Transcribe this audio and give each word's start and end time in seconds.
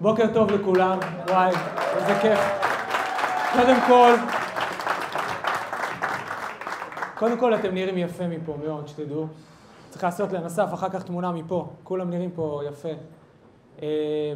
בוקר 0.00 0.24
טוב 0.34 0.50
לכולם, 0.50 0.98
וואי, 1.28 1.52
איזה 1.96 2.14
כיף. 2.22 2.38
קודם 3.52 3.76
כל, 3.86 4.12
קודם 7.18 7.38
כל 7.38 7.54
אתם 7.54 7.74
נראים 7.74 7.98
יפה 7.98 8.28
מפה 8.28 8.56
מאוד, 8.64 8.88
שתדעו. 8.88 9.26
צריך 9.90 10.04
לעשות 10.04 10.32
להם 10.32 10.44
אסף, 10.44 10.74
אחר 10.74 10.88
כך 10.88 11.02
תמונה 11.02 11.32
מפה. 11.32 11.68
כולם 11.84 12.10
נראים 12.10 12.30
פה 12.30 12.60
יפה. 12.68 12.88
אה, 13.82 14.32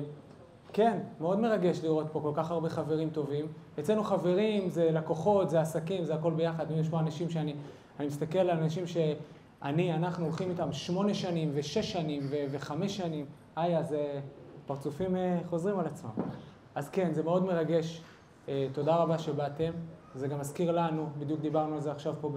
כן, 0.72 0.98
מאוד 1.20 1.40
מרגש 1.40 1.80
לראות 1.82 2.06
פה 2.12 2.20
כל 2.20 2.32
כך 2.34 2.50
הרבה 2.50 2.68
חברים 2.68 3.10
טובים. 3.10 3.46
אצלנו 3.78 4.04
חברים 4.04 4.70
זה 4.70 4.90
לקוחות, 4.92 5.50
זה 5.50 5.60
עסקים, 5.60 6.04
זה 6.04 6.14
הכל 6.14 6.32
ביחד. 6.32 6.66
יש 6.70 6.88
פה 6.88 7.00
אנשים 7.00 7.30
שאני 7.30 7.54
אני 8.00 8.06
מסתכל 8.06 8.38
על 8.38 8.50
אנשים 8.50 8.86
שאני, 8.86 9.94
אנחנו 9.94 10.24
הולכים 10.24 10.50
איתם 10.50 10.72
שמונה 10.72 11.14
שנים 11.14 11.50
ושש 11.54 11.92
שנים 11.92 12.22
ו- 12.30 12.44
וחמש 12.50 12.96
שנים. 12.96 13.26
איה, 13.56 13.82
זה 13.82 14.20
פרצופים 14.66 15.16
אה, 15.16 15.38
חוזרים 15.50 15.78
על 15.78 15.86
עצמם. 15.86 16.10
אז 16.74 16.88
כן, 16.88 17.12
זה 17.12 17.22
מאוד 17.22 17.44
מרגש. 17.44 18.02
אה, 18.48 18.66
תודה 18.72 18.96
רבה 18.96 19.18
שבאתם. 19.18 19.72
זה 20.14 20.28
גם 20.28 20.40
מזכיר 20.40 20.72
לנו, 20.72 21.06
בדיוק 21.18 21.40
דיברנו 21.40 21.74
על 21.74 21.80
זה 21.80 21.92
עכשיו 21.92 22.14
פה 22.20 22.30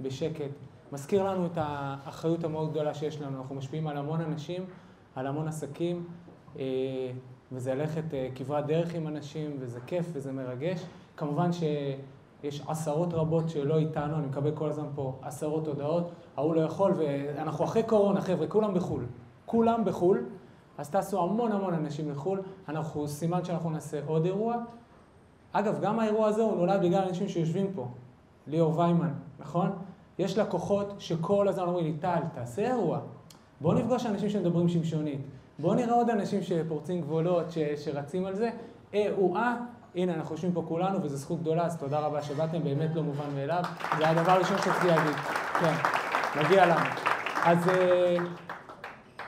בשקט, 0.00 0.50
מזכיר 0.92 1.30
לנו 1.30 1.46
את 1.46 1.52
האחריות 1.56 2.44
המאוד 2.44 2.70
גדולה 2.70 2.94
שיש 2.94 3.20
לנו. 3.20 3.38
אנחנו 3.38 3.54
משפיעים 3.54 3.86
על 3.86 3.96
המון 3.96 4.20
אנשים, 4.20 4.64
על 5.14 5.26
המון 5.26 5.48
עסקים, 5.48 6.04
אה, 6.58 6.64
וזה 7.52 7.74
ללכת 7.74 8.04
כברת 8.34 8.66
דרך 8.66 8.94
עם 8.94 9.06
אנשים, 9.08 9.56
וזה 9.60 9.80
כיף 9.86 10.06
וזה 10.12 10.32
מרגש. 10.32 10.84
כמובן 11.16 11.50
שיש 11.52 12.62
עשרות 12.68 13.14
רבות 13.14 13.48
שלא 13.48 13.78
איתנו, 13.78 14.16
אני 14.16 14.26
מקבל 14.26 14.50
כל 14.54 14.68
הזמן 14.68 14.88
פה 14.94 15.18
עשרות 15.22 15.66
הודעות, 15.66 16.10
ההוא 16.36 16.54
לא 16.54 16.60
יכול, 16.60 16.92
ואנחנו 16.96 17.64
אחרי 17.64 17.82
קורונה, 17.82 18.20
חבר'ה, 18.20 18.46
כולם 18.46 18.74
בחו"ל. 18.74 19.04
כולם 19.46 19.84
בחו"ל. 19.84 20.24
אז 20.78 20.90
טסו 20.90 21.22
המון 21.22 21.52
המון 21.52 21.74
אנשים 21.74 22.10
לחו"ל, 22.10 22.42
אנחנו 22.68 23.08
סימן 23.08 23.44
שאנחנו 23.44 23.70
נעשה 23.70 24.00
עוד 24.06 24.24
אירוע. 24.24 24.56
אגב, 25.52 25.80
גם 25.80 26.00
האירוע 26.00 26.26
הזה 26.28 26.42
הוא 26.42 26.56
נולד 26.56 26.80
בגלל 26.82 27.04
אנשים 27.08 27.28
שיושבים 27.28 27.72
פה. 27.74 27.88
ליאור 28.46 28.78
ויימן, 28.78 29.12
נכון? 29.38 29.70
יש 30.18 30.38
לקוחות 30.38 30.94
שכל 30.98 31.48
הזמן 31.48 31.64
אומרים 31.64 31.84
לי, 31.84 31.92
טל, 31.92 32.20
תעשה 32.34 32.66
אירוע. 32.66 32.98
בוא 33.60 33.74
נפגוש 33.74 34.06
אנשים 34.06 34.30
שמדברים 34.30 34.68
שמשונית. 34.68 35.20
בוא 35.58 35.74
נראה 35.74 35.94
עוד 35.94 36.10
אנשים 36.10 36.42
שפורצים 36.42 37.00
גבולות, 37.00 37.50
ש, 37.50 37.58
שרצים 37.58 38.24
על 38.24 38.34
זה. 38.34 38.50
אה, 38.94 39.08
או 39.18 39.36
אה, 39.36 39.56
הנה, 39.94 40.14
אנחנו 40.14 40.34
יושבים 40.34 40.52
פה 40.52 40.64
כולנו, 40.68 41.02
וזו 41.02 41.16
זכות 41.16 41.40
גדולה, 41.40 41.66
אז 41.66 41.76
תודה 41.76 41.98
רבה 41.98 42.22
שבאתם, 42.22 42.62
באמת 42.62 42.94
לא 42.94 43.02
מובן 43.02 43.34
מאליו. 43.34 43.62
זה 43.98 44.08
הדבר 44.08 44.32
הראשון 44.32 44.58
שרציתי 44.58 44.86
להגיד. 44.86 45.16
כן, 45.60 45.74
מגיע 46.40 46.66
לנו. 46.66 46.86
אז... 47.44 47.58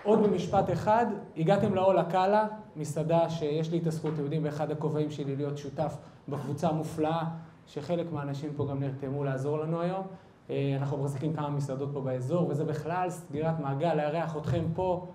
עוד 0.02 0.22
במשפט 0.22 0.70
אחד, 0.72 1.06
הגעתם 1.36 1.74
לאולה 1.74 2.04
קאלה, 2.04 2.46
מסעדה 2.76 3.30
שיש 3.30 3.70
לי 3.70 3.78
את 3.78 3.86
הזכות, 3.86 4.14
אתם 4.14 4.22
יודעים, 4.22 4.42
באחד 4.42 4.70
הכובעים 4.70 5.10
שלי 5.10 5.36
להיות 5.36 5.58
שותף 5.58 5.96
בקבוצה 6.28 6.68
המופלאה, 6.68 7.24
שחלק 7.66 8.12
מהאנשים 8.12 8.50
פה 8.56 8.66
גם 8.70 8.80
נרתמו 8.80 9.24
לעזור 9.24 9.58
לנו 9.58 9.80
היום. 9.80 10.02
אה, 10.50 10.76
אנחנו 10.76 10.96
מחזיקים 10.96 11.32
כמה 11.32 11.50
מסעדות 11.50 11.90
פה 11.92 12.00
באזור, 12.00 12.48
וזה 12.48 12.64
בכלל 12.64 13.10
סגירת 13.10 13.60
מעגל, 13.60 13.94
לארח 13.94 14.36
אתכם 14.36 14.64
פה, 14.74 15.06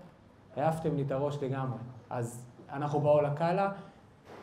העפתם 0.56 0.96
לי 0.96 1.02
את 1.02 1.12
הראש 1.12 1.38
לגמרי. 1.44 1.80
אז 2.10 2.46
אנחנו 2.72 3.00
באולה 3.00 3.34
קאלה. 3.34 3.72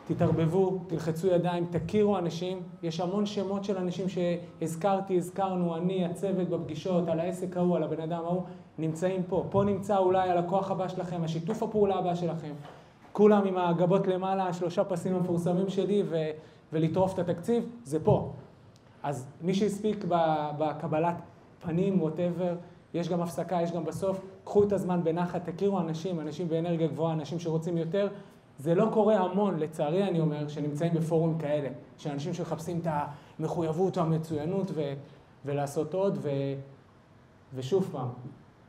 תתערבבו, 0.07 0.79
תלחצו 0.87 1.27
ידיים, 1.27 1.65
תכירו 1.65 2.17
אנשים. 2.17 2.61
יש 2.83 2.99
המון 2.99 3.25
שמות 3.25 3.63
של 3.63 3.77
אנשים 3.77 4.05
שהזכרתי, 4.09 5.17
הזכרנו, 5.17 5.75
אני, 5.75 6.05
הצוות 6.05 6.49
בפגישות, 6.49 7.07
על 7.07 7.19
העסק 7.19 7.57
ההוא, 7.57 7.75
על 7.75 7.83
הבן 7.83 8.01
אדם 8.01 8.23
ההוא, 8.23 8.43
נמצאים 8.77 9.23
פה. 9.23 9.45
פה 9.49 9.63
נמצא 9.63 9.97
אולי 9.97 10.29
הלקוח 10.29 10.71
הבא 10.71 10.87
שלכם, 10.87 11.23
השיתוף 11.23 11.63
הפעולה 11.63 11.95
הבא 11.95 12.15
שלכם. 12.15 12.53
כולם 13.11 13.45
עם 13.45 13.57
הגבות 13.57 14.07
למעלה, 14.07 14.47
השלושה 14.47 14.83
פסים 14.83 15.15
המפורסמים 15.15 15.69
שלי, 15.69 16.03
ו- 16.09 16.29
ולטרוף 16.73 17.13
את 17.13 17.19
התקציב, 17.19 17.69
זה 17.83 18.03
פה. 18.03 18.31
אז 19.03 19.27
מי 19.41 19.53
שהספיק 19.53 20.05
בקבלת 20.57 21.15
פנים, 21.59 22.01
ווטאבר, 22.01 22.55
יש 22.93 23.09
גם 23.09 23.21
הפסקה, 23.21 23.61
יש 23.61 23.71
גם 23.71 23.85
בסוף, 23.85 24.21
קחו 24.43 24.63
את 24.63 24.71
הזמן 24.71 25.03
בנחת, 25.03 25.49
תכירו 25.49 25.79
אנשים, 25.79 26.19
אנשים 26.19 26.47
באנרגיה 26.47 26.87
גבוהה, 26.87 27.13
אנשים 27.13 27.39
שרוצים 27.39 27.77
יותר. 27.77 28.07
זה 28.59 28.75
לא 28.75 28.89
קורה 28.93 29.15
המון, 29.17 29.59
לצערי 29.59 30.03
אני 30.03 30.19
אומר, 30.19 30.47
שנמצאים 30.47 30.93
בפורומים 30.93 31.37
כאלה, 31.37 31.69
שאנשים 31.97 32.33
שמחפשים 32.33 32.79
את 32.79 32.87
המחויבות 33.39 33.97
או 33.97 34.03
המצוינות 34.03 34.71
ו- 34.73 34.93
ולעשות 35.45 35.93
עוד, 35.93 36.17
ו- 36.21 36.29
ושוב 37.53 37.89
פעם, 37.91 38.07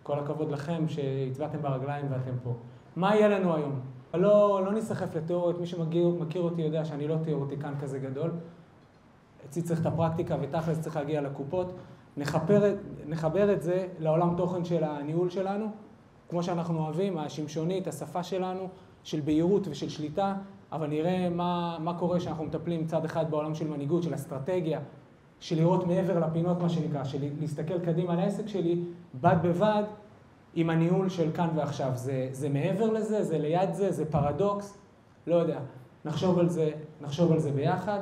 כל 0.04 0.18
הכבוד 0.18 0.50
לכם 0.50 0.88
שהצבעתם 0.88 1.62
ברגליים 1.62 2.06
ואתם 2.10 2.32
פה. 2.42 2.54
מה 2.96 3.16
יהיה 3.16 3.28
לנו 3.28 3.54
היום? 3.54 3.80
לא, 4.14 4.60
לא 4.64 4.72
נסחף 4.72 5.16
לתיאוריות, 5.16 5.60
מי 5.60 5.66
שמכיר 5.66 6.42
אותי 6.42 6.62
יודע 6.62 6.84
שאני 6.84 7.08
לא 7.08 7.16
תיאורטיקן 7.24 7.74
כזה 7.80 7.98
גדול. 7.98 8.30
אצלי 9.44 9.62
צריך 9.62 9.80
את 9.80 9.86
הפרקטיקה 9.86 10.36
ותכלס 10.40 10.80
צריך 10.80 10.96
להגיע 10.96 11.20
לקופות. 11.20 11.72
נחבר, 12.16 12.74
נחבר 13.06 13.52
את 13.52 13.62
זה 13.62 13.86
לעולם 13.98 14.34
תוכן 14.36 14.64
של 14.64 14.84
הניהול 14.84 15.30
שלנו, 15.30 15.66
כמו 16.28 16.42
שאנחנו 16.42 16.78
אוהבים, 16.78 17.18
השמשונית, 17.18 17.86
השפה 17.86 18.22
שלנו, 18.22 18.68
של 19.04 19.20
בהירות 19.20 19.68
ושל 19.68 19.88
שליטה, 19.88 20.34
אבל 20.72 20.86
נראה 20.86 21.28
מה, 21.30 21.76
מה 21.80 21.98
קורה 21.98 22.18
כשאנחנו 22.18 22.44
מטפלים 22.44 22.80
מצד 22.80 23.04
אחד 23.04 23.30
בעולם 23.30 23.54
של 23.54 23.68
מנהיגות, 23.68 24.02
של 24.02 24.14
אסטרטגיה, 24.14 24.80
של 25.44 25.56
לראות 25.56 25.86
מעבר 25.86 26.18
לפינות, 26.18 26.60
מה 26.60 26.68
שנקרא, 26.68 27.04
של 27.04 27.18
להסתכל 27.40 27.78
קדימה 27.78 28.12
על 28.12 28.18
העסק 28.18 28.48
שלי, 28.48 28.80
בד 29.20 29.36
בבד 29.42 29.82
עם 30.54 30.70
הניהול 30.70 31.08
של 31.08 31.32
כאן 31.34 31.48
ועכשיו. 31.54 31.90
זה, 31.94 32.28
זה 32.32 32.48
מעבר 32.48 32.92
לזה, 32.92 33.24
זה 33.24 33.38
ליד 33.38 33.74
זה, 33.74 33.92
זה 33.92 34.04
פרדוקס, 34.04 34.78
לא 35.26 35.34
יודע. 35.34 35.58
נחשוב 36.04 36.38
על 36.38 36.48
זה, 36.48 36.70
נחשוב 37.00 37.32
על 37.32 37.38
זה 37.38 37.52
ביחד. 37.52 38.00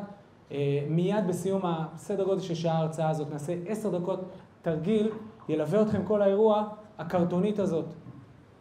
אה, 0.52 0.84
מיד 0.88 1.26
בסיום 1.26 1.60
הסדר 1.64 2.24
גודל 2.24 2.40
של 2.40 2.54
שעה 2.54 2.76
ההרצאה 2.76 3.10
הזאת, 3.10 3.30
נעשה 3.32 3.54
עשר 3.66 3.98
דקות 3.98 4.20
תרגיל, 4.62 5.10
ילווה 5.48 5.82
אתכם 5.82 6.04
כל 6.04 6.22
האירוע, 6.22 6.64
הקרטונית 6.98 7.58
הזאת. 7.58 7.86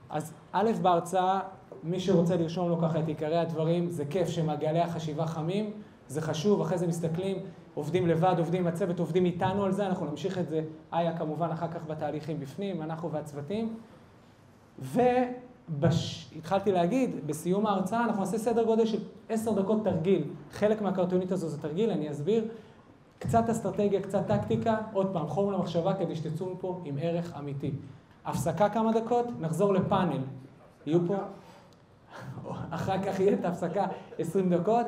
אז 0.10 0.34
א', 0.52 0.72
בהרצאה, 0.82 1.40
מי 1.84 2.00
שרוצה 2.00 2.36
לרשום 2.36 2.70
לו 2.70 2.78
ככה 2.78 3.00
את 3.00 3.08
עיקרי 3.08 3.38
הדברים, 3.38 3.90
זה 3.90 4.06
כיף 4.06 4.30
שמעגלי 4.30 4.80
החשיבה 4.80 5.26
חמים, 5.26 5.72
זה 6.08 6.22
חשוב, 6.22 6.62
אחרי 6.62 6.78
זה 6.78 6.88
מסתכלים, 6.88 7.38
עובדים 7.74 8.08
לבד, 8.08 8.36
עובדים 8.38 8.62
עם 8.62 8.68
הצוות, 8.68 9.00
עובדים 9.00 9.26
איתנו 9.26 9.64
על 9.64 9.72
זה, 9.72 9.88
אנחנו 9.88 10.06
נמשיך 10.06 10.38
את 10.38 10.50
זה, 10.50 10.62
איה 10.94 11.18
כמובן 11.18 11.50
אחר 11.52 11.68
כך 11.68 11.86
בתהליכים 11.88 12.40
בפנים, 12.40 12.82
אנחנו 12.82 13.12
והצוותים. 13.12 13.76
והתחלתי 14.80 16.72
להגיד, 16.72 17.28
בסיום 17.28 17.66
ההרצאה 17.66 18.04
אנחנו 18.04 18.20
נעשה 18.20 18.38
סדר 18.38 18.64
גודל 18.64 18.86
של 18.86 19.00
עשר 19.30 19.62
דקות 19.62 19.84
תרגיל. 19.84 20.24
חלק 20.52 20.82
מהקרטונית 20.82 21.32
הזו 21.32 21.48
זה 21.48 21.62
תרגיל, 21.62 21.90
אני 21.90 22.12
אסביר. 22.12 22.46
קצת 23.20 23.50
אסטרטגיה, 23.50 24.02
קצת 24.02 24.28
טקטיקה, 24.28 24.78
עוד 24.94 25.10
פעם, 25.14 25.28
חום 25.28 25.52
למחשבה 25.52 25.94
כדי 25.94 26.16
שתצאו 26.16 26.54
מפה 26.54 26.82
עם 26.86 26.98
ערך 27.02 27.34
אמיתי. 27.40 27.72
הפסקה 28.26 28.70
כמה 28.70 28.92
דקות, 28.92 29.26
נחזור 29.40 29.74
לפאנל. 29.74 30.22
יהיו 30.86 31.00
פה, 31.08 31.16
אחר 32.70 33.04
כך 33.04 33.20
יהיה 33.20 33.34
את 33.34 33.46
ההפסקה 33.46 33.86
20 34.20 34.50
דקות, 34.50 34.86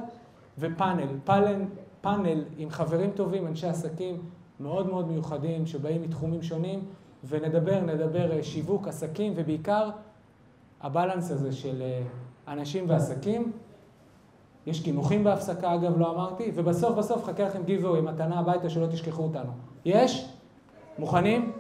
ופאנל. 0.59 1.07
פאנל, 1.23 1.61
פאנל 2.03 2.43
עם 2.57 2.69
חברים 2.69 3.11
טובים, 3.11 3.47
אנשי 3.47 3.67
עסקים 3.67 4.21
מאוד 4.59 4.89
מאוד 4.89 5.07
מיוחדים, 5.07 5.65
שבאים 5.65 6.01
מתחומים 6.01 6.41
שונים, 6.41 6.79
ונדבר, 7.27 7.79
נדבר 7.79 8.31
אה, 8.31 8.43
שיווק, 8.43 8.87
עסקים, 8.87 9.33
ובעיקר 9.35 9.89
הבלנס 10.81 11.31
הזה 11.31 11.51
של 11.51 11.81
אה, 11.81 12.01
אנשים 12.53 12.85
ועסקים. 12.87 13.51
יש 14.67 14.79
קינוחים 14.83 15.23
בהפסקה, 15.23 15.73
אגב, 15.73 15.99
לא 15.99 16.11
אמרתי, 16.11 16.51
ובסוף 16.55 16.97
בסוף 16.97 17.23
חכה 17.23 17.43
לכם 17.43 17.63
גיבוי, 17.63 18.01
מתנה 18.01 18.39
הביתה 18.39 18.69
שלא 18.69 18.87
תשכחו 18.87 19.23
אותנו. 19.23 19.51
יש? 19.85 20.29
מוכנים? 20.99 21.51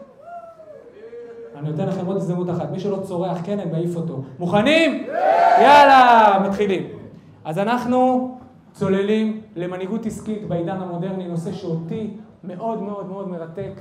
אני 1.55 1.69
נותן 1.69 1.87
לכם 1.87 2.05
עוד 2.05 2.17
הזדמנות 2.17 2.49
אחת. 2.49 2.71
מי 2.71 2.79
שלא 2.79 2.99
צורח 3.03 3.37
כן, 3.43 3.59
אני 3.59 3.71
מעיף 3.71 3.95
אותו. 3.95 4.21
מוכנים? 4.39 5.07
יאללה, 5.61 6.39
מתחילים. 6.49 6.87
אז 7.45 7.59
אנחנו 7.59 8.31
צוללים 8.73 9.41
למנהיגות 9.55 10.05
עסקית 10.05 10.47
בעידן 10.47 10.77
המודרני, 10.77 11.27
נושא 11.27 11.51
שאותי 11.51 12.17
מאוד 12.43 12.81
מאוד 12.81 13.05
מאוד 13.05 13.27
מרתק 13.27 13.71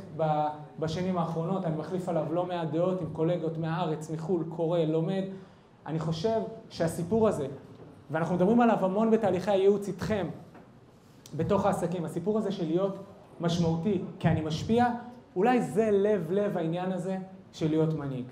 בשנים 0.78 1.18
האחרונות. 1.18 1.64
אני 1.64 1.76
מחליף 1.76 2.08
עליו 2.08 2.26
לא 2.30 2.46
מעט 2.46 2.68
דעות 2.68 3.00
עם 3.00 3.06
קולגות 3.12 3.58
מהארץ, 3.58 4.10
מחו"ל, 4.10 4.44
קורא, 4.48 4.78
לומד. 4.78 5.22
אני 5.86 5.98
חושב 5.98 6.40
שהסיפור 6.70 7.28
הזה, 7.28 7.46
ואנחנו 8.10 8.34
מדברים 8.34 8.60
עליו 8.60 8.84
המון 8.84 9.10
בתהליכי 9.10 9.50
הייעוץ 9.50 9.88
איתכם, 9.88 10.26
בתוך 11.36 11.66
העסקים, 11.66 12.04
הסיפור 12.04 12.38
הזה 12.38 12.52
של 12.52 12.66
להיות 12.66 12.96
משמעותי, 13.40 14.02
כי 14.18 14.28
אני 14.28 14.40
משפיע, 14.40 14.86
אולי 15.36 15.62
זה 15.62 15.90
לב-לב 15.92 16.58
העניין 16.58 16.92
הזה 16.92 17.16
של 17.52 17.68
להיות 17.68 17.94
מנהיג. 17.94 18.24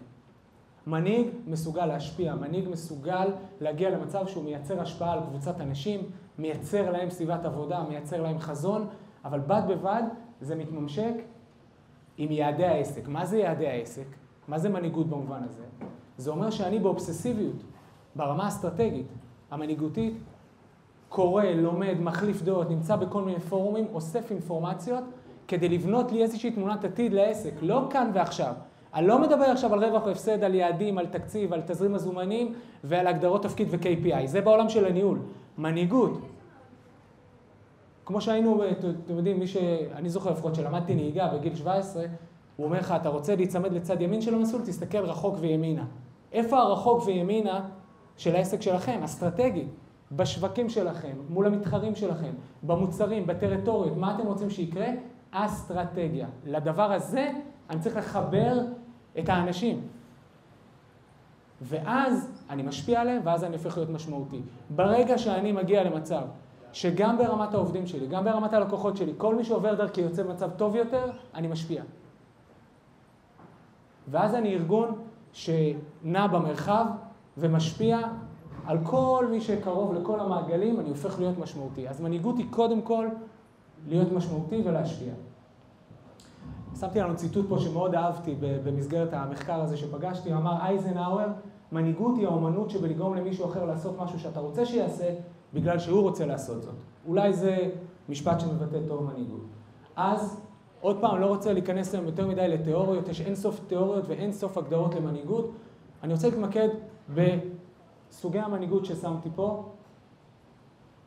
מנהיג 0.87 1.27
מסוגל 1.47 1.87
להשפיע, 1.87 2.35
מנהיג 2.35 2.69
מסוגל 2.69 3.29
להגיע 3.61 3.91
למצב 3.91 4.27
שהוא 4.27 4.45
מייצר 4.45 4.81
השפעה 4.81 5.12
על 5.12 5.21
קבוצת 5.21 5.61
אנשים, 5.61 6.01
מייצר 6.41 6.91
להם 6.91 7.11
סביבת 7.11 7.45
עבודה, 7.45 7.83
מייצר 7.89 8.23
להם 8.23 8.39
חזון, 8.39 8.87
אבל 9.25 9.41
בד 9.41 9.63
בבד 9.69 10.03
זה 10.41 10.55
מתממשק 10.55 11.15
עם 12.19 12.31
יעדי 12.31 12.65
העסק. 12.65 13.09
מה 13.09 13.27
זה 13.27 13.39
יעדי 13.39 13.69
העסק? 13.69 14.07
מה 14.49 14.59
זה 14.59 14.69
מנהיגות 14.69 15.07
במובן 15.07 15.43
הזה? 15.43 15.63
זה 16.17 16.31
אומר 16.31 16.51
שאני 16.51 16.79
באובססיביות, 16.79 17.63
ברמה 18.17 18.45
האסטרטגית. 18.45 19.07
המנהיגותית, 19.51 20.15
קורא, 21.09 21.45
לומד, 21.45 21.95
מחליף 22.01 22.43
דעות, 22.43 22.71
נמצא 22.71 22.97
בכל 22.97 23.23
מיני 23.23 23.41
פורומים, 23.41 23.87
אוסף 23.93 24.31
אינפורמציות, 24.31 25.05
כדי 25.49 25.69
לבנות 25.69 26.13
לי 26.13 26.23
איזושהי 26.23 26.51
תמונת 26.51 26.85
עתיד 26.85 27.13
לעסק, 27.13 27.53
לא 27.63 27.87
כאן 27.91 28.11
ועכשיו. 28.15 28.55
אני 28.95 29.07
לא 29.07 29.19
מדבר 29.19 29.45
עכשיו 29.45 29.75
על 29.75 29.85
רווח 29.85 30.05
או 30.07 30.11
הפסד, 30.11 30.45
על 30.45 30.55
יעדים, 30.55 30.99
על 30.99 31.07
תקציב, 31.07 31.53
על 31.53 31.61
תזרים 31.67 31.93
מזומנים 31.93 32.55
ועל 32.85 33.07
הגדרות 33.07 33.43
תפקיד 33.43 33.69
ו-KPI. 33.71 34.27
זה 34.27 34.41
בעולם 34.41 34.69
של 34.69 34.85
הניהול. 34.85 35.19
מנהיגות. 35.59 36.21
כמו 38.11 38.21
שהיינו, 38.21 38.62
אתם 39.05 39.17
יודעים, 39.17 39.39
מי 39.39 39.47
ש... 39.47 39.57
אני 39.95 40.09
זוכר 40.09 40.31
לפחות 40.31 40.55
שלמדתי 40.55 40.95
נהיגה 40.95 41.29
בגיל 41.29 41.55
17, 41.55 42.05
הוא 42.57 42.67
אומר 42.67 42.79
לך, 42.79 42.95
אתה 43.01 43.09
רוצה 43.09 43.37
להיצמד 43.37 43.73
לצד 43.73 44.01
ימין 44.01 44.21
של 44.21 44.35
המסלול, 44.35 44.62
תסתכל 44.62 44.99
רחוק 44.99 45.37
וימינה. 45.41 45.85
איפה 46.33 46.59
הרחוק 46.59 47.03
וימינה 47.07 47.69
של 48.17 48.37
העסק 48.37 48.62
שלכם, 48.62 49.01
אסטרטגי? 49.05 49.65
בשווקים 50.12 50.69
שלכם, 50.69 51.17
מול 51.29 51.47
המתחרים 51.47 51.95
שלכם, 51.95 52.31
במוצרים, 52.62 53.27
בטריטוריות, 53.27 53.97
מה 53.97 54.15
אתם 54.15 54.27
רוצים 54.27 54.51
שיקרה? 54.51 54.87
אסטרטגיה. 55.31 56.27
לדבר 56.47 56.93
הזה 56.93 57.31
אני 57.71 57.81
צריך 57.81 57.97
לחבר 57.97 58.61
את 59.19 59.29
האנשים. 59.29 59.81
ואז 61.62 62.31
אני 62.51 62.62
משפיע 62.62 63.01
עליהם, 63.01 63.23
ואז 63.25 63.45
אני 63.45 63.57
הופך 63.57 63.77
להיות 63.77 63.91
משמעותי. 63.91 64.41
ברגע 64.71 65.19
שאני 65.19 65.53
מגיע 65.53 65.85
למצב 65.85 66.23
שגם 66.73 67.19
ברמת 67.19 67.55
העובדים 67.55 67.87
שלי, 67.87 68.07
גם 68.07 68.25
ברמת 68.25 68.53
הלקוחות 68.53 68.97
שלי, 68.97 69.13
כל 69.17 69.35
מי 69.35 69.45
שעובר 69.45 69.75
דרכי 69.75 70.01
יוצא 70.01 70.23
במצב 70.23 70.51
טוב 70.51 70.77
יותר, 70.77 71.11
אני 71.35 71.49
משפיע. 71.49 71.83
ואז 74.09 74.35
אני 74.35 74.55
ארגון 74.55 74.95
שנע 75.33 76.27
במרחב 76.27 76.87
ומשפיע 77.39 77.99
על 78.67 78.79
כל 78.85 79.27
מי 79.31 79.41
שקרוב 79.41 79.95
לכל 79.95 80.21
המעגלים, 80.21 80.81
אני 80.81 80.89
הופך 80.89 81.19
להיות 81.19 81.39
משמעותי. 81.39 81.89
אז 81.89 82.01
מנהיגות 82.01 82.39
היא 82.39 82.47
קודם 82.51 82.83
כל 82.83 83.07
להיות 83.89 84.13
משמעותי 84.13 84.63
ולהשפיע. 84.65 85.13
שמתי 86.81 87.01
לנו 87.01 87.17
ציטוט 87.17 87.47
פה 87.49 87.59
שמאוד 87.59 87.95
אהבתי 87.95 88.35
במסגרת 88.41 89.13
המחקר 89.13 89.61
הזה 89.61 89.77
שפגשתי, 89.77 90.33
אמר 90.33 90.57
אייזנהאואר, 90.61 91.29
מנהיגות 91.73 92.17
היא 92.17 92.27
האומנות 92.27 92.71
שבלגרום 92.71 93.15
למישהו 93.15 93.47
אחר 93.47 93.65
לעשות 93.65 94.01
משהו 94.01 94.19
שאתה 94.19 94.41
רוצה 94.41 94.67
שיעשה, 94.67 95.15
בגלל 95.55 95.79
שהוא 95.79 96.02
רוצה 96.02 96.26
לעשות 96.26 96.62
זאת. 96.62 96.75
אולי 97.06 97.32
זה 97.32 97.70
משפט 98.08 98.41
שמבטא 98.41 98.79
טוב 98.88 99.02
מנהיגות. 99.02 99.47
אז, 99.97 100.41
עוד 100.81 101.00
פעם, 101.00 101.20
לא 101.20 101.26
רוצה 101.26 101.52
להיכנס 101.52 101.94
היום 101.94 102.06
יותר 102.06 102.26
מדי 102.26 102.49
לתיאוריות, 102.49 103.08
יש 103.08 103.20
אין 103.20 103.35
סוף 103.35 103.61
תיאוריות 103.67 104.05
ואין 104.08 104.32
סוף 104.32 104.58
הגדרות 104.58 104.94
למנהיגות. 104.94 105.50
אני 106.02 106.12
רוצה 106.12 106.29
להתמקד 106.29 106.69
בסוגי 107.14 108.38
המנהיגות 108.38 108.85
ששמתי 108.85 109.29
פה, 109.35 109.64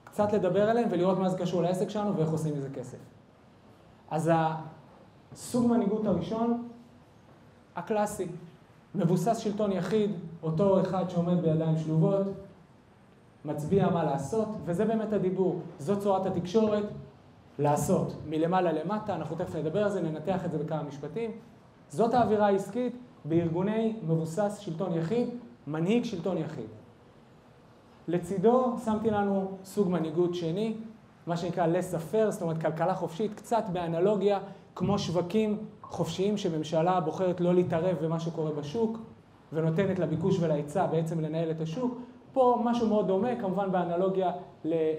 קצת 0.03 0.33
לדבר 0.33 0.69
עליהם 0.69 0.87
ולראות 0.91 1.17
מה 1.17 1.29
זה 1.29 1.37
קשור 1.37 1.61
לעסק 1.61 1.89
שלנו 1.89 2.17
ואיך 2.17 2.29
עושים 2.29 2.57
מזה 2.57 2.69
כסף. 2.69 2.97
אז 4.11 4.31
סוג 5.35 5.71
מנהיגות 5.71 6.05
הראשון, 6.05 6.67
הקלאסי, 7.75 8.27
מבוסס 8.95 9.37
שלטון 9.37 9.71
יחיד, 9.71 10.11
אותו 10.43 10.81
אחד 10.81 11.09
שעומד 11.09 11.41
בידיים 11.41 11.77
שלובות, 11.77 12.27
מצביע 13.45 13.89
מה 13.89 14.03
לעשות, 14.03 14.47
וזה 14.65 14.85
באמת 14.85 15.13
הדיבור. 15.13 15.59
זאת 15.79 15.99
צורת 15.99 16.25
התקשורת, 16.25 16.83
לעשות. 17.59 18.13
מלמעלה 18.29 18.71
למטה, 18.71 19.15
אנחנו 19.15 19.35
תכף 19.35 19.55
נדבר 19.55 19.83
על 19.83 19.89
זה, 19.89 20.01
ננתח 20.01 20.45
את 20.45 20.51
זה 20.51 20.57
בכמה 20.57 20.83
משפטים. 20.83 21.31
זאת 21.89 22.13
האווירה 22.13 22.47
העסקית 22.47 22.95
בארגוני 23.25 23.95
מבוסס 24.07 24.57
שלטון 24.59 24.93
יחיד, 24.93 25.29
מנהיג 25.67 26.03
שלטון 26.03 26.37
יחיד. 26.37 26.67
לצידו 28.07 28.75
שמתי 28.85 29.09
לנו 29.09 29.57
סוג 29.63 29.89
מנהיגות 29.89 30.35
שני, 30.35 30.75
מה 31.27 31.37
שנקרא 31.37 31.67
less 31.67 31.93
affair, 31.93 32.29
זאת 32.29 32.41
אומרת 32.41 32.61
כלכלה 32.61 32.95
חופשית, 32.95 33.33
קצת 33.33 33.63
באנלוגיה 33.73 34.39
כמו 34.75 34.99
שווקים 34.99 35.57
חופשיים 35.81 36.37
שממשלה 36.37 36.99
בוחרת 36.99 37.41
לא 37.41 37.53
להתערב 37.53 37.97
במה 38.01 38.19
שקורה 38.19 38.51
בשוק 38.51 38.97
ונותנת 39.53 39.99
לביקוש 39.99 40.37
ולהיצע 40.39 40.85
בעצם 40.85 41.19
לנהל 41.19 41.51
את 41.51 41.61
השוק. 41.61 41.97
פה 42.33 42.61
משהו 42.63 42.87
מאוד 42.87 43.07
דומה, 43.07 43.35
כמובן 43.35 43.71
באנלוגיה 43.71 44.31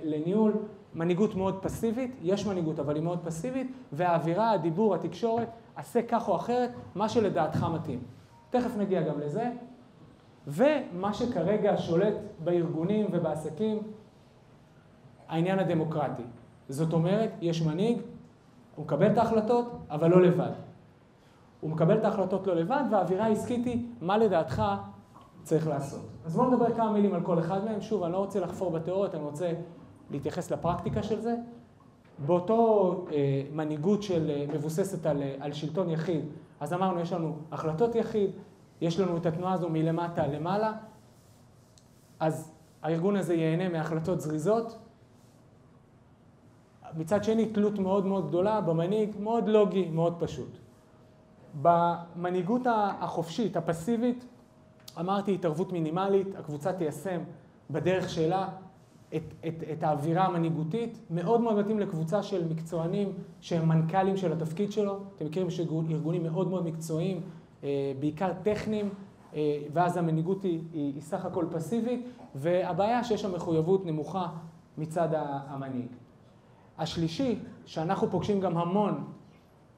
לניהול, 0.05 0.53
מנהיגות 0.95 1.35
מאוד 1.35 1.63
פסיבית, 1.63 2.17
יש 2.23 2.47
מנהיגות 2.47 2.81
אבל 2.81 2.95
היא 2.95 3.03
מאוד 3.03 3.19
פסיבית, 3.25 3.73
והאווירה, 3.93 4.51
הדיבור, 4.51 4.95
התקשורת, 4.95 5.49
עשה 5.77 6.03
כך 6.03 6.29
או 6.29 6.37
אחרת, 6.37 6.71
מה 6.95 7.09
שלדעתך 7.09 7.67
מתאים. 7.75 7.99
תכף 8.51 8.77
נגיע 8.77 9.03
גם 9.03 9.21
לזה. 9.21 9.51
ומה 10.47 11.15
שכרגע 11.15 11.77
שולט 11.77 12.15
בארגונים 12.45 13.07
ובעסקים, 13.13 13.79
העניין 15.29 15.59
הדמוקרטי. 15.59 16.23
זאת 16.69 16.93
אומרת, 16.93 17.31
יש 17.41 17.63
מנהיג, 17.63 18.01
הוא 18.77 18.85
מקבל 18.85 19.13
את 19.13 19.19
ההחלטות, 19.19 19.73
אבל 19.91 20.11
לא 20.11 20.23
לבד. 20.23 20.53
הוא 21.61 21.71
מקבל 21.71 21.99
את 21.99 22.05
ההחלטות 22.05 22.47
לא 22.47 22.55
לבד, 22.55 22.85
והאווירה 22.91 23.25
העסקית 23.25 23.67
היא 23.67 23.87
מה 24.01 24.19
לדעתך 24.19 24.63
צריך 25.45 25.67
לעשות. 25.67 26.01
אז 26.25 26.37
בואו 26.37 26.51
נדבר 26.51 26.75
כמה 26.75 26.93
מילים 26.93 27.15
על 27.15 27.23
כל 27.23 27.39
אחד 27.39 27.65
מהם. 27.65 27.81
שוב, 27.81 28.03
אני 28.03 28.13
לא 28.13 28.19
רוצה 28.19 28.41
לחפור 28.41 28.71
בתיאוריות, 28.71 29.15
אני 29.15 29.23
רוצה 29.23 29.53
להתייחס 30.11 30.51
לפרקטיקה 30.51 31.03
של 31.03 31.21
זה. 31.21 31.35
באותו 32.19 33.07
אה, 33.13 33.43
מנהיגות 33.53 34.03
של 34.03 34.31
אה, 34.31 34.47
מבוססת 34.55 35.07
על, 35.07 35.23
אה, 35.23 35.35
על 35.41 35.53
שלטון 35.53 35.91
יחיד, 35.91 36.25
אז 36.61 36.73
אמרנו, 36.73 37.01
יש 37.01 37.13
לנו 37.13 37.37
החלטות 37.53 37.95
יחיד, 37.95 38.31
יש 38.81 39.01
לנו 39.01 39.17
את 39.17 39.27
התנועה 39.27 39.53
הזו 39.53 39.69
מלמטה 39.69 40.27
למעלה, 40.27 40.73
אז 42.21 42.53
הארגון 42.83 43.17
הזה 43.17 43.35
ייהנה 43.35 43.69
מהחלטות 43.69 44.21
זריזות, 44.21 44.79
מצד 46.97 47.25
שני, 47.25 47.47
תלות 47.47 47.79
מאוד 47.79 48.07
מאוד 48.07 48.29
גדולה 48.29 48.61
במנהיג, 48.61 49.11
מאוד 49.21 49.49
לוגי, 49.49 49.89
מאוד 49.89 50.15
פשוט. 50.19 50.59
במנהיגות 51.63 52.63
החופשית, 53.01 53.57
הפסיבית, 53.57 54.25
אמרתי 55.01 55.35
התערבות 55.35 55.73
מינימלית, 55.73 56.35
הקבוצה 56.39 56.73
תיישם 56.73 57.21
בדרך 57.71 58.09
שלה 58.09 58.49
את, 59.17 59.23
את, 59.47 59.63
את 59.73 59.83
האווירה 59.83 60.25
המנהיגותית, 60.25 60.99
מאוד 61.11 61.41
מאוד 61.41 61.59
מתאים 61.59 61.81
לקבוצה 61.81 62.23
של 62.23 62.49
מקצוענים 62.49 63.13
שהם 63.41 63.69
מנכ"לים 63.69 64.17
של 64.17 64.33
התפקיד 64.33 64.73
שלו, 64.73 64.99
אתם 65.17 65.27
מכירים 65.27 65.51
שארגונים 65.51 66.23
מאוד 66.23 66.49
מאוד 66.49 66.65
מקצועיים, 66.65 67.21
אה, 67.65 67.93
בעיקר 68.01 68.33
טכניים, 68.43 68.89
אה, 69.35 69.59
ואז 69.73 69.97
המנהיגות 69.97 70.43
היא, 70.43 70.61
היא, 70.73 70.95
היא 70.95 71.03
סך 71.03 71.25
הכל 71.25 71.47
פסיבית, 71.51 72.07
והבעיה 72.35 73.05
שיש 73.05 73.23
שם 73.23 73.35
מחויבות 73.35 73.87
נמוכה 73.87 74.27
מצד 74.79 75.09
המנהיג. 75.49 75.89
השלישי, 76.79 77.39
שאנחנו 77.67 78.11
פוגשים 78.11 78.41
גם 78.41 78.59
המון 78.59 79.05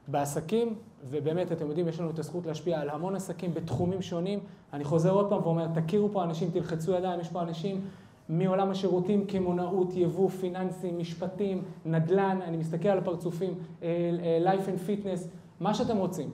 בעסקים, 0.07 0.75
ובאמת, 1.03 1.51
אתם 1.51 1.67
יודעים, 1.67 1.87
יש 1.87 1.99
לנו 1.99 2.09
את 2.09 2.19
הזכות 2.19 2.45
להשפיע 2.45 2.79
על 2.79 2.89
המון 2.89 3.15
עסקים 3.15 3.53
בתחומים 3.53 4.01
שונים. 4.01 4.39
אני 4.73 4.83
חוזר 4.83 5.11
עוד 5.11 5.29
פעם 5.29 5.41
ואומר, 5.43 5.67
תכירו 5.73 6.09
פה 6.11 6.23
אנשים, 6.23 6.51
תלחצו 6.51 6.91
ידיים, 6.91 7.19
יש 7.19 7.29
פה 7.29 7.41
אנשים 7.41 7.81
מעולם 8.29 8.71
השירותים, 8.71 9.27
קמעונאות, 9.27 9.93
יבוא, 9.95 10.29
פיננסים, 10.29 10.99
משפטים, 10.99 11.63
נדל"ן, 11.85 12.39
אני 12.41 12.57
מסתכל 12.57 12.87
על 12.87 12.97
הפרצופים, 12.97 13.53
אה, 13.83 13.87
אה, 14.23 14.53
life 14.53 14.65
and 14.65 14.89
fitness, 14.89 15.27
מה 15.59 15.73
שאתם 15.73 15.97
רוצים. 15.97 16.29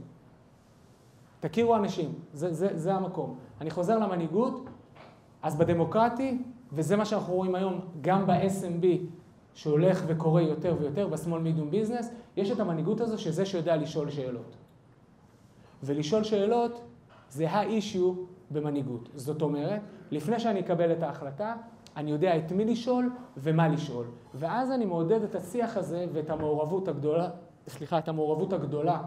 תכירו 1.40 1.76
אנשים, 1.76 2.14
זה, 2.34 2.54
זה, 2.54 2.68
זה 2.78 2.94
המקום. 2.94 3.36
אני 3.62 3.70
חוזר 3.70 4.00
למנהיגות, 4.00 4.66
אז 5.42 5.56
בדמוקרטי, 5.56 6.38
וזה 6.74 6.96
מה 6.96 7.06
שאנחנו 7.06 7.34
רואים 7.34 7.56
היום 7.56 7.80
גם 8.02 8.28
ב-SMB, 8.28 8.86
שהולך 9.54 10.04
וקורה 10.08 10.42
יותר 10.42 10.76
ויותר 10.80 11.08
בסמול 11.08 11.42
מידיום 11.42 11.72
ביזנס, 11.72 12.10
יש 12.38 12.52
את 12.52 12.60
המנהיגות 12.60 13.02
הזו 13.02 13.18
שזה 13.18 13.46
שיודע 13.46 13.76
לשאול 13.76 14.10
שאלות. 14.10 14.56
ולשאול 15.84 16.24
שאלות 16.24 16.82
זה 17.30 17.50
האישיו 17.50 18.14
במנהיגות. 18.52 19.10
זאת 19.16 19.42
אומרת, 19.42 19.82
לפני 20.12 20.40
שאני 20.40 20.60
אקבל 20.60 20.92
את 20.92 21.04
ההחלטה, 21.04 21.56
אני 21.98 22.12
יודע 22.12 22.38
את 22.38 22.52
מי 22.52 22.66
לשאול 22.66 23.10
ומה 23.38 23.68
לשאול. 23.68 24.06
ואז 24.34 24.72
אני 24.72 24.86
מעודד 24.86 25.24
את 25.24 25.36
השיח 25.36 25.78
הזה 25.78 26.06
ואת 26.14 26.30
המעורבות 26.30 26.88
הגדולה, 26.88 27.30
סליחה, 27.68 27.98
את 27.98 28.08
המעורבות 28.08 28.54
הגדולה 28.54 29.02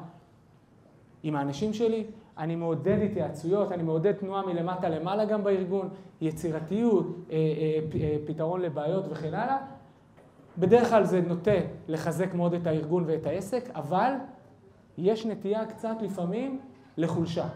עם 1.22 1.36
האנשים 1.36 1.72
שלי. 1.72 2.06
אני 2.38 2.56
מעודד 2.56 2.98
התייעצויות, 3.02 3.72
אני 3.72 3.82
מעודד 3.82 4.12
תנועה 4.12 4.46
מלמטה 4.46 4.88
למעלה 4.88 5.24
גם 5.24 5.44
בארגון, 5.44 5.88
יצירתיות, 6.20 7.06
אה, 7.30 7.36
אה, 7.36 8.00
אה, 8.00 8.16
פתרון 8.26 8.60
לבעיות 8.60 9.04
וכן 9.10 9.34
הלאה. 9.34 9.56
בדרך 10.58 10.88
כלל 10.88 11.04
זה 11.04 11.20
נוטה 11.20 11.50
לחזק 11.88 12.34
מאוד 12.34 12.54
את 12.54 12.66
הארגון 12.66 13.04
ואת 13.06 13.26
העסק, 13.26 13.70
אבל 13.74 14.12
יש 14.98 15.26
נטייה 15.26 15.66
קצת 15.66 15.96
לפעמים 16.02 16.60
לחולשה. 16.96 17.48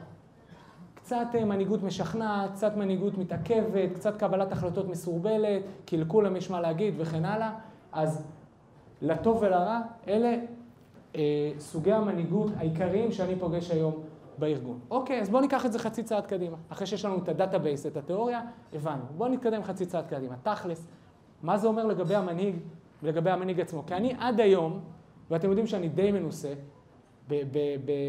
קצת 0.95 1.27
אה, 1.35 1.45
מנהיגות 1.45 1.83
משכנעת, 1.83 2.53
קצת 2.53 2.77
מנהיגות 2.77 3.19
מתעכבת, 3.19 3.93
קצת 3.95 4.17
קבלת 4.17 4.53
החלטות 4.53 4.89
מסורבלת, 4.89 5.63
כי 5.87 5.97
לכולם 5.97 6.37
יש 6.37 6.51
מה 6.51 6.61
להגיד 6.61 6.95
וכן 6.99 7.25
הלאה. 7.25 7.53
אז 7.93 8.25
לטוב 9.03 9.39
ולרע, 9.43 9.81
אלה 10.09 10.37
אה, 11.17 11.53
סוגי 11.59 11.93
המנהיגות 11.93 12.51
העיקריים 12.57 13.13
שאני 13.13 13.37
פוגש 13.37 13.71
היום 13.71 13.95
בארגון. 14.39 14.79
אוקיי, 14.91 15.21
אז 15.21 15.29
בואו 15.29 15.43
ניקח 15.43 15.67
את 15.67 15.73
זה 15.73 15.79
חצי 15.79 16.03
צעד 16.03 16.27
קדימה. 16.27 16.57
אחרי 16.69 16.87
שיש 16.87 17.05
לנו 17.05 17.19
את 17.19 17.29
ה 17.29 17.35
database, 17.35 17.87
את 17.87 17.97
התיאוריה, 17.97 18.41
הבנו. 18.73 19.03
בואו 19.17 19.29
נתקדם 19.29 19.63
חצי 19.63 19.87
צעד 19.87 20.07
קדימה. 20.07 20.35
תכלס, 20.43 20.87
מה 21.43 21.59
זה 21.59 21.67
אומר 21.67 21.87
לגבי 21.87 22.15
המנהיג 22.15 22.57
ולגבי 23.03 23.31
המנהיג 23.31 23.61
עצמו? 23.61 23.87
כי 23.87 23.95
אני 23.95 24.15
עד 24.19 24.41
היום, 24.41 24.81
ואתם 25.31 25.49
יודעים 25.49 25.67
שאני 25.67 25.89
די 25.89 26.13
מנוסה, 26.13 26.53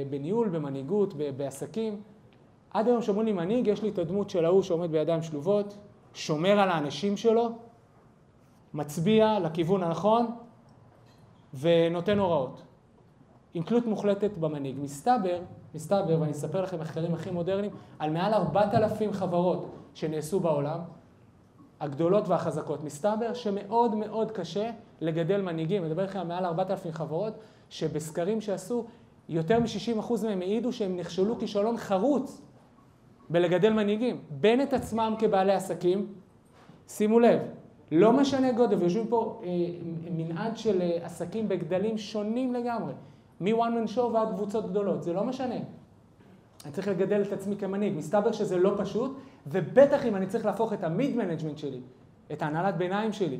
בניהול, 0.09 0.49
במנהיגות, 0.49 1.13
בעסקים, 1.37 2.01
עד 2.73 2.87
היום 2.87 3.01
שאומרים 3.01 3.25
לי 3.25 3.33
מנהיג, 3.33 3.67
יש 3.67 3.83
לי 3.83 3.89
את 3.89 3.97
הדמות 3.97 4.29
של 4.29 4.45
ההוא 4.45 4.61
שעומד 4.61 4.91
בידיים 4.91 5.21
שלובות, 5.21 5.77
שומר 6.13 6.59
על 6.59 6.69
האנשים 6.69 7.17
שלו, 7.17 7.49
מצביע 8.73 9.39
לכיוון 9.39 9.83
הנכון 9.83 10.25
ונותן 11.53 12.19
הוראות. 12.19 12.61
עם 13.53 13.63
תלות 13.63 13.85
מוחלטת 13.85 14.37
במנהיג. 14.37 14.75
מסתבר, 14.79 15.39
מסתבר, 15.75 16.17
ואני 16.19 16.31
אספר 16.31 16.61
לכם 16.61 16.79
מחקרים 16.79 17.13
הכי 17.13 17.31
מודרניים, 17.31 17.71
על 17.99 18.09
מעל 18.09 18.33
4,000 18.33 19.13
חברות 19.13 19.65
שנעשו 19.93 20.39
בעולם, 20.39 20.79
הגדולות 21.81 22.27
והחזקות. 22.27 22.83
מסתבר 22.83 23.33
שמאוד 23.33 23.95
מאוד 23.95 24.31
קשה 24.31 24.71
לגדל 25.01 25.41
מנהיגים. 25.41 25.83
מדבר 25.83 26.01
איתכם 26.01 26.19
על 26.19 26.27
מעל 26.27 26.45
4,000 26.45 26.91
חברות, 26.93 27.33
שבסקרים 27.69 28.41
שעשו, 28.41 28.85
יותר 29.29 29.59
מ-60% 29.59 30.13
מהם 30.23 30.41
העידו 30.41 30.73
שהם 30.73 30.97
נכשלו 30.97 31.39
כישלון 31.39 31.77
חרוץ 31.77 32.41
בלגדל 33.29 33.73
מנהיגים. 33.73 34.21
בין 34.29 34.61
את 34.61 34.73
עצמם 34.73 35.15
כבעלי 35.19 35.53
עסקים, 35.53 36.07
שימו 36.87 37.19
לב, 37.19 37.39
לא 37.91 38.13
משנה 38.13 38.51
גודל, 38.51 38.75
ויושבים 38.75 39.07
פה 39.07 39.41
אה, 39.43 39.49
מנעד 40.11 40.57
של 40.57 40.81
אה, 40.81 40.99
עסקים 41.05 41.47
בגדלים 41.47 41.97
שונים 41.97 42.53
לגמרי. 42.53 42.93
מ-one 43.41 43.47
man 43.49 43.95
show 43.95 44.01
ועד 44.01 44.29
קבוצות 44.35 44.69
גדולות, 44.69 45.03
זה 45.03 45.13
לא 45.13 45.23
משנה. 45.23 45.55
אני 46.65 46.71
צריך 46.71 46.87
לגדל 46.87 47.21
את 47.21 47.33
עצמי 47.33 47.55
כמנהיג. 47.57 47.93
מסתבר 47.97 48.31
שזה 48.31 48.57
לא 48.57 48.73
פשוט, 48.77 49.17
ובטח 49.47 50.05
אם 50.05 50.15
אני 50.15 50.27
צריך 50.27 50.45
להפוך 50.45 50.73
את 50.73 50.83
ה 50.83 50.91
mid 50.91 51.15
management 51.15 51.57
שלי, 51.57 51.81
את 52.31 52.41
ההנהלת 52.41 52.77
ביניים 52.77 53.13
שלי, 53.13 53.39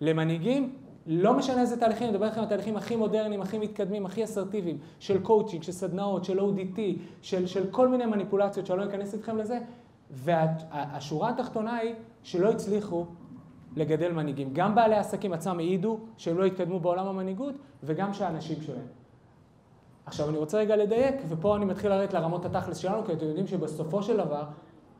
למנהיגים, 0.00 0.74
לא 1.06 1.34
משנה 1.34 1.60
איזה 1.60 1.80
תהליכים, 1.80 2.02
אני 2.02 2.12
מדבר 2.12 2.26
איתכם 2.26 2.40
על 2.40 2.46
התהליכים 2.46 2.76
הכי 2.76 2.96
מודרניים, 2.96 3.42
הכי 3.42 3.58
מתקדמים, 3.58 4.06
הכי 4.06 4.24
אסרטיביים, 4.24 4.78
של 4.98 5.22
קואוצ'ינג, 5.22 5.62
של 5.62 5.72
סדנאות, 5.72 6.24
של 6.24 6.40
ODT, 6.40 6.78
של, 7.22 7.46
של 7.46 7.70
כל 7.70 7.88
מיני 7.88 8.06
מניפולציות 8.06 8.66
שאני 8.66 8.78
לא 8.78 8.84
אכנס 8.84 9.14
איתכם 9.14 9.36
לזה, 9.36 9.58
והשורה 10.10 11.30
התחתונה 11.30 11.76
היא 11.76 11.94
שלא 12.22 12.50
הצליחו 12.50 13.06
לגדל 13.76 14.12
מנהיגים. 14.12 14.50
גם 14.52 14.74
בעלי 14.74 14.94
העסקים 14.94 15.32
עצמם 15.32 15.58
העידו 15.58 15.98
שהם 16.16 16.38
לא 16.38 16.44
התקדמו 16.44 16.80
בעולם 16.80 17.06
המנהיגות, 17.06 17.54
וגם 17.82 18.12
שהאנשים 18.12 18.62
שלהם. 18.62 18.86
עכשיו 20.06 20.28
אני 20.28 20.38
רוצה 20.38 20.58
רגע 20.58 20.76
לדייק, 20.76 21.14
ופה 21.28 21.56
אני 21.56 21.64
מתחיל 21.64 21.90
לרדת 21.90 22.14
לרמות 22.14 22.44
התכלס 22.44 22.76
שלנו, 22.76 23.04
כי 23.04 23.12
אתם 23.12 23.26
יודעים 23.26 23.46
שבסופו 23.46 24.02
של 24.02 24.16
דבר, 24.16 24.44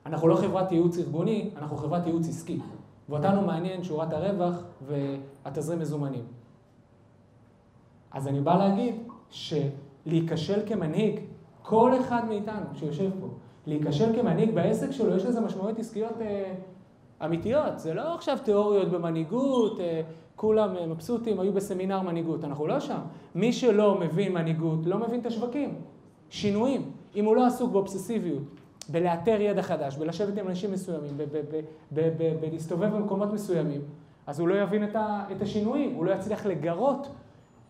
אנחנו 0.07 0.29
לא 0.29 0.37
חברת 0.37 0.73
ייעוץ 0.73 0.99
ארגוני, 0.99 1.51
אנחנו 1.57 1.77
חברת 1.77 2.07
ייעוץ 2.07 2.29
עסקי. 2.29 2.59
ואותנו 3.09 3.43
מעניין 3.43 3.85
שורת 3.85 4.13
הרווח 4.13 4.63
והתזרים 4.87 5.79
מזומנים. 5.79 6.25
אז 8.11 8.29
אני 8.29 8.41
בא 8.41 8.57
להגיד 8.57 8.95
שלהיכשל 9.31 10.61
כמנהיג, 10.67 11.21
כל 11.63 12.01
אחד 12.01 12.23
מאיתנו 12.29 12.67
שיושב 12.75 13.11
פה, 13.21 13.27
להיכשל 13.67 14.17
כמנהיג 14.17 14.55
בעסק 14.55 14.91
שלו, 14.91 15.17
יש 15.17 15.25
לזה 15.25 15.41
משמעויות 15.41 15.79
עסקיות 15.79 16.21
אה, 16.21 16.55
אמיתיות. 17.25 17.79
זה 17.79 17.95
לא 17.95 18.15
עכשיו 18.15 18.39
תיאוריות 18.45 18.89
במנהיגות, 18.89 19.81
אה, 19.81 20.03
כולם 20.37 20.77
אה, 20.77 20.87
מבסוטים, 20.87 21.41
היו 21.41 21.53
בסמינר 21.53 22.03
מנהיגות. 22.03 22.45
אנחנו 22.45 22.67
לא 22.67 22.81
שם. 22.81 23.01
מי 23.35 23.53
שלא 23.53 24.01
מבין 24.01 24.33
מנהיגות, 24.33 24.87
לא 24.87 24.99
מבין 24.99 25.21
את 25.21 25.27
השווקים. 25.27 25.75
שינויים. 26.31 26.91
אם 27.17 27.25
הוא 27.25 27.37
לא 27.37 27.47
עסוק 27.47 27.73
באובססיביות, 27.73 28.43
בלאתר 28.89 29.41
ידע 29.41 29.63
חדש, 29.63 29.97
בלשבת 29.97 30.39
עם 30.39 30.49
אנשים 30.49 30.73
מסוימים, 30.73 31.19
בלהסתובב 32.41 32.95
במקומות 32.95 33.33
מסוימים, 33.33 33.81
אז 34.27 34.41
הוא 34.41 34.49
לא 34.49 34.63
יבין 34.63 34.85
את 35.33 35.43
השינויים, 35.43 35.95
הוא 35.95 36.05
לא 36.05 36.11
יצליח 36.11 36.47
לגרות 36.47 37.09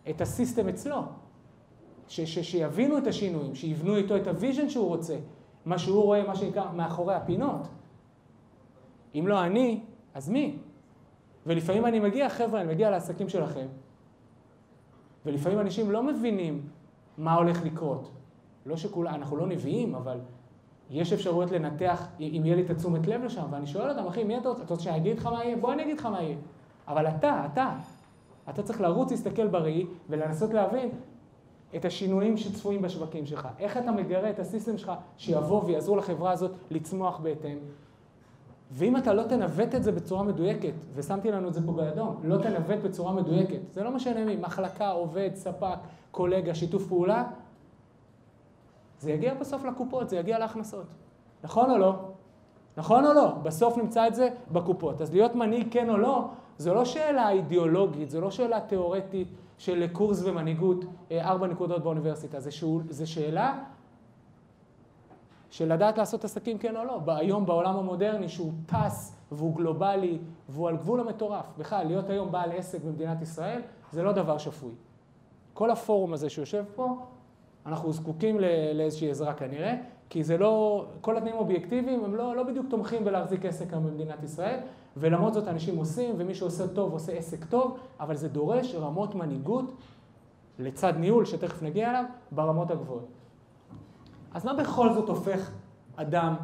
את 0.09 0.21
ה 0.21 0.28
system 0.28 0.69
אצלו. 0.69 1.01
ש, 2.07 2.21
ש, 2.21 2.39
שיבינו 2.39 2.97
את 2.97 3.07
השינויים, 3.07 3.55
שיבנו 3.55 3.95
איתו 3.95 4.17
את 4.17 4.27
ה 4.27 4.33
vision 4.33 4.69
שהוא 4.69 4.87
רוצה, 4.87 5.17
מה 5.65 5.77
שהוא 5.77 6.03
רואה, 6.03 6.27
מה 6.27 6.35
שנקרא, 6.35 6.71
מאחורי 6.71 7.15
הפינות. 7.15 7.67
אם 9.15 9.27
לא 9.27 9.45
אני, 9.45 9.81
אז 10.13 10.29
מי? 10.29 10.57
ולפעמים 11.45 11.85
אני 11.85 11.99
מגיע, 11.99 12.29
חבר'ה, 12.29 12.61
אני 12.61 12.73
מגיע 12.73 12.89
לעסקים 12.89 13.29
שלכם, 13.29 13.67
ולפעמים 15.25 15.59
אנשים 15.59 15.91
לא 15.91 16.03
מבינים 16.03 16.67
מה 17.17 17.33
הולך 17.33 17.63
לקרות. 17.63 18.11
לא 18.65 18.77
שכולם, 18.77 19.13
אנחנו 19.13 19.37
לא 19.37 19.47
נביאים, 19.47 19.95
אבל 19.95 20.19
יש 20.89 21.13
אפשרויות 21.13 21.51
לנתח, 21.51 22.07
אם 22.19 22.41
יהיה 22.45 22.55
לי 22.55 22.61
את 22.61 22.69
התשומת 22.69 23.07
לב 23.07 23.23
לשם, 23.23 23.43
ואני 23.51 23.67
שואל 23.67 23.89
אותם, 23.89 24.07
אחי, 24.07 24.23
מי 24.23 24.37
אתה 24.37 24.49
רוצה? 24.49 24.63
אתה 24.63 24.73
רוצה 24.73 24.83
שאני 24.83 24.97
אגיד 24.97 25.17
לך 25.17 25.25
מה 25.25 25.43
יהיה? 25.43 25.57
בוא 25.57 25.73
אני 25.73 25.83
אגיד 25.83 25.99
לך 25.99 26.05
מה 26.05 26.21
יהיה. 26.21 26.35
אבל 26.87 27.07
אתה, 27.07 27.47
אתה, 27.53 27.75
אתה 28.49 28.63
צריך 28.63 28.81
לרוץ, 28.81 29.11
להסתכל 29.11 29.47
בראי 29.47 29.85
ולנסות 30.09 30.53
להבין 30.53 30.89
את 31.75 31.85
השינויים 31.85 32.37
שצפויים 32.37 32.81
בשווקים 32.81 33.25
שלך. 33.25 33.47
איך 33.59 33.77
אתה 33.77 33.91
מגרה 33.91 34.29
את 34.29 34.39
הסיסטם 34.39 34.77
שלך 34.77 34.91
שיבוא 35.17 35.63
ויעזור 35.65 35.97
לחברה 35.97 36.31
הזאת 36.31 36.51
לצמוח 36.71 37.19
בהתאם. 37.19 37.57
ואם 38.71 38.97
אתה 38.97 39.13
לא 39.13 39.23
תנווט 39.23 39.75
את 39.75 39.83
זה 39.83 39.91
בצורה 39.91 40.23
מדויקת, 40.23 40.73
ושמתי 40.93 41.31
לנו 41.31 41.47
את 41.47 41.53
זה 41.53 41.65
פה 41.65 41.71
באדום, 41.71 42.19
לא 42.23 42.37
תנווט 42.37 42.79
בצורה 42.83 43.13
מדויקת, 43.13 43.59
זה 43.73 43.83
לא 43.83 43.91
משנה 43.91 44.35
מחלקה, 44.35 44.89
עובד, 44.89 45.29
ספק, 45.33 45.77
קולגה, 46.11 46.55
שיתוף 46.55 46.87
פעולה, 46.87 47.23
זה 48.99 49.11
יגיע 49.11 49.33
בסוף 49.33 49.65
לקופות, 49.65 50.09
זה 50.09 50.17
יגיע 50.17 50.39
להכנסות. 50.39 50.85
נכון 51.43 51.71
או 51.71 51.77
לא? 51.77 51.95
נכון 52.77 53.05
או 53.05 53.13
לא? 53.13 53.31
בסוף 53.43 53.77
נמצא 53.77 54.07
את 54.07 54.15
זה 54.15 54.29
בקופות. 54.51 55.01
אז 55.01 55.13
להיות 55.13 55.35
מנהיג 55.35 55.67
כן 55.71 55.89
או 55.89 55.97
לא, 55.97 56.27
זו 56.57 56.73
לא 56.73 56.85
שאלה 56.85 57.29
אידיאולוגית, 57.29 58.09
זו 58.09 58.21
לא 58.21 58.31
שאלה 58.31 58.59
תיאורטית 58.59 59.27
של 59.57 59.87
קורס 59.91 60.21
ומנהיגות, 60.23 60.85
אה, 61.11 61.29
ארבע 61.29 61.47
נקודות 61.47 61.83
באוניברסיטה. 61.83 62.37
זו 62.89 63.11
שאלה 63.11 63.59
של 65.49 65.73
לדעת 65.73 65.97
לעשות 65.97 66.23
עסקים 66.23 66.57
כן 66.57 66.77
או 66.77 66.83
לא. 66.83 66.99
היום 67.07 67.45
בעולם 67.45 67.75
המודרני 67.75 68.29
שהוא 68.29 68.51
טס 68.65 69.15
והוא 69.31 69.55
גלובלי 69.55 70.19
והוא 70.49 70.69
על 70.69 70.77
גבול 70.77 70.99
המטורף. 70.99 71.45
בכלל, 71.57 71.87
להיות 71.87 72.09
היום 72.09 72.31
בעל 72.31 72.51
עסק 72.51 72.83
במדינת 72.83 73.21
ישראל 73.21 73.61
זה 73.91 74.03
לא 74.03 74.11
דבר 74.11 74.37
שפוי. 74.37 74.71
כל 75.53 75.71
הפורום 75.71 76.13
הזה 76.13 76.29
שיושב 76.29 76.63
פה, 76.75 76.97
אנחנו 77.67 77.93
זקוקים 77.93 78.39
לאיזושהי 78.73 79.11
עזרה 79.11 79.33
כנראה, 79.33 79.75
כי 80.09 80.23
זה 80.23 80.37
לא, 80.37 80.85
כל 81.01 81.17
התנאים 81.17 81.35
האובייקטיביים 81.35 82.05
הם 82.05 82.15
לא, 82.15 82.35
לא 82.35 82.43
בדיוק 82.43 82.65
תומכים 82.69 83.05
בלהחזיק 83.05 83.45
עסק 83.45 83.73
היום 83.73 83.85
במדינת 83.85 84.23
ישראל, 84.23 84.59
ולמרות 84.97 85.33
זאת 85.33 85.47
אנשים 85.47 85.77
עושים, 85.77 86.15
ומי 86.17 86.35
שעושה 86.35 86.67
טוב 86.67 86.93
עושה 86.93 87.11
עסק 87.11 87.45
טוב, 87.45 87.77
אבל 87.99 88.15
זה 88.15 88.27
דורש 88.27 88.75
רמות 88.75 89.15
מנהיגות 89.15 89.73
לצד 90.59 90.93
ניהול, 90.97 91.25
שתכף 91.25 91.63
נגיע 91.63 91.89
אליו, 91.89 92.03
ברמות 92.31 92.71
הגבוהות. 92.71 93.07
אז 94.33 94.45
מה 94.45 94.53
בכל 94.53 94.93
זאת 94.93 95.09
הופך 95.09 95.51
אדם 95.95 96.35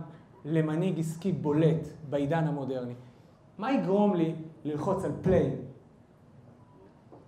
למנהיג 0.46 1.00
עסקי 1.00 1.32
בולט 1.32 1.88
בעידן 2.10 2.48
המודרני? 2.48 2.94
מה 3.58 3.74
יגרום 3.74 4.16
לי 4.16 4.36
ללחוץ 4.66 5.06
על 5.06 5.12
פליי 5.22 5.56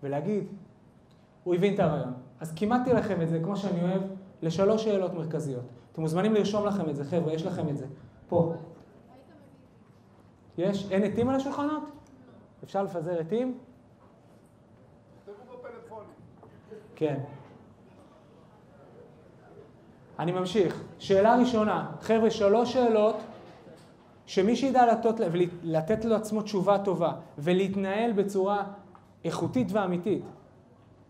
ולהגיד, 0.04 0.44
הוא 1.44 1.56
הבין 1.56 1.74
את 1.74 1.80
הרעיון. 1.80 2.25
אז 2.40 2.54
כימדתי 2.54 2.94
לכם 2.94 3.22
את 3.22 3.30
זה, 3.30 3.40
כמו 3.44 3.58
שאני 3.58 3.84
אוהב, 3.84 4.02
לשלוש 4.42 4.84
שאלות 4.84 5.14
מרכזיות. 5.14 5.66
אתם 5.92 6.02
מוזמנים 6.02 6.34
לרשום 6.34 6.66
לכם 6.66 6.90
את 6.90 6.96
זה, 6.96 7.04
חבר'ה, 7.04 7.34
יש 7.34 7.46
לכם 7.46 7.70
את 7.70 7.78
זה. 7.78 7.86
פה. 8.28 8.54
יש? 10.58 10.92
אין 10.92 11.04
עטים 11.04 11.30
על 11.30 11.36
השולחנות? 11.36 11.84
אפשר 12.64 12.84
לפזר 12.84 13.20
עטים? 13.20 13.58
כן. 16.96 17.20
אני 20.20 20.32
ממשיך. 20.32 20.84
שאלה 21.00 21.36
ראשונה, 21.36 21.92
חבר'ה, 22.02 22.32
שלוש 22.32 22.74
שאלות 22.74 23.16
שמי 24.26 24.56
שידע 24.56 24.86
לתת, 24.86 25.22
לתת 25.64 26.06
לעצמו 26.06 26.42
תשובה 26.42 26.78
טובה 26.80 27.14
ולהתנהל 27.38 28.12
בצורה 28.12 28.64
איכותית 29.26 29.68
ואמיתית, 29.72 30.24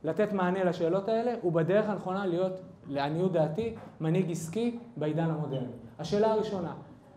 לתת 0.05 0.33
מענה 0.33 0.63
לשאלות 0.63 1.07
האלה, 1.09 1.33
הוא 1.41 1.51
בדרך 1.53 1.89
הנכונה 1.89 2.25
להיות, 2.25 2.53
לעניות 2.87 3.31
דעתי, 3.31 3.75
מנהיג 3.99 4.31
עסקי 4.31 4.79
בעידן 4.97 5.29
המודרני. 5.29 5.71
השאלה 5.99 6.31
הראשונה, 6.31 6.73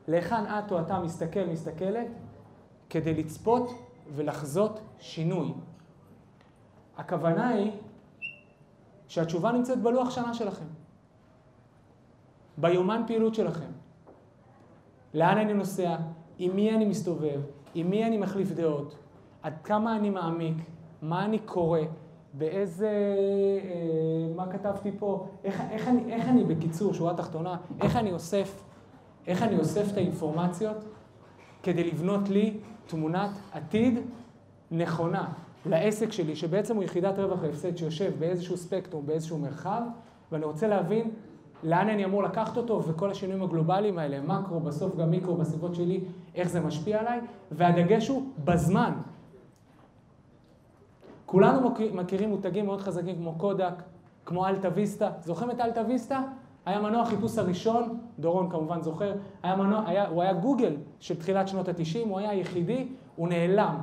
להיכן 0.09 0.45
את 0.47 0.73
או 0.73 0.80
אתה 0.80 1.00
מסתכל, 1.00 1.45
מסתכלת, 1.45 2.07
כדי 2.90 3.14
לצפות 3.14 3.71
ולחזות 4.14 4.80
שינוי. 4.99 5.52
הכוונה 6.97 7.49
היא 7.49 7.73
שהתשובה 9.09 9.52
נמצאת 9.52 9.83
בלוח 9.83 10.11
שנה 10.11 10.35
שלכם. 10.35 10.66
ביומן 12.57 13.02
פעילות 13.07 13.35
שלכם. 13.35 13.71
לאן 15.14 15.38
אני 15.38 15.54
נוסע, 15.54 15.97
עם 16.38 16.57
מי 16.57 16.75
אני 16.75 16.85
מסתובב, 16.85 17.40
עם 17.75 17.90
מי 17.90 18.04
אני 18.04 18.18
מחליף 18.18 18.52
דעות, 18.52 18.99
עד 19.42 19.54
כמה 19.64 19.97
אני 19.97 20.11
מעמיק, 20.11 20.57
מה 21.02 21.25
אני 21.25 21.38
קורא, 21.38 21.80
באיזה, 22.38 22.88
אה, 22.88 24.35
מה 24.37 24.47
כתבתי 24.52 24.90
פה, 24.99 25.26
איך, 25.45 25.62
איך, 25.71 25.88
אני, 25.88 26.12
איך 26.12 26.28
אני, 26.28 26.45
בקיצור, 26.45 26.95
שורה 26.95 27.14
תחתונה, 27.14 27.57
איך 27.80 27.97
אני 27.97 28.12
אוסף, 28.12 28.62
איך 29.26 29.42
אני 29.42 29.59
אוסף 29.59 29.92
את 29.92 29.97
האינפורמציות 29.97 30.85
כדי 31.62 31.85
לבנות 31.85 32.28
לי 32.28 32.57
תמונת 32.87 33.30
עתיד 33.52 33.99
נכונה 34.71 35.28
לעסק 35.66 36.12
שלי, 36.12 36.37
שבעצם 36.37 36.76
הוא 36.76 36.85
יחידת 36.85 37.18
רווח 37.18 37.38
והפסד 37.42 37.76
שיושב 37.76 38.12
באיזשהו 38.18 38.57
ספקטרום, 38.57 39.07
באיזשהו 39.07 39.38
מרחב, 39.38 39.83
ואני 40.33 40.45
רוצה 40.45 40.68
להבין 40.68 41.11
לאן 41.62 41.88
אני 41.88 42.04
אמור 42.04 42.23
לקחת 42.23 42.57
אותו, 42.57 42.83
וכל 42.85 43.11
השינויים 43.11 43.42
הגלובליים 43.42 43.99
האלה, 43.99 44.21
מקרו, 44.21 44.61
בסוף 44.61 44.97
גם 44.97 45.11
מיקרו 45.11 45.37
בסביבות 45.37 45.75
שלי, 45.75 46.00
איך 46.35 46.49
זה 46.49 46.61
משפיע 46.61 47.00
עליי, 47.00 47.21
והדגש 47.52 48.09
הוא 48.09 48.23
בזמן. 48.45 48.92
כולנו 51.28 51.70
מכירים 51.92 52.30
מותגים 52.30 52.66
מאוד 52.66 52.80
חזקים 52.80 53.16
כמו 53.16 53.35
קודק, 53.38 53.82
כמו 54.25 54.47
אלטה 54.47 54.68
ויסטה. 54.75 55.11
זוכרים 55.20 55.50
את 55.50 55.61
אלטה 55.61 55.82
ויסטה? 55.88 56.23
היה 56.66 56.80
מנוע 56.80 57.02
החיפוש 57.02 57.38
הראשון, 57.38 57.99
דורון 58.18 58.50
כמובן 58.50 58.82
זוכר, 58.82 59.14
היה 59.42 59.56
מנוע, 59.56 59.82
היה, 59.87 60.08
הוא 60.08 60.23
היה 60.23 60.32
גוגל 60.32 60.76
של 61.00 61.16
תחילת 61.16 61.49
שנות 61.49 61.68
ה-90, 61.68 62.08
הוא 62.08 62.18
היה 62.18 62.30
היחידי, 62.30 62.88
הוא 63.16 63.28
נעלם. 63.28 63.76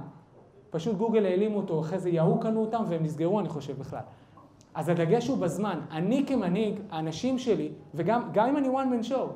פשוט 0.70 0.98
גוגל 0.98 1.26
העלימו 1.26 1.58
אותו, 1.58 1.80
אחרי 1.80 2.00
זה 2.00 2.10
יהוא 2.10 2.42
קנו 2.42 2.62
אותם 2.62 2.84
והם 2.88 3.04
נסגרו 3.04 3.40
אני 3.40 3.50
חושב 3.50 3.80
בכלל. 3.80 4.00
אז 4.76 4.90
הדגש 4.90 5.28
הוא 5.28 5.38
בזמן. 5.38 5.80
אני 5.92 6.26
כמנהיג, 6.28 6.80
האנשים 6.92 7.40
שלי, 7.40 7.72
וגם 7.96 8.22
אם 8.38 8.58
אני 8.58 8.68
one 8.68 9.04
man 9.04 9.10
show, 9.10 9.28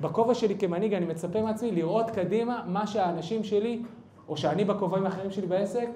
בכובע 0.00 0.34
שלי 0.34 0.58
כמנהיג 0.58 0.94
אני 0.94 1.06
מצפה 1.06 1.42
מעצמי 1.42 1.72
לראות 1.72 2.10
קדימה 2.10 2.64
מה 2.66 2.86
שהאנשים 2.86 3.44
שלי, 3.44 3.82
או 4.28 4.36
שאני 4.36 4.64
בכובעים 4.64 5.04
האחרים 5.04 5.30
שלי 5.30 5.46
בעסק, 5.46 5.88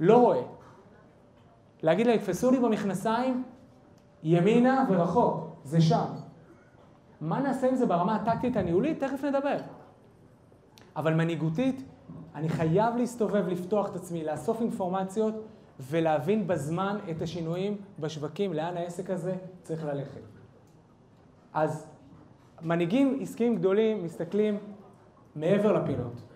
לא 0.00 0.18
רואה. 0.18 0.42
להגיד 1.82 2.06
להם, 2.06 2.18
תפסו 2.18 2.50
לי 2.50 2.60
במכנסיים, 2.60 3.44
ימינה 4.22 4.84
ורחוק, 4.88 5.56
זה 5.64 5.80
שם. 5.80 6.06
מה 7.20 7.40
נעשה 7.40 7.68
עם 7.68 7.74
זה 7.74 7.86
ברמה 7.86 8.16
הטקטית 8.16 8.56
הניהולית? 8.56 9.00
תכף 9.00 9.24
נדבר. 9.24 9.56
אבל 10.96 11.14
מנהיגותית, 11.14 11.82
אני 12.34 12.48
חייב 12.48 12.96
להסתובב, 12.96 13.48
לפתוח 13.48 13.90
את 13.90 13.96
עצמי, 13.96 14.24
לאסוף 14.24 14.60
אינפורמציות 14.60 15.34
ולהבין 15.80 16.46
בזמן 16.46 16.98
את 17.10 17.22
השינויים 17.22 17.76
בשווקים, 17.98 18.52
לאן 18.52 18.76
העסק 18.76 19.10
הזה 19.10 19.34
צריך 19.62 19.84
ללכת. 19.84 20.20
אז 21.54 21.86
מנהיגים 22.62 23.18
עסקיים 23.22 23.56
גדולים 23.56 24.04
מסתכלים 24.04 24.58
מעבר 25.36 25.72
לפינות 25.72 26.29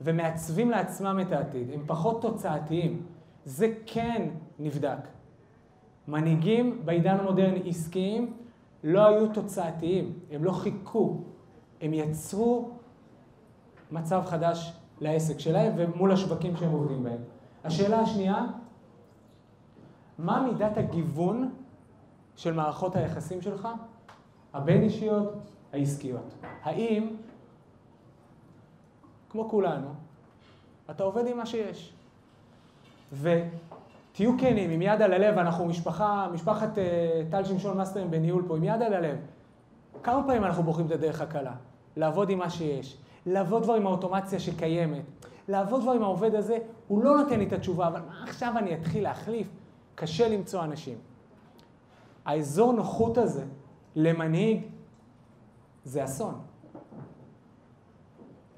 ומעצבים 0.00 0.70
לעצמם 0.70 1.18
את 1.22 1.32
העתיד, 1.32 1.70
הם 1.70 1.82
פחות 1.86 2.22
תוצאתיים. 2.22 3.02
זה 3.44 3.74
כן 3.86 4.28
נבדק. 4.58 4.98
מנהיגים 6.08 6.82
בעידן 6.84 7.16
המודרני 7.20 7.62
עסקיים 7.68 8.36
לא 8.84 9.06
היו 9.06 9.32
תוצאתיים, 9.32 10.18
הם 10.30 10.44
לא 10.44 10.52
חיכו, 10.52 11.20
הם 11.80 11.94
יצרו 11.94 12.70
מצב 13.92 14.22
חדש 14.26 14.72
לעסק 15.00 15.38
שלהם 15.38 15.72
ומול 15.76 16.12
השווקים 16.12 16.56
שהם 16.56 16.72
עובדים 16.72 17.04
בהם. 17.04 17.18
השאלה 17.64 18.00
השנייה, 18.00 18.46
מה 20.18 20.42
מידת 20.42 20.76
הגיוון 20.76 21.50
של 22.36 22.52
מערכות 22.52 22.96
היחסים 22.96 23.42
שלך, 23.42 23.68
הבין-אישיות, 24.54 25.32
העסקיות? 25.72 26.34
האם, 26.62 27.16
כמו 29.34 29.48
כולנו, 29.48 29.88
אתה 30.90 31.02
עובד 31.02 31.26
עם 31.26 31.36
מה 31.36 31.46
שיש? 31.46 31.92
ותהיו 33.12 34.38
כנים, 34.38 34.70
עם 34.70 34.82
יד 34.82 35.02
על 35.02 35.12
הלב, 35.12 35.38
אנחנו 35.38 35.66
משפחה, 35.66 36.28
משפחת 36.32 36.68
uh, 36.78 37.30
טל 37.30 37.44
שמשון 37.44 37.76
מאסטרים 37.76 38.10
בניהול 38.10 38.44
פה, 38.48 38.56
עם 38.56 38.64
יד 38.64 38.82
על 38.82 38.94
הלב. 38.94 39.16
כמה 40.02 40.22
פעמים 40.26 40.44
אנחנו 40.44 40.62
בוחרים 40.62 40.86
את 40.86 40.92
הדרך 40.92 41.20
הקלה? 41.20 41.52
לעבוד 41.96 42.30
עם 42.30 42.38
מה 42.38 42.50
שיש, 42.50 42.96
לעבוד 43.26 43.62
כבר 43.62 43.74
עם 43.74 43.86
האוטומציה 43.86 44.40
שקיימת, 44.40 45.02
לעבוד 45.48 45.82
כבר 45.82 45.92
עם 45.92 46.02
העובד 46.02 46.34
הזה, 46.34 46.58
הוא 46.88 47.04
לא 47.04 47.16
נותן 47.16 47.38
לי 47.38 47.46
את 47.46 47.52
התשובה, 47.52 47.86
אבל 47.86 48.00
מה 48.00 48.24
עכשיו 48.24 48.54
אני 48.56 48.74
אתחיל 48.74 49.02
להחליף? 49.02 49.48
קשה 49.94 50.28
למצוא 50.28 50.64
אנשים. 50.64 50.98
האזור 52.24 52.72
נוחות 52.72 53.18
הזה 53.18 53.44
למנהיג 53.96 54.62
זה 55.84 56.04
אסון. 56.04 56.53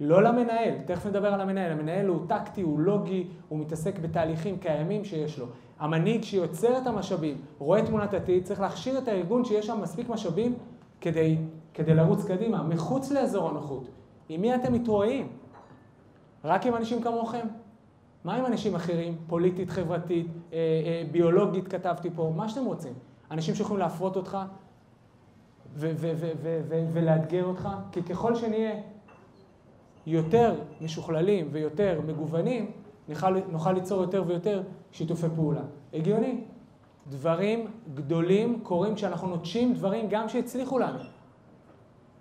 לא 0.01 0.23
למנהל, 0.23 0.75
תכף 0.87 1.07
נדבר 1.07 1.35
על 1.35 1.41
המנהל, 1.41 1.73
המנהל 1.73 2.07
הוא 2.07 2.21
טקטי, 2.29 2.63
הוא 2.63 2.81
לוגי, 2.81 3.27
הוא 3.49 3.59
מתעסק 3.59 3.99
בתהליכים 3.99 4.59
קיימים 4.59 5.05
שיש 5.05 5.39
לו. 5.39 5.47
המנהיג 5.79 6.23
שיוצר 6.23 6.79
את 6.79 6.87
המשאבים, 6.87 7.37
רואה 7.59 7.87
תמונת 7.87 8.15
עתיד, 8.15 8.45
צריך 8.45 8.61
להכשיר 8.61 8.99
את 8.99 9.09
הארגון 9.09 9.45
שיש 9.45 9.67
שם 9.67 9.81
מספיק 9.83 10.09
משאבים 10.09 10.55
כדי, 11.01 11.37
כדי 11.75 11.95
לרוץ 11.95 12.25
קדימה, 12.25 12.63
מחוץ 12.63 13.11
לאזור 13.11 13.49
הנוחות. 13.49 13.89
עם 14.29 14.41
מי 14.41 14.55
אתם 14.55 14.73
מתרועעים? 14.73 15.29
רק 16.45 16.67
עם 16.67 16.75
אנשים 16.75 17.03
כמוכם? 17.03 17.47
מה 18.25 18.35
עם 18.35 18.47
אנשים 18.47 18.75
אחרים? 18.75 19.17
פוליטית, 19.27 19.71
חברתית, 19.71 20.27
אה, 20.53 20.59
אה, 20.59 21.03
ביולוגית 21.13 21.69
כתבתי 21.69 22.11
פה, 22.11 22.33
מה 22.37 22.49
שאתם 22.49 22.65
רוצים. 22.65 22.93
אנשים 23.31 23.55
שיכולים 23.55 23.81
להפרות 23.81 24.17
אותך 24.17 24.39
ולאתגר 26.93 27.45
אותך, 27.45 27.69
כי 27.93 28.03
ככל 28.03 28.35
שנהיה 28.35 28.75
יותר 30.07 30.55
משוכללים 30.81 31.49
ויותר 31.53 32.01
מגוונים, 32.07 32.71
נוכל, 33.09 33.41
נוכל 33.51 33.73
ליצור 33.73 34.03
יותר 34.03 34.25
ויותר 34.27 34.63
שיתופי 34.93 35.27
פעולה. 35.35 35.63
הגיוני. 35.95 36.41
דברים 37.09 37.67
גדולים 37.95 38.61
קורים 38.63 38.95
כשאנחנו 38.95 39.29
נוטשים 39.29 39.75
דברים 39.75 40.07
גם 40.11 40.29
שהצליחו 40.29 40.79
לנו. 40.79 40.99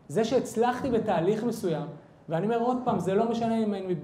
זה 0.08 0.26
שהצלחתי 0.26 0.90
בתהליך 0.90 1.44
מסוים, 1.44 1.88
ואני 2.30 2.46
אומר 2.46 2.60
עוד 2.60 2.78
פעם, 2.84 3.00
זה 3.00 3.14
לא 3.14 3.30
משנה 3.32 3.64
אם 3.64 3.74
אני 3.74 3.96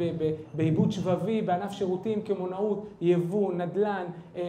בעיבוד 0.54 0.92
שבבי, 0.92 1.42
בענף 1.42 1.72
שירותים, 1.72 2.22
קמעונאות, 2.22 2.86
יבוא, 3.02 3.54
נדל"ן, 3.54 4.06
אה, 4.36 4.42
אה, 4.42 4.44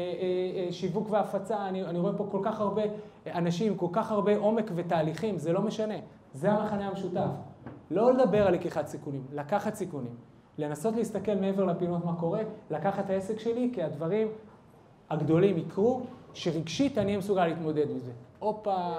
אה, 0.56 0.72
שיווק 0.72 1.10
והפצה, 1.10 1.68
אני, 1.68 1.84
אני 1.84 1.98
רואה 1.98 2.12
פה 2.12 2.26
כל 2.30 2.40
כך 2.42 2.60
הרבה 2.60 2.82
אנשים, 3.26 3.76
כל 3.76 3.88
כך 3.92 4.10
הרבה 4.10 4.36
עומק 4.36 4.70
ותהליכים, 4.74 5.38
זה 5.38 5.52
לא 5.52 5.62
משנה. 5.62 5.94
זה 6.34 6.52
המחנה 6.52 6.88
המשותף. 6.88 7.30
לא 7.92 8.12
לדבר 8.12 8.46
על 8.46 8.54
לקיחת 8.54 8.86
סיכונים, 8.86 9.26
לקחת 9.32 9.74
סיכונים. 9.74 10.14
לנסות 10.58 10.96
להסתכל 10.96 11.34
מעבר 11.34 11.64
לפינות 11.64 12.04
מה 12.04 12.16
קורה, 12.16 12.42
לקחת 12.70 13.04
את 13.04 13.10
העסק 13.10 13.38
שלי, 13.38 13.70
כי 13.74 13.82
הדברים 13.82 14.28
הגדולים 15.10 15.58
יקרו, 15.58 16.02
שרגשית 16.34 16.98
אני 16.98 17.06
אהיה 17.06 17.18
מסוגל 17.18 17.46
להתמודד 17.46 17.90
עם 17.90 17.98
זה. 17.98 18.12
הופה, 18.38 18.96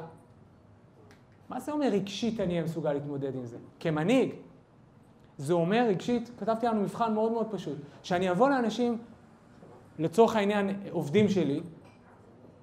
מה 1.50 1.60
זה 1.60 1.72
אומר 1.72 1.88
רגשית 1.88 2.40
אני 2.40 2.54
אהיה 2.54 2.64
מסוגל 2.64 2.94
להתמודד 2.94 3.36
עם 3.36 3.46
זה? 3.46 3.58
כמנהיג, 3.80 4.34
זה 5.38 5.54
אומר 5.54 5.86
רגשית, 5.90 6.32
כתבתי 6.38 6.66
לנו 6.66 6.82
מבחן 6.82 7.14
מאוד 7.14 7.32
מאוד 7.32 7.48
פשוט, 7.52 7.78
שאני 8.04 8.32
אבוא 8.32 8.50
לאנשים, 8.50 8.98
לצורך 10.00 10.36
העניין 10.36 10.80
עובדים 10.92 11.30
שלי, 11.30 11.62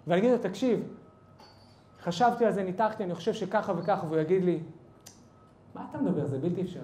ואני 0.06 0.20
אגיד 0.20 0.30
לו, 0.30 0.38
תקשיב, 0.38 0.80
חשבתי 2.00 2.44
על 2.44 2.52
זה, 2.52 2.62
ניתחתי, 2.62 3.04
אני 3.04 3.14
חושב 3.14 3.34
שככה 3.34 3.72
וככה, 3.76 4.06
והוא 4.06 4.18
יגיד 4.18 4.44
לי, 4.44 4.60
מה 5.74 5.86
אתה 5.90 5.98
מדבר? 5.98 6.26
זה 6.26 6.38
בלתי 6.38 6.62
אפשרי. 6.62 6.82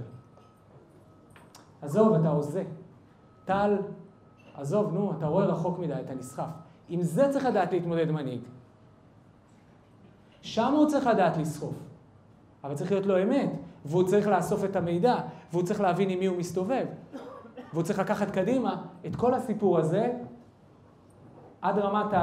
עזוב, 1.83 2.15
אתה 2.15 2.29
הוזה. 2.29 2.65
טל, 3.45 3.79
עזוב, 4.55 4.95
נו, 4.95 5.13
אתה 5.19 5.27
רואה 5.27 5.45
רחוק 5.45 5.79
מדי, 5.79 6.01
אתה 6.01 6.15
נסחף. 6.15 6.49
עם 6.89 7.03
זה 7.03 7.33
צריך 7.33 7.45
לדעת 7.45 7.73
להתמודד 7.73 8.11
מנהיג. 8.11 8.41
שם 10.43 10.73
הוא 10.73 10.89
צריך 10.89 11.07
לדעת 11.07 11.37
לסחוף. 11.37 11.75
אבל 12.65 12.75
צריך 12.75 12.91
להיות 12.93 13.07
לו 13.07 13.23
אמת, 13.23 13.51
והוא 13.85 14.03
צריך 14.03 14.27
לאסוף 14.27 14.65
את 14.65 14.77
המידע, 14.77 15.17
והוא 15.53 15.63
צריך 15.63 15.81
להבין 15.81 16.11
עם 16.11 16.19
מי 16.19 16.27
הוא 16.27 16.37
מסתובב. 16.37 16.87
והוא 17.73 17.83
צריך 17.83 17.99
לקחת 17.99 18.31
קדימה 18.31 18.83
את 19.07 19.17
כל 19.17 19.35
הסיפור 19.35 19.79
הזה 19.79 20.13
עד 21.63 21.79
רמת 21.79 22.15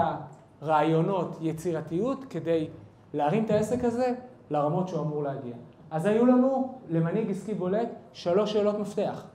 הרעיונות, 0.62 1.38
יצירתיות, 1.41 2.26
כדי 2.30 2.67
להרים 3.13 3.45
את 3.45 3.49
העסק 3.49 3.84
הזה 3.84 4.13
לרמות 4.49 4.88
שהוא 4.88 5.02
אמור 5.02 5.23
להגיע. 5.23 5.56
אז 5.93 6.06
היו 6.06 6.25
לנו, 6.25 6.79
למנהיג 6.89 7.32
עסקי 7.32 7.53
בולט, 7.53 7.89
שלוש 8.13 8.53
שאלות 8.53 8.79
מפתח. 8.79 9.25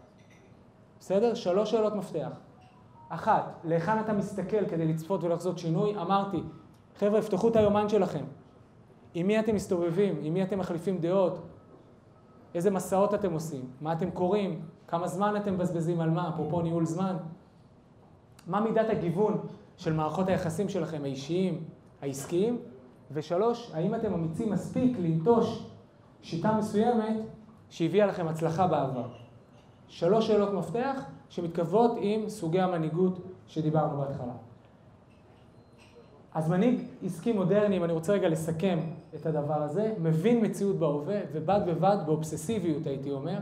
בסדר? 1.01 1.35
שלוש 1.35 1.71
שאלות 1.71 1.95
מפתח. 1.95 2.41
אחת, 3.09 3.61
להיכן 3.65 4.01
אתה 4.01 4.13
מסתכל 4.13 4.67
כדי 4.67 4.87
לצפות 4.87 5.25
ולחזות 5.25 5.59
שינוי? 5.59 5.97
אמרתי, 5.97 6.43
חבר'ה, 6.99 7.23
פתחו 7.23 7.49
את 7.49 7.57
היומן 7.57 7.89
שלכם. 7.89 8.25
עם 9.15 9.27
מי 9.27 9.41
אתם 9.41 9.55
מסתובבים? 9.55 10.19
עם 10.23 10.35
מי 10.35 10.43
אתם 10.43 10.59
מחליפים 10.59 10.99
דעות? 10.99 11.39
איזה 12.55 12.71
מסעות 12.71 13.15
אתם 13.15 13.33
עושים? 13.33 13.65
מה 13.81 13.93
אתם 13.93 14.11
קוראים? 14.11 14.61
כמה 14.89 15.09
זמן 15.09 15.37
אתם 15.37 15.55
מבזבזים 15.55 16.01
על 16.01 16.11
מה? 16.11 16.29
אפרופו 16.29 16.63
ניהול 16.63 16.85
זמן. 16.85 17.17
מה 18.47 18.61
מידת 18.61 18.91
הגיוון 18.91 19.41
של 19.77 19.93
מערכות 19.93 20.29
היחסים 20.29 20.69
שלכם, 20.69 21.01
האישיים, 21.03 21.65
העסקיים? 22.03 22.59
ושלוש, 23.11 23.71
האם 23.75 23.95
אתם 23.95 24.15
אמיצים 24.15 24.51
מספיק 24.53 24.99
לנטוש 24.99 25.69
שיטה 26.23 26.53
מסוימת 26.53 27.17
שהביאה 27.71 28.07
לכם 28.07 28.29
הצלחה 28.29 28.67
בעבר? 28.67 29.09
שלוש 29.89 30.27
שאלות 30.27 30.53
מפתח 30.55 31.05
שמתכתבות 31.29 31.91
עם 32.01 32.29
סוגי 32.29 32.61
המנהיגות 32.61 33.19
שדיברנו 33.47 33.99
בהתחלה. 33.99 34.33
אז 36.35 36.51
מנהיג 36.51 36.83
עסקי 37.05 37.33
מודרני, 37.33 37.77
אם 37.77 37.85
אני 37.85 37.93
רוצה 37.93 38.13
רגע 38.13 38.29
לסכם 38.29 38.79
את 39.15 39.27
הדבר 39.27 39.63
הזה, 39.63 39.95
מבין 39.99 40.45
מציאות 40.45 40.77
בהווה, 40.77 41.21
ובד 41.33 41.61
בבד 41.67 41.97
באובססיביות 42.07 42.87
הייתי 42.87 43.13
אומר, 43.13 43.39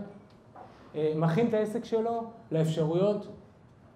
אה, 0.94 1.12
מכין 1.16 1.48
את 1.48 1.54
העסק 1.54 1.84
שלו 1.84 2.24
לאפשרויות 2.52 3.26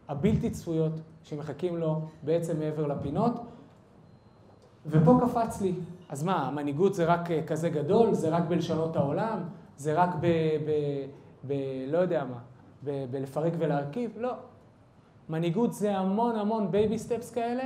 הבלתי 0.08 0.50
צפויות 0.50 0.92
שמחכים 1.22 1.76
לו 1.76 2.00
בעצם 2.22 2.58
מעבר 2.58 2.86
לפינות. 2.86 3.32
ופה 4.86 5.18
קפץ 5.20 5.60
לי, 5.60 5.74
אז 6.08 6.22
מה, 6.22 6.46
המנהיגות 6.48 6.94
זה 6.94 7.04
רק 7.04 7.30
אה, 7.30 7.42
כזה 7.46 7.68
גדול? 7.68 8.14
זה 8.14 8.28
רק 8.28 8.42
בלשנות 8.48 8.96
העולם? 8.96 9.38
זה 9.76 9.94
רק 9.94 10.14
ב... 10.20 10.26
ב, 10.66 10.70
ב 11.46 11.52
לא 11.88 11.98
יודע 11.98 12.24
מה, 12.24 12.38
ב, 12.84 13.04
בלפרק 13.10 13.52
ולהרכיב? 13.58 14.10
לא. 14.18 14.32
מנהיגות 15.28 15.72
זה 15.72 15.98
המון 15.98 16.36
המון 16.36 16.70
baby 16.70 16.98
steps 16.98 17.30
כאלה, 17.30 17.62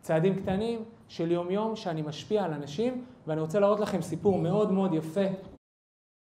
צעדים 0.00 0.34
קטנים 0.34 0.84
של 1.08 1.30
יום-יום 1.30 1.76
שאני 1.76 2.02
משפיע 2.02 2.44
על 2.44 2.52
אנשים, 2.52 3.04
ואני 3.26 3.40
רוצה 3.40 3.60
להראות 3.60 3.80
לכם 3.80 4.02
סיפור 4.02 4.38
מאוד 4.38 4.72
מאוד 4.72 4.94
יפה. 4.94 5.26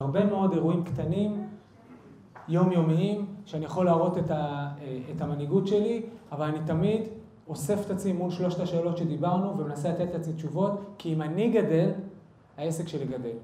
הרבה 0.02 0.26
מאוד 0.26 0.54
אירועים 0.54 0.84
קטנים, 0.84 1.48
יומיומיים, 2.48 3.26
שאני 3.46 3.66
יכול 3.66 3.86
להראות 3.86 4.18
את, 4.18 4.32
ה, 4.32 4.72
את 5.16 5.22
המנהיגות 5.22 5.68
שלי, 5.68 6.02
אבל 6.32 6.46
אני 6.46 6.60
תמיד 6.66 7.02
אוסף 7.52 7.86
את 7.86 7.92
עצמי 7.92 8.14
מול 8.14 8.32
שלושת 8.32 8.60
השאלות 8.60 8.98
שדיברנו 8.98 9.58
ומנסה 9.58 9.90
לתת 9.90 10.02
את 10.10 10.16
עצמי 10.16 10.34
תשובות, 10.34 10.72
כי 10.98 11.14
אם 11.14 11.22
אני 11.22 11.50
גדל, 11.50 11.90
העסק 12.58 12.88
שלי 12.88 13.06
גדל. 13.06 13.36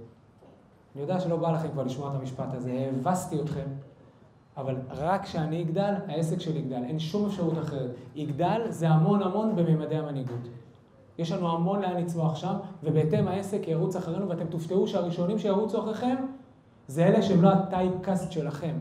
אני 0.95 1.01
יודע 1.01 1.19
שלא 1.19 1.35
בא 1.35 1.51
לכם 1.51 1.67
כבר 1.71 1.83
לשמוע 1.83 2.09
את 2.09 2.15
המשפט 2.19 2.53
הזה, 2.53 2.89
הבסתי 2.99 3.41
אתכם, 3.41 3.65
אבל 4.57 4.75
רק 4.89 5.23
כשאני 5.23 5.61
אגדל, 5.61 5.93
העסק 6.07 6.39
שלי 6.39 6.59
יגדל, 6.59 6.83
אין 6.83 6.99
שום 6.99 7.25
אפשרות 7.25 7.57
אחרת. 7.57 7.91
יגדל 8.15 8.61
זה 8.69 8.89
המון 8.89 9.23
המון 9.23 9.55
בממדי 9.55 9.95
המנהיגות. 9.95 10.47
יש 11.17 11.31
לנו 11.31 11.51
המון 11.51 11.81
לאן 11.81 11.97
לצמוח 11.97 12.35
שם, 12.35 12.53
ובהתאם 12.83 13.27
העסק 13.27 13.67
ירוץ 13.67 13.95
אחרינו, 13.95 14.29
ואתם 14.29 14.45
תופתעו 14.45 14.87
שהראשונים 14.87 15.39
שירוצו 15.39 15.79
אחריכם, 15.79 16.15
זה 16.87 17.07
אלה 17.07 17.21
שהם 17.21 17.41
לא 17.41 17.49
הטייפקאסט 17.49 18.31
שלכם. 18.31 18.75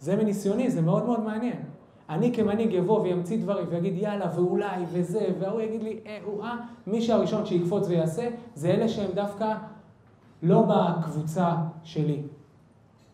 זה 0.00 0.16
מניסיוני, 0.16 0.70
זה 0.70 0.82
מאוד 0.82 1.04
מאוד 1.04 1.20
מעניין. 1.20 1.62
אני 2.10 2.34
כמנהיג 2.34 2.76
אבוא 2.76 3.00
וימציא 3.00 3.38
דברים 3.40 3.66
ויגיד 3.70 3.96
יאללה 3.96 4.30
ואולי 4.34 4.84
וזה, 4.92 5.28
והוא 5.38 5.60
יגיד 5.60 5.82
לי 5.82 6.00
אה, 6.06 6.18
הוא 6.24 6.42
אה, 6.42 6.56
מי 6.86 7.02
שהראשון 7.02 7.46
שיקפוץ 7.46 7.86
ויעשה, 7.88 8.28
זה 8.54 8.68
אלה 8.68 8.88
שהם 8.88 9.10
דווקא 9.14 9.54
לא 10.42 10.62
בקבוצה 10.62 11.54
שלי. 11.82 12.22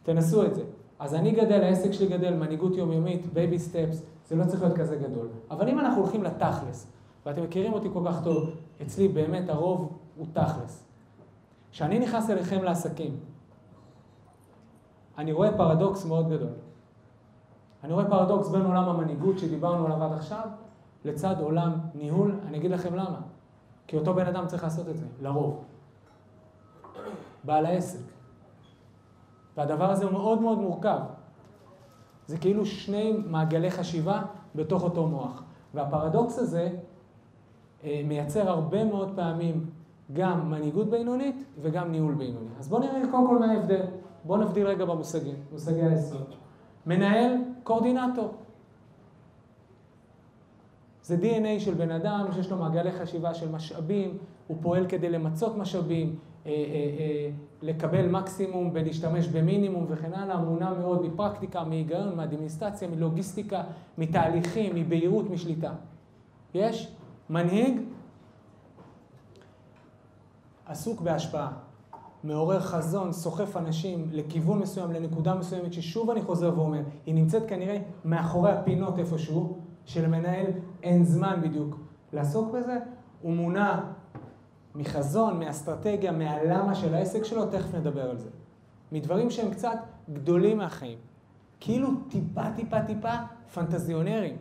תנסו 0.03 0.45
את 0.45 0.55
זה. 0.55 0.63
אז 0.99 1.15
אני 1.15 1.31
גדל, 1.31 1.63
העסק 1.63 1.93
שלי 1.93 2.07
גדל, 2.07 2.35
מנהיגות 2.35 2.77
יומיומית, 2.77 3.33
baby 3.33 3.59
steps, 3.59 4.03
זה 4.29 4.37
לא 4.37 4.45
צריך 4.45 4.63
להיות 4.63 4.77
כזה 4.77 4.97
גדול. 4.97 5.29
אבל 5.51 5.69
אם 5.69 5.79
אנחנו 5.79 6.01
הולכים 6.01 6.25
לתכלס, 6.25 6.87
ואתם 7.27 7.43
מכירים 7.43 7.73
אותי 7.73 7.89
כל 7.93 8.03
כך 8.07 8.25
טוב, 8.25 8.51
אצלי 8.83 9.09
באמת 9.09 9.49
הרוב 9.49 9.93
הוא 10.17 10.27
תכלס. 10.33 10.85
כשאני 11.73 11.99
נכנס 11.99 12.31
אליכם 12.31 12.63
לעסקים, 12.63 13.17
אני 15.19 15.33
רואה 15.33 15.57
פרדוקס 15.57 16.05
מאוד 16.05 16.31
גדול. 16.31 16.66
אני 17.85 17.93
רואה 17.93 18.05
פרדוקס 18.09 18.49
בין 18.49 18.63
עולם 18.63 18.89
המנהיגות 18.89 19.39
שדיברנו 19.39 19.87
עליו 19.87 20.03
עד 20.03 20.13
עכשיו, 20.13 20.49
לצד 21.05 21.35
עולם 21.41 21.73
ניהול. 21.95 22.35
אני 22.49 22.59
אגיד 22.59 22.71
לכם 22.71 22.95
למה. 22.95 23.21
כי 23.87 23.97
אותו 23.97 24.15
בן 24.15 24.27
אדם 24.27 24.47
צריך 24.47 24.65
לעשות 24.65 24.89
את 24.89 24.97
זה, 24.97 25.07
לרוב. 25.23 25.65
בעל 27.45 27.67
העסק. 27.67 28.01
והדבר 29.57 29.91
הזה 29.91 30.05
הוא 30.05 30.13
מאוד 30.13 30.41
מאוד 30.41 30.59
מורכב. 30.59 30.99
זה 32.27 32.39
כאילו 32.39 32.67
שני 32.67 33.17
מעגלי 33.27 33.71
חשיבה 33.71 34.23
בתוך 34.55 34.83
אותו 34.83 35.07
מוח. 35.07 35.43
והפרדוקס 35.75 36.39
הזה 36.39 36.71
אה, 37.85 38.03
מייצר 38.05 38.49
הרבה 38.49 38.85
מאוד 38.85 39.13
פעמים 39.17 39.67
גם 40.13 40.51
מנהיגות 40.51 40.91
בינונית 40.91 41.45
וגם 41.61 41.93
ניהול 41.93 42.15
בינוני. 42.15 42.51
אז 42.59 42.69
בואו 42.69 42.81
נראה 42.81 43.01
קודם 43.11 43.27
כל 43.27 43.39
מה 43.39 43.53
ההבדל. 43.53 43.87
בואו 44.25 44.41
נבדיל 44.41 44.67
רגע 44.67 44.85
במושגים, 44.85 45.35
מושגי 45.53 45.83
היסוד. 45.83 46.35
מנהל, 46.87 47.37
קואורדינטור. 47.67 48.35
זה 51.03 51.17
DNA 51.23 51.61
של 51.61 51.75
בן 51.75 51.91
אדם 51.91 52.27
שיש 52.35 52.51
לו 52.51 52.57
מעגלי 52.57 52.93
חשיבה 52.93 53.35
של 53.35 53.53
משאבים, 53.53 54.19
הוא 54.47 54.57
פועל 54.61 54.87
כדי 54.89 55.11
למצות 55.11 55.57
משאבים, 55.57 56.17
אה, 56.47 56.51
אה, 56.51 56.55
אה, 56.55 57.31
לקבל 57.63 58.09
מקסימום 58.09 58.71
ולהשתמש 58.73 59.29
במינימום 59.29 59.87
וכן 59.89 60.13
הלאה, 60.13 60.37
מונע 60.37 60.75
מאוד 60.75 61.07
מפרקטיקה, 61.07 61.65
מהיגיון, 61.65 62.17
מאדמיניסטציה, 62.17 62.89
מלוגיסטיקה, 62.89 63.63
מתהליכים, 63.99 64.75
מבהירות, 64.75 65.31
משליטה. 65.31 65.73
יש 66.55 66.93
מנהיג 67.31 67.81
עסוק 70.67 71.01
בהשפעה. 71.01 71.66
מעורר 72.25 72.61
חזון, 72.61 73.13
סוחף 73.13 73.57
אנשים 73.57 74.09
לכיוון 74.13 74.59
מסוים, 74.59 74.93
לנקודה 74.93 75.35
מסוימת, 75.35 75.73
ששוב 75.73 76.11
אני 76.11 76.23
חוזר 76.23 76.53
ואומר, 76.57 76.83
היא 77.07 77.15
נמצאת 77.15 77.49
כנראה 77.49 77.79
מאחורי 78.05 78.51
הפינות 78.51 78.99
איפשהו, 78.99 79.59
שלמנהל 79.85 80.47
אין 80.83 81.05
זמן 81.05 81.41
בדיוק 81.43 81.79
לעסוק 82.13 82.55
בזה, 82.55 82.79
הוא 83.23 83.33
מונע 83.33 83.81
מחזון, 84.75 85.39
מאסטרטגיה, 85.39 86.13
מהלמה 86.13 86.75
של 86.75 86.95
העסק 86.95 87.25
שלו, 87.25 87.47
תכף 87.47 87.75
נדבר 87.75 88.11
על 88.11 88.19
זה. 88.19 88.29
מדברים 88.93 89.31
שהם 89.31 89.51
קצת 89.51 89.79
גדולים 90.13 90.59
מהחיים. 90.59 90.99
כאילו 91.61 91.89
טיפה 92.09 92.51
טיפה 92.57 92.83
טיפה 92.83 93.15
פנטזיונרים. 93.55 94.37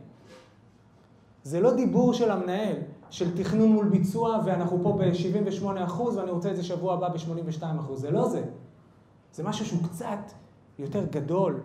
זה 1.44 1.60
לא 1.60 1.76
דיבור 1.76 2.14
של 2.14 2.32
המנהל, 2.32 2.76
של 3.16 3.38
תכנון 3.38 3.70
מול 3.70 3.90
ביצוע, 3.90 4.40
ואנחנו 4.46 4.80
פה 4.84 4.98
ב-78% 5.00 6.02
ואני 6.16 6.32
רוצה 6.32 6.52
את 6.52 6.56
זה 6.56 6.64
שבוע 6.64 6.94
הבא 6.94 7.10
ב-82%. 7.10 7.96
זה 7.96 8.12
לא 8.12 8.30
זה. 8.30 8.44
זה 9.34 9.44
משהו 9.44 9.66
שהוא 9.66 9.84
קצת 9.84 10.32
יותר 10.80 11.06
גדול, 11.06 11.60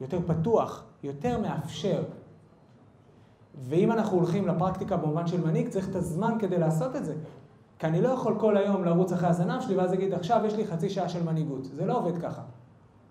יותר 0.00 0.18
פתוח, 0.26 0.84
יותר 1.02 1.38
מאפשר. 1.38 2.02
ואם 3.68 3.92
אנחנו 3.92 4.16
הולכים 4.16 4.48
לפרקטיקה 4.48 4.96
במובן 4.96 5.26
של 5.26 5.46
מנהיג, 5.46 5.68
צריך 5.68 5.88
את 5.88 5.94
הזמן 5.94 6.36
כדי 6.38 6.58
לעשות 6.58 6.96
את 6.96 7.04
זה. 7.04 7.14
כי 7.78 7.86
אני 7.86 8.02
לא 8.02 8.08
יכול 8.08 8.36
כל 8.38 8.56
היום 8.56 8.84
לרוץ 8.84 9.12
אחרי 9.12 9.28
הזנב 9.28 9.60
שלי 9.60 9.76
ואז 9.76 9.90
להגיד, 9.90 10.14
עכשיו 10.14 10.42
יש 10.46 10.54
לי 10.54 10.66
חצי 10.66 10.90
שעה 10.90 11.08
של 11.08 11.22
מנהיגות. 11.22 11.64
זה 11.64 11.86
לא 11.86 11.98
עובד 11.98 12.18
ככה. 12.18 12.42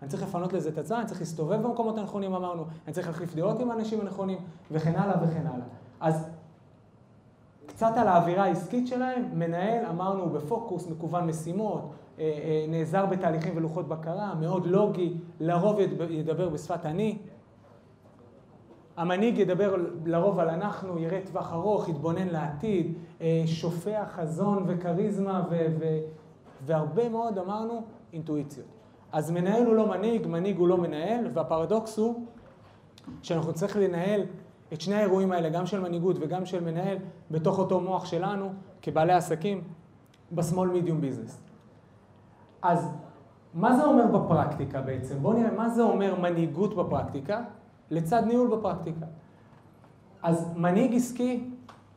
אני 0.01 0.09
צריך 0.09 0.23
לפנות 0.23 0.53
לזה 0.53 0.69
את 0.69 0.77
הזמן, 0.77 0.97
אני 0.97 1.07
צריך 1.07 1.19
להסתובב 1.19 1.61
במקומות 1.61 1.97
הנכונים, 1.97 2.33
אמרנו, 2.33 2.65
אני 2.87 2.93
צריך 2.93 3.07
להחליף 3.07 3.35
דעות 3.35 3.59
עם 3.59 3.71
האנשים 3.71 4.01
הנכונים, 4.01 4.37
וכן 4.71 4.95
הלאה 4.95 5.15
וכן 5.23 5.47
הלאה. 5.47 5.65
אז 5.99 6.29
קצת 7.79 7.97
על 7.97 8.07
האווירה 8.07 8.43
העסקית 8.43 8.87
שלהם, 8.87 9.25
מנהל, 9.33 9.85
אמרנו, 9.85 10.23
הוא 10.23 10.31
בפוקוס, 10.31 10.87
מקוון 10.87 11.27
משימות, 11.27 11.91
אה, 12.19 12.23
אה, 12.23 12.65
נעזר 12.67 13.05
בתהליכים 13.05 13.53
ולוחות 13.57 13.87
בקרה, 13.87 14.33
מאוד 14.39 14.65
לוגי, 14.65 15.13
לרוב 15.39 15.79
ידבר 16.09 16.49
בשפת 16.49 16.85
אני. 16.85 17.17
המנהיג 18.97 19.37
ידבר 19.37 19.75
לרוב 20.05 20.39
על 20.39 20.49
אנחנו, 20.49 20.99
יראה 20.99 21.19
טווח 21.25 21.53
ארוך, 21.53 21.89
יתבונן 21.89 22.27
לעתיד, 22.27 22.93
אה, 23.21 23.43
שופע 23.45 24.05
חזון 24.05 24.63
וכריזמה 24.67 25.43
ו- 25.49 25.67
ו- 25.79 25.99
והרבה 26.65 27.09
מאוד, 27.09 27.37
אמרנו, 27.37 27.83
אינטואיציות. 28.13 28.67
אז 29.11 29.31
מנהל 29.31 29.65
הוא 29.65 29.75
לא 29.75 29.89
מנהיג, 29.89 30.27
מנהיג 30.27 30.57
הוא 30.57 30.67
לא 30.67 30.77
מנהל, 30.77 31.27
והפרדוקס 31.33 31.97
הוא 31.97 32.25
שאנחנו 33.21 33.53
צריכים 33.53 33.81
לנהל 33.81 34.21
את 34.73 34.81
שני 34.81 34.95
האירועים 34.95 35.31
האלה, 35.31 35.49
גם 35.49 35.65
של 35.65 35.79
מנהיגות 35.79 36.17
וגם 36.19 36.45
של 36.45 36.63
מנהל, 36.63 36.97
בתוך 37.31 37.59
אותו 37.59 37.79
מוח 37.79 38.05
שלנו, 38.05 38.49
כבעלי 38.81 39.13
עסקים, 39.13 39.63
בשמאל 40.31 40.69
מידיום 40.69 41.01
ביזנס. 41.01 41.41
אז 42.61 42.89
מה 43.53 43.75
זה 43.75 43.85
אומר 43.85 44.05
בפרקטיקה 44.05 44.81
בעצם? 44.81 45.19
בואו 45.21 45.33
נראה 45.33 45.51
מה 45.51 45.69
זה 45.69 45.81
אומר 45.81 46.19
מנהיגות 46.19 46.75
בפרקטיקה, 46.75 47.43
לצד 47.91 48.23
ניהול 48.27 48.57
בפרקטיקה. 48.57 49.05
אז 50.23 50.51
מנהיג 50.55 50.95
עסקי, 50.95 51.49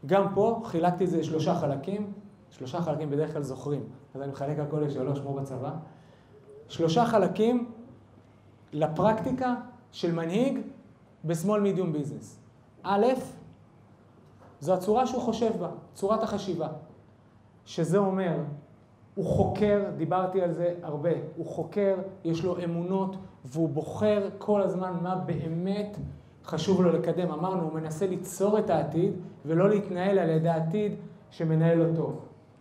גם 0.07 0.35
פה 0.35 0.63
חילקתי 0.65 1.05
את 1.05 1.11
זה 1.11 1.19
לשלושה 1.19 1.55
חלקים, 1.55 2.13
שלושה 2.51 2.81
חלקים 2.81 3.11
בדרך 3.11 3.33
כלל 3.33 3.43
זוכרים, 3.43 3.83
אז 4.15 4.23
אני 4.23 4.33
מחלק 4.33 4.59
הכל 4.59 4.81
לשלוש 4.81 5.21
כמו 5.21 5.35
בצבא. 5.35 5.71
שלושה 6.69 7.05
חלקים 7.05 7.71
לפרקטיקה 8.73 9.55
של 9.93 10.15
מנהיג 10.15 10.59
בשמאל 11.25 11.61
מידיום 11.61 11.93
ביזנס. 11.93 12.42
א', 12.83 13.07
זו 14.61 14.75
הצורה 14.75 15.07
שהוא 15.07 15.23
חושב 15.23 15.51
בה, 15.61 15.69
צורת 15.95 16.23
החשיבה. 16.23 16.69
שזה 17.65 17.99
אומר, 17.99 18.37
הוא 19.15 19.25
חוקר, 19.25 19.85
דיברתי 19.97 20.43
על 20.43 20.53
זה 20.53 20.75
הרבה, 20.83 21.11
הוא 21.37 21.47
חוקר, 21.47 21.97
יש 22.25 22.45
לו 22.45 22.65
אמונות, 22.65 23.17
והוא 23.45 23.69
בוחר 23.69 24.29
כל 24.39 24.63
הזמן 24.63 24.93
מה 25.03 25.15
באמת 25.15 25.97
חשוב 26.45 26.83
לו 26.83 26.93
לקדם. 26.93 27.31
אמרנו, 27.31 27.63
הוא 27.63 27.73
מנסה 27.73 28.07
ליצור 28.07 28.59
את 28.59 28.71
העתיד, 28.71 29.13
ולא 29.47 29.69
להתנהל 29.69 30.19
על 30.19 30.29
ידי 30.29 30.49
העתיד 30.49 30.95
שמנהל 31.31 31.83
אותו. 31.89 32.13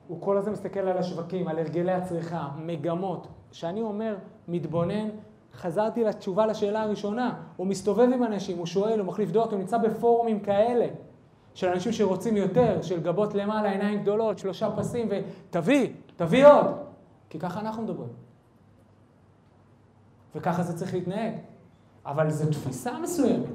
הוא 0.07 0.21
כל 0.21 0.37
הזמן 0.37 0.51
מסתכל 0.51 0.79
על 0.79 0.97
השווקים, 0.97 1.47
על 1.47 1.59
הרגלי 1.59 1.91
הצריכה, 1.91 2.49
מגמות. 2.65 3.27
כשאני 3.51 3.81
אומר 3.81 4.15
מתבונן, 4.47 5.09
חזרתי 5.53 6.03
לתשובה 6.03 6.45
לשאלה 6.45 6.81
הראשונה. 6.81 7.33
הוא 7.55 7.67
מסתובב 7.67 8.07
עם 8.13 8.23
אנשים, 8.23 8.57
הוא 8.57 8.65
שואל, 8.65 8.99
הוא 8.99 9.07
מחליף 9.07 9.31
דעות, 9.31 9.51
הוא 9.51 9.59
נמצא 9.59 9.77
בפורומים 9.77 10.39
כאלה. 10.39 10.87
של 11.53 11.67
אנשים 11.67 11.91
שרוצים 11.91 12.37
יותר, 12.37 12.81
של 12.81 13.01
גבות 13.01 13.33
למעלה, 13.33 13.71
עיניים 13.71 14.01
גדולות, 14.01 14.39
שלושה 14.39 14.69
פסים, 14.77 15.09
ותביא, 15.09 15.89
תביא 16.15 16.47
עוד. 16.47 16.65
כי 17.29 17.39
ככה 17.39 17.59
אנחנו 17.59 17.83
מדברים. 17.83 18.09
וככה 20.35 20.63
זה 20.63 20.77
צריך 20.77 20.93
להתנהג. 20.93 21.33
אבל 22.05 22.29
זו 22.29 22.49
תפיסה 22.51 22.99
מסוימת. 22.99 23.49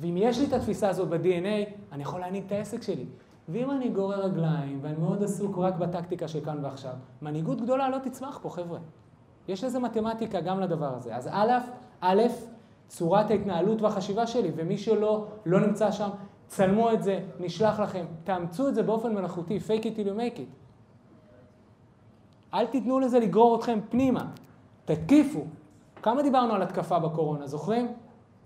ואם 0.00 0.16
יש 0.16 0.38
לי 0.38 0.46
את 0.46 0.52
התפיסה 0.52 0.88
הזאת 0.88 1.08
ב-DNA, 1.08 1.70
אני 1.92 2.02
יכול 2.02 2.20
להנהיג 2.20 2.44
את 2.46 2.52
העסק 2.52 2.82
שלי. 2.82 3.06
ואם 3.48 3.70
אני 3.70 3.88
גורר 3.88 4.24
רגליים, 4.24 4.78
ואני 4.82 4.96
מאוד 4.96 5.22
עסוק 5.22 5.58
רק 5.58 5.74
בטקטיקה 5.74 6.28
של 6.28 6.44
כאן 6.44 6.64
ועכשיו, 6.64 6.92
מנהיגות 7.22 7.60
גדולה 7.60 7.88
לא 7.88 7.98
תצמח 7.98 8.38
פה, 8.42 8.50
חבר'ה. 8.50 8.78
יש 9.48 9.64
לזה 9.64 9.78
מתמטיקה 9.78 10.40
גם 10.40 10.60
לדבר 10.60 10.94
הזה. 10.96 11.16
אז 11.16 11.28
א', 11.32 11.52
א', 12.00 12.22
צורת 12.88 13.30
ההתנהלות 13.30 13.82
והחשיבה 13.82 14.26
שלי, 14.26 14.50
ומי 14.56 14.78
שלא 14.78 15.26
לא 15.46 15.60
נמצא 15.60 15.90
שם, 15.90 16.08
צלמו 16.46 16.92
את 16.92 17.02
זה, 17.02 17.20
נשלח 17.40 17.80
לכם, 17.80 18.04
תאמצו 18.24 18.68
את 18.68 18.74
זה 18.74 18.82
באופן 18.82 19.14
מלאכותי, 19.14 19.58
fake 19.66 19.82
it 19.82 19.96
till 19.96 20.06
you 20.06 20.18
make 20.18 20.38
it. 20.38 20.56
אל 22.54 22.66
תיתנו 22.66 23.00
לזה 23.00 23.18
לגרור 23.18 23.56
אתכם 23.56 23.78
פנימה, 23.90 24.26
תתקיפו. 24.84 25.44
כמה 26.02 26.22
דיברנו 26.22 26.54
על 26.54 26.62
התקפה 26.62 26.98
בקורונה, 26.98 27.46
זוכרים? 27.46 27.92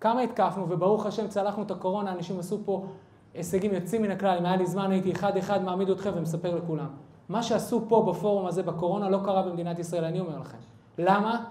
כמה 0.00 0.20
התקפנו, 0.20 0.66
וברוך 0.68 1.06
השם 1.06 1.28
צלחנו 1.28 1.62
את 1.62 1.70
הקורונה, 1.70 2.12
אנשים 2.12 2.38
עשו 2.38 2.58
פה 2.64 2.86
הישגים 3.34 3.74
יוצאים 3.74 4.02
מן 4.02 4.10
הכלל. 4.10 4.38
אם 4.38 4.46
היה 4.46 4.56
לי 4.56 4.66
זמן 4.66 4.90
הייתי 4.90 5.12
אחד-אחד 5.12 5.62
מעמיד 5.62 5.90
אתכם 5.90 6.10
ומספר 6.14 6.54
לכולם. 6.54 6.86
מה 7.28 7.42
שעשו 7.42 7.82
פה 7.88 8.06
בפורום 8.08 8.46
הזה 8.46 8.62
בקורונה 8.62 9.08
לא 9.08 9.18
קרה 9.24 9.42
במדינת 9.42 9.78
ישראל, 9.78 10.04
אני 10.04 10.20
אומר 10.20 10.38
לכם. 10.38 10.58
למה? 11.00 11.44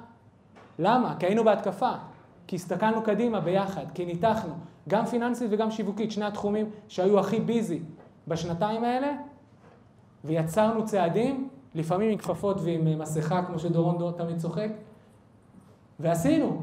למה? 0.79 1.15
כי 1.19 1.25
היינו 1.25 1.43
בהתקפה. 1.43 1.91
כי 2.47 2.55
הסתכלנו 2.55 3.01
קדימה 3.01 3.39
ביחד, 3.39 3.85
כי 3.93 4.05
ניתחנו, 4.05 4.53
גם 4.89 5.05
פיננסית 5.05 5.47
וגם 5.51 5.71
שיווקית, 5.71 6.11
שני 6.11 6.25
התחומים 6.25 6.69
שהיו 6.87 7.19
הכי 7.19 7.39
ביזי 7.39 7.81
בשנתיים 8.27 8.83
האלה, 8.83 9.11
ויצרנו 10.23 10.85
צעדים, 10.85 11.49
לפעמים 11.75 12.11
עם 12.11 12.17
כפפות 12.17 12.57
ועם 12.63 12.99
מסכה, 12.99 13.45
כמו 13.45 13.59
שדורון 13.59 13.97
דור 13.97 14.11
תמיד 14.11 14.37
צוחק, 14.37 14.69
ועשינו. 15.99 16.61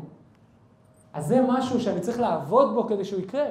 אז 1.12 1.26
זה 1.26 1.40
משהו 1.48 1.80
שאני 1.80 2.00
צריך 2.00 2.20
לעבוד 2.20 2.74
בו 2.74 2.86
כדי 2.86 3.04
שהוא 3.04 3.20
יקרה. 3.20 3.46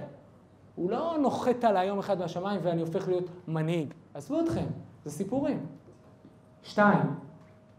הוא 0.76 0.92
לא 0.92 1.18
נוחת 1.22 1.64
עליי 1.64 1.88
יום 1.88 2.00
אחד 2.00 2.20
מהשמיים 2.20 2.60
ואני 2.64 2.82
הופך 2.82 3.08
להיות 3.08 3.30
מנהיג. 3.48 3.94
עזבו 4.14 4.40
אתכם, 4.40 4.66
זה 5.06 5.12
סיפורים. 5.12 5.66
שתיים, 6.64 7.16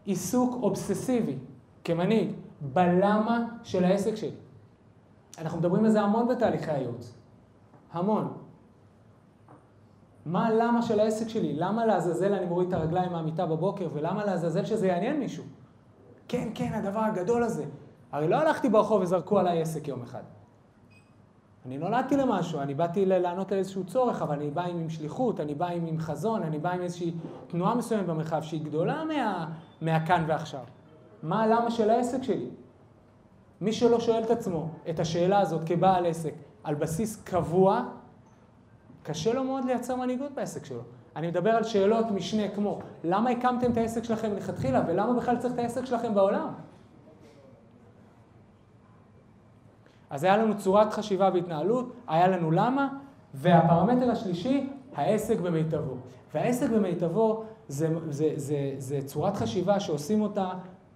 עיסוק 0.05 0.63
אובססיבי 0.63 1.35
כמנהיג 1.87 2.31
בלמה 2.61 3.45
של 3.63 3.83
העסק 3.83 4.15
שלי. 4.15 4.35
אנחנו 5.37 5.59
מדברים 5.59 5.85
על 5.85 5.91
זה 5.91 6.01
המון 6.01 6.27
בתהליכי 6.27 6.71
הייעוץ. 6.71 7.13
המון. 7.93 8.33
מה 10.25 10.47
הלמה 10.47 10.81
של 10.81 10.99
העסק 10.99 11.27
שלי? 11.27 11.53
למה 11.53 11.85
לעזאזל 11.85 12.33
אני 12.33 12.45
מוריד 12.45 12.67
את 12.67 12.73
הרגליים 12.73 13.11
מהמיטה 13.11 13.45
בבוקר, 13.45 13.87
ולמה 13.93 14.25
לעזאזל 14.25 14.65
שזה 14.65 14.87
יעניין 14.87 15.19
מישהו? 15.19 15.43
כן, 16.27 16.49
כן, 16.55 16.73
הדבר 16.73 16.99
הגדול 16.99 17.43
הזה. 17.43 17.65
הרי 18.11 18.27
לא 18.27 18.35
הלכתי 18.35 18.69
ברחוב 18.69 19.01
וזרקו 19.01 19.39
עליי 19.39 19.61
עסק 19.61 19.87
יום 19.87 20.01
אחד. 20.01 20.23
אני 21.65 21.77
נולדתי 21.77 22.17
למשהו, 22.17 22.59
אני 22.59 22.73
באתי 22.73 23.05
לענות 23.05 23.51
על 23.51 23.57
איזשהו 23.57 23.83
צורך, 23.85 24.21
אבל 24.21 24.35
אני 24.35 24.49
בא 24.49 24.61
עם, 24.61 24.77
עם 24.77 24.89
שליחות, 24.89 25.39
אני 25.39 25.55
בא 25.55 25.67
עם, 25.67 25.85
עם 25.85 25.99
חזון, 25.99 26.43
אני 26.43 26.59
בא 26.59 26.71
עם 26.71 26.81
איזושהי 26.81 27.13
תנועה 27.47 27.75
מסוימת 27.75 28.05
במרחב 28.05 28.41
שהיא 28.41 28.63
גדולה 28.63 29.03
מה, 29.03 29.49
מהכאן 29.81 30.23
ועכשיו. 30.27 30.63
מה 31.23 31.43
הלמה 31.43 31.71
של 31.71 31.89
העסק 31.89 32.23
שלי? 32.23 32.49
מי 33.61 33.73
שלא 33.73 33.99
שואל 33.99 34.23
את 34.23 34.29
עצמו 34.29 34.69
את 34.89 34.99
השאלה 34.99 35.39
הזאת 35.39 35.61
כבעל 35.65 36.05
עסק 36.05 36.33
על 36.63 36.75
בסיס 36.75 37.21
קבוע, 37.23 37.83
קשה 39.03 39.33
לו 39.33 39.43
מאוד 39.43 39.65
לייצר 39.65 39.95
מנהיגות 39.95 40.31
בעסק 40.31 40.65
שלו. 40.65 40.81
אני 41.15 41.27
מדבר 41.27 41.49
על 41.49 41.63
שאלות 41.63 42.11
משנה 42.11 42.47
כמו, 42.47 42.79
למה 43.03 43.29
הקמתם 43.29 43.71
את 43.71 43.77
העסק 43.77 44.03
שלכם 44.03 44.31
מלכתחילה, 44.31 44.81
ולמה 44.87 45.13
בכלל 45.13 45.37
צריך 45.37 45.53
את 45.53 45.59
העסק 45.59 45.85
שלכם 45.85 46.13
בעולם? 46.13 46.53
אז 50.09 50.23
היה 50.23 50.37
לנו 50.37 50.57
צורת 50.57 50.93
חשיבה 50.93 51.29
והתנהלות, 51.33 51.93
היה 52.07 52.27
לנו 52.27 52.51
למה, 52.51 52.87
והפרמטר 53.33 54.11
השלישי, 54.11 54.69
העסק 54.95 55.39
במיטבו. 55.39 55.93
והעסק 56.33 56.69
במיטבו 56.69 57.43
זה, 57.67 57.89
זה, 58.09 58.33
זה, 58.35 58.73
זה 58.77 58.99
צורת 59.05 59.35
חשיבה 59.35 59.79
שעושים 59.79 60.21
אותה, 60.21 60.49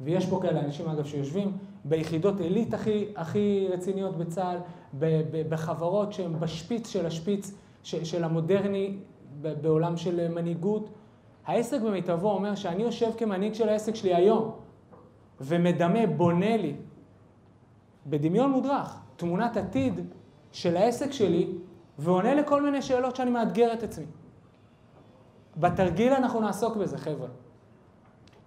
ויש 0.03 0.25
פה 0.25 0.39
כאלה 0.41 0.59
אנשים 0.59 0.89
אגב 0.89 1.05
שיושבים 1.05 1.57
ביחידות 1.85 2.39
עילית 2.39 2.73
הכי, 2.73 3.05
הכי 3.15 3.67
רציניות 3.71 4.17
בצה"ל, 4.17 4.57
בחברות 5.49 6.13
שהן 6.13 6.39
בשפיץ 6.39 6.89
של 6.89 7.05
השפיץ 7.05 7.51
של 7.83 8.23
המודרני 8.23 8.97
בעולם 9.41 9.97
של 9.97 10.27
מנהיגות. 10.27 10.89
העסק 11.45 11.81
במיטבו 11.81 12.31
אומר 12.31 12.55
שאני 12.55 12.83
יושב 12.83 13.11
כמנהיג 13.17 13.53
של 13.53 13.69
העסק 13.69 13.95
שלי 13.95 14.15
היום, 14.15 14.51
ומדמה, 15.41 16.07
בונה 16.07 16.57
לי, 16.57 16.75
בדמיון 18.07 18.51
מודרך, 18.51 18.99
תמונת 19.15 19.57
עתיד 19.57 20.01
של 20.51 20.77
העסק 20.77 21.11
שלי, 21.11 21.47
ועונה 21.99 22.35
לכל 22.35 22.61
מיני 22.61 22.81
שאלות 22.81 23.15
שאני 23.15 23.31
מאתגר 23.31 23.73
את 23.73 23.83
עצמי. 23.83 24.05
בתרגיל 25.57 26.13
אנחנו 26.13 26.39
נעסוק 26.39 26.75
בזה, 26.77 26.97
חבר'ה. 26.97 27.27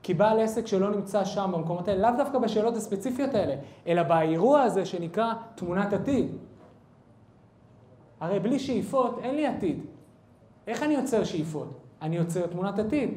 כי 0.04 0.14
בעל 0.14 0.40
עסק 0.40 0.66
שלא 0.66 0.90
נמצא 0.90 1.24
שם 1.24 1.50
במקומות 1.54 1.88
האלה, 1.88 2.10
לאו 2.10 2.18
דווקא 2.18 2.38
בשאלות 2.38 2.76
הספציפיות 2.76 3.34
האלה, 3.34 3.54
אלא 3.86 4.02
באירוע 4.02 4.62
הזה 4.62 4.84
שנקרא 4.84 5.32
תמונת 5.54 5.92
עתיד. 5.92 6.26
הרי 8.20 8.40
בלי 8.40 8.58
שאיפות 8.58 9.18
אין 9.22 9.34
לי 9.34 9.46
עתיד. 9.46 9.80
איך 10.66 10.82
אני 10.82 10.94
יוצר 10.94 11.24
שאיפות? 11.24 11.68
אני 12.02 12.16
יוצר 12.16 12.46
תמונת 12.46 12.78
עתיד. 12.78 13.10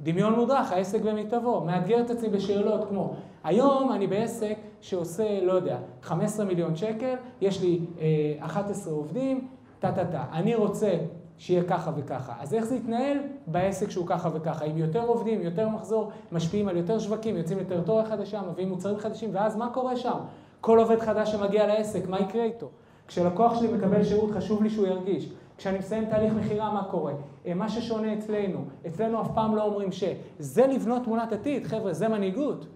דמיון 0.00 0.34
מודרך, 0.34 0.72
העסק 0.72 1.02
במיטבו, 1.02 1.60
מאתגר 1.60 2.00
את 2.00 2.10
עצמי 2.10 2.28
בשאלות 2.28 2.88
כמו, 2.88 3.14
היום 3.44 3.92
אני 3.92 4.06
בעסק 4.06 4.56
שעושה, 4.80 5.40
לא 5.44 5.52
יודע, 5.52 5.78
15 6.02 6.44
מיליון 6.46 6.76
שקל, 6.76 7.14
יש 7.40 7.62
לי 7.62 7.80
אה, 8.00 8.46
11 8.46 8.92
עובדים, 8.92 9.48
טה-טה-טה. 9.78 10.24
אני 10.32 10.54
רוצה 10.54 10.98
שיהיה 11.40 11.64
ככה 11.64 11.90
וככה. 11.96 12.32
אז 12.40 12.54
איך 12.54 12.64
זה 12.64 12.76
יתנהל 12.76 13.18
בעסק 13.46 13.90
שהוא 13.90 14.06
ככה 14.06 14.28
וככה? 14.32 14.64
עם 14.64 14.78
יותר 14.78 15.06
עובדים, 15.06 15.40
יותר 15.42 15.68
מחזור, 15.68 16.10
משפיעים 16.32 16.68
על 16.68 16.76
יותר 16.76 16.98
שווקים, 16.98 17.36
יוצאים 17.36 17.58
לטריטוריה 17.58 18.04
חדשה, 18.04 18.42
מביאים 18.50 18.68
מוצרים 18.68 18.98
חדשים, 18.98 19.30
ואז 19.32 19.56
מה 19.56 19.70
קורה 19.70 19.96
שם? 19.96 20.18
כל 20.60 20.78
עובד 20.78 21.00
חדש 21.00 21.32
שמגיע 21.32 21.66
לעסק, 21.66 22.08
מה 22.08 22.20
יקרה 22.20 22.44
איתו? 22.44 22.68
כשלקוח 23.06 23.58
שלי 23.58 23.72
מקבל 23.72 24.04
שירות, 24.04 24.30
חשוב 24.30 24.62
לי 24.62 24.70
שהוא 24.70 24.86
ירגיש. 24.86 25.32
כשאני 25.56 25.78
מסיים 25.78 26.04
תהליך 26.10 26.32
מכירה, 26.34 26.72
מה 26.72 26.84
קורה? 26.90 27.12
אה, 27.46 27.54
מה 27.54 27.68
ששונה 27.68 28.14
אצלנו, 28.14 28.64
אצלנו 28.86 29.20
אף 29.20 29.28
פעם 29.34 29.56
לא 29.56 29.62
אומרים 29.62 29.92
ש... 29.92 30.04
זה 30.38 30.66
לבנות 30.66 31.04
תמונת 31.04 31.32
עתיד, 31.32 31.66
חבר'ה, 31.66 31.92
זה 31.92 32.08
מנהיגות. 32.08 32.66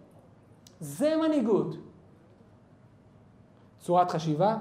זה 0.80 1.14
מנהיגות. 1.26 1.76
צורת 3.78 4.10
חשיבה, 4.10 4.56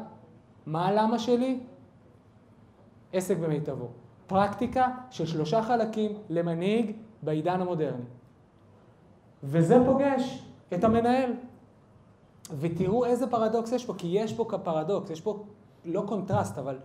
מה 0.65 0.87
הלמה 0.87 1.19
שלי? 1.19 1.59
עסק 3.13 3.37
במיטבו. 3.37 3.87
פרקטיקה 4.27 4.87
של 5.09 5.25
שלושה 5.25 5.61
חלקים 5.61 6.11
למנהיג 6.29 6.91
בעידן 7.21 7.61
המודרני. 7.61 8.05
וזה 9.43 9.77
פוגש 9.85 10.43
את 10.73 10.83
המנהל. 10.83 11.31
ותראו 12.59 13.05
איזה 13.05 13.27
פרדוקס 13.27 13.71
יש 13.71 13.85
פה, 13.85 13.93
כי 13.97 14.07
יש 14.07 14.33
פה 14.33 14.45
פרדוקס, 14.63 15.09
יש 15.09 15.21
פה 15.21 15.43
לא 15.85 16.03
קונטרסט, 16.07 16.57
אבל 16.57 16.77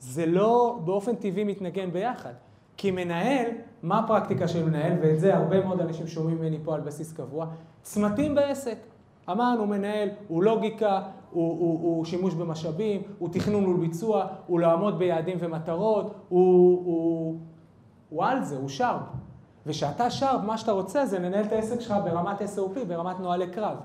זה 0.00 0.26
לא 0.26 0.78
באופן 0.84 1.14
טבעי 1.14 1.44
מתנגן 1.44 1.90
ביחד. 1.90 2.32
כי 2.76 2.90
מנהל, 2.90 3.46
מה 3.82 3.98
הפרקטיקה 3.98 4.48
של 4.48 4.64
מנהל, 4.64 4.92
ואת 5.02 5.20
זה 5.20 5.36
הרבה 5.36 5.64
מאוד 5.64 5.80
אנשים 5.80 6.06
שומעים 6.06 6.38
ממני 6.38 6.58
פה 6.64 6.74
על 6.74 6.80
בסיס 6.80 7.12
קבוע, 7.12 7.46
צמתים 7.82 8.34
בעסק. 8.34 8.78
אמרנו, 9.30 9.66
מנהל 9.66 10.08
הוא 10.28 10.44
לוגיקה, 10.44 11.02
הוא, 11.34 11.60
הוא, 11.60 11.80
הוא 11.80 12.04
שימוש 12.04 12.34
במשאבים, 12.34 13.02
הוא 13.18 13.28
תכנון 13.32 13.64
ולביצוע, 13.66 14.26
הוא 14.46 14.60
לעמוד 14.60 14.98
ביעדים 14.98 15.38
ומטרות, 15.40 16.14
הוא, 16.28 16.82
הוא, 16.84 17.38
הוא 18.08 18.24
על 18.24 18.44
זה, 18.44 18.56
הוא 18.56 18.68
sharp. 18.68 19.02
וכשאתה 19.66 20.10
sharp, 20.10 20.40
מה 20.44 20.58
שאתה 20.58 20.72
רוצה 20.72 21.06
זה 21.06 21.18
לנהל 21.18 21.44
את 21.44 21.52
העסק 21.52 21.80
שלך 21.80 21.94
ברמת 22.04 22.40
SOP, 22.40 22.84
ברמת 22.88 23.20
נוהלי 23.20 23.46
קרב. 23.46 23.76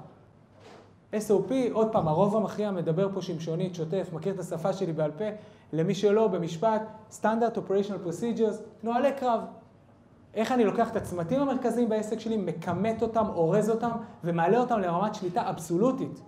SOP, 1.14 1.52
עוד 1.72 1.92
פעם, 1.92 2.08
הרוב 2.08 2.36
המכריע 2.36 2.72
מדבר 2.72 3.10
פה 3.14 3.22
שמשונית, 3.22 3.76
שוטף, 3.76 4.10
מכיר 4.14 4.34
את 4.34 4.40
השפה 4.40 4.74
שלי 4.74 4.94
בעל 4.94 5.12
פה, 5.12 5.26
למי 5.74 5.96
שלא, 5.96 6.28
במשפט, 6.28 6.82
Standard 7.22 7.56
Operational 7.56 8.08
Procedures, 8.08 8.56
נוהלי 8.84 9.14
קרב. 9.14 9.42
איך 10.34 10.52
אני 10.52 10.66
לוקח 10.66 10.90
את 10.92 10.96
הצמתים 10.96 11.42
המרכזיים 11.42 11.90
בעסק 11.90 12.20
שלי, 12.20 12.38
מכמת 12.38 13.02
אותם, 13.02 13.26
אורז 13.30 13.70
אותם, 13.70 13.90
ומעלה 14.24 14.60
אותם 14.60 14.80
לרמת 14.80 15.16
שליטה 15.16 15.50
אבסולוטית. 15.50 16.22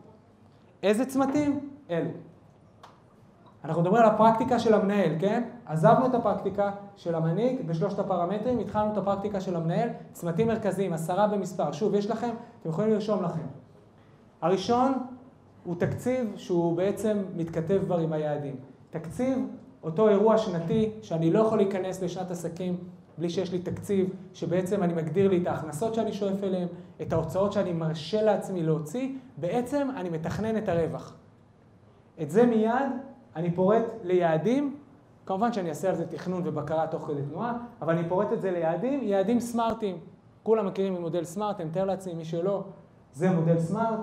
איזה 0.84 1.06
צמתים? 1.06 1.70
אלו. 1.90 2.10
אנחנו 3.66 3.82
מדברים 3.82 4.04
על 4.04 4.10
הפרקטיקה 4.10 4.60
של 4.60 4.74
המנהל, 4.74 5.12
כן? 5.20 5.44
עזבנו 5.66 6.06
את 6.06 6.16
הפרקטיקה 6.16 6.72
של 6.96 7.16
המנהיג 7.16 7.68
בשלושת 7.68 8.00
הפרמטרים, 8.00 8.60
התחלנו 8.60 8.92
את 8.92 8.98
הפרקטיקה 8.98 9.42
של 9.42 9.56
המנהל, 9.56 9.90
צמתים 10.12 10.48
מרכזיים, 10.48 10.94
עשרה 10.94 11.28
במספר. 11.28 11.72
שוב, 11.72 11.96
יש 11.96 12.10
לכם, 12.10 12.30
אתם 12.62 12.70
יכולים 12.70 12.92
לרשום 12.92 13.24
לכם. 13.24 13.46
הראשון 14.42 14.94
הוא 15.64 15.76
תקציב 15.76 16.34
שהוא 16.36 16.78
בעצם 16.78 17.24
מתכתב 17.36 17.80
כבר 17.86 17.98
עם 17.98 18.14
היעדים. 18.14 18.56
תקציב 18.90 19.48
אותו 19.84 20.10
אירוע 20.10 20.38
שנתי 20.38 20.92
שאני 21.02 21.32
לא 21.32 21.40
יכול 21.40 21.58
להיכנס 21.58 22.04
לשנת 22.04 22.32
עסקים 22.32 22.78
בלי 23.18 23.30
שיש 23.30 23.52
לי 23.52 23.60
תקציב, 23.60 24.10
שבעצם 24.34 24.84
אני 24.84 24.94
מגדיר 24.94 25.30
לי 25.30 25.42
את 25.42 25.48
ההכנסות 25.48 25.94
שאני 25.94 26.14
שואף 26.14 26.44
אליהן, 26.44 26.68
את 27.02 27.14
ההוצאות 27.14 27.54
שאני 27.54 27.74
מרשה 27.74 28.22
לעצמי 28.22 28.64
להוציא, 28.64 29.10
בעצם 29.38 29.88
אני 29.96 30.10
מתכנן 30.10 30.58
את 30.58 30.70
הרווח. 30.70 31.16
את 32.22 32.32
זה 32.32 32.46
מיד 32.46 32.92
אני 33.36 33.52
פורט 33.52 33.86
ליעדים, 34.04 34.78
כמובן 35.26 35.54
שאני 35.54 35.70
אעשה 35.70 35.90
על 35.90 35.96
זה 35.96 36.08
תכנון 36.08 36.42
ובקרה 36.46 36.88
תוך 36.88 37.08
כדי 37.08 37.22
תנועה, 37.30 37.58
אבל 37.82 37.98
אני 37.98 38.10
פורט 38.10 38.34
את 38.34 38.42
זה 38.42 38.52
ליעדים, 38.52 39.04
יעדים 39.04 39.40
סמארטיים. 39.40 39.98
כולם 40.44 40.68
מכירים 40.68 40.94
ממודל 40.94 41.24
סמארט, 41.24 41.60
אני 41.60 41.70
מתאר 41.70 41.86
לעצמי, 41.86 42.14
מי 42.14 42.26
שלא, 42.26 42.64
זה 43.14 43.32
מודל 43.32 43.60
סמארט, 43.60 44.00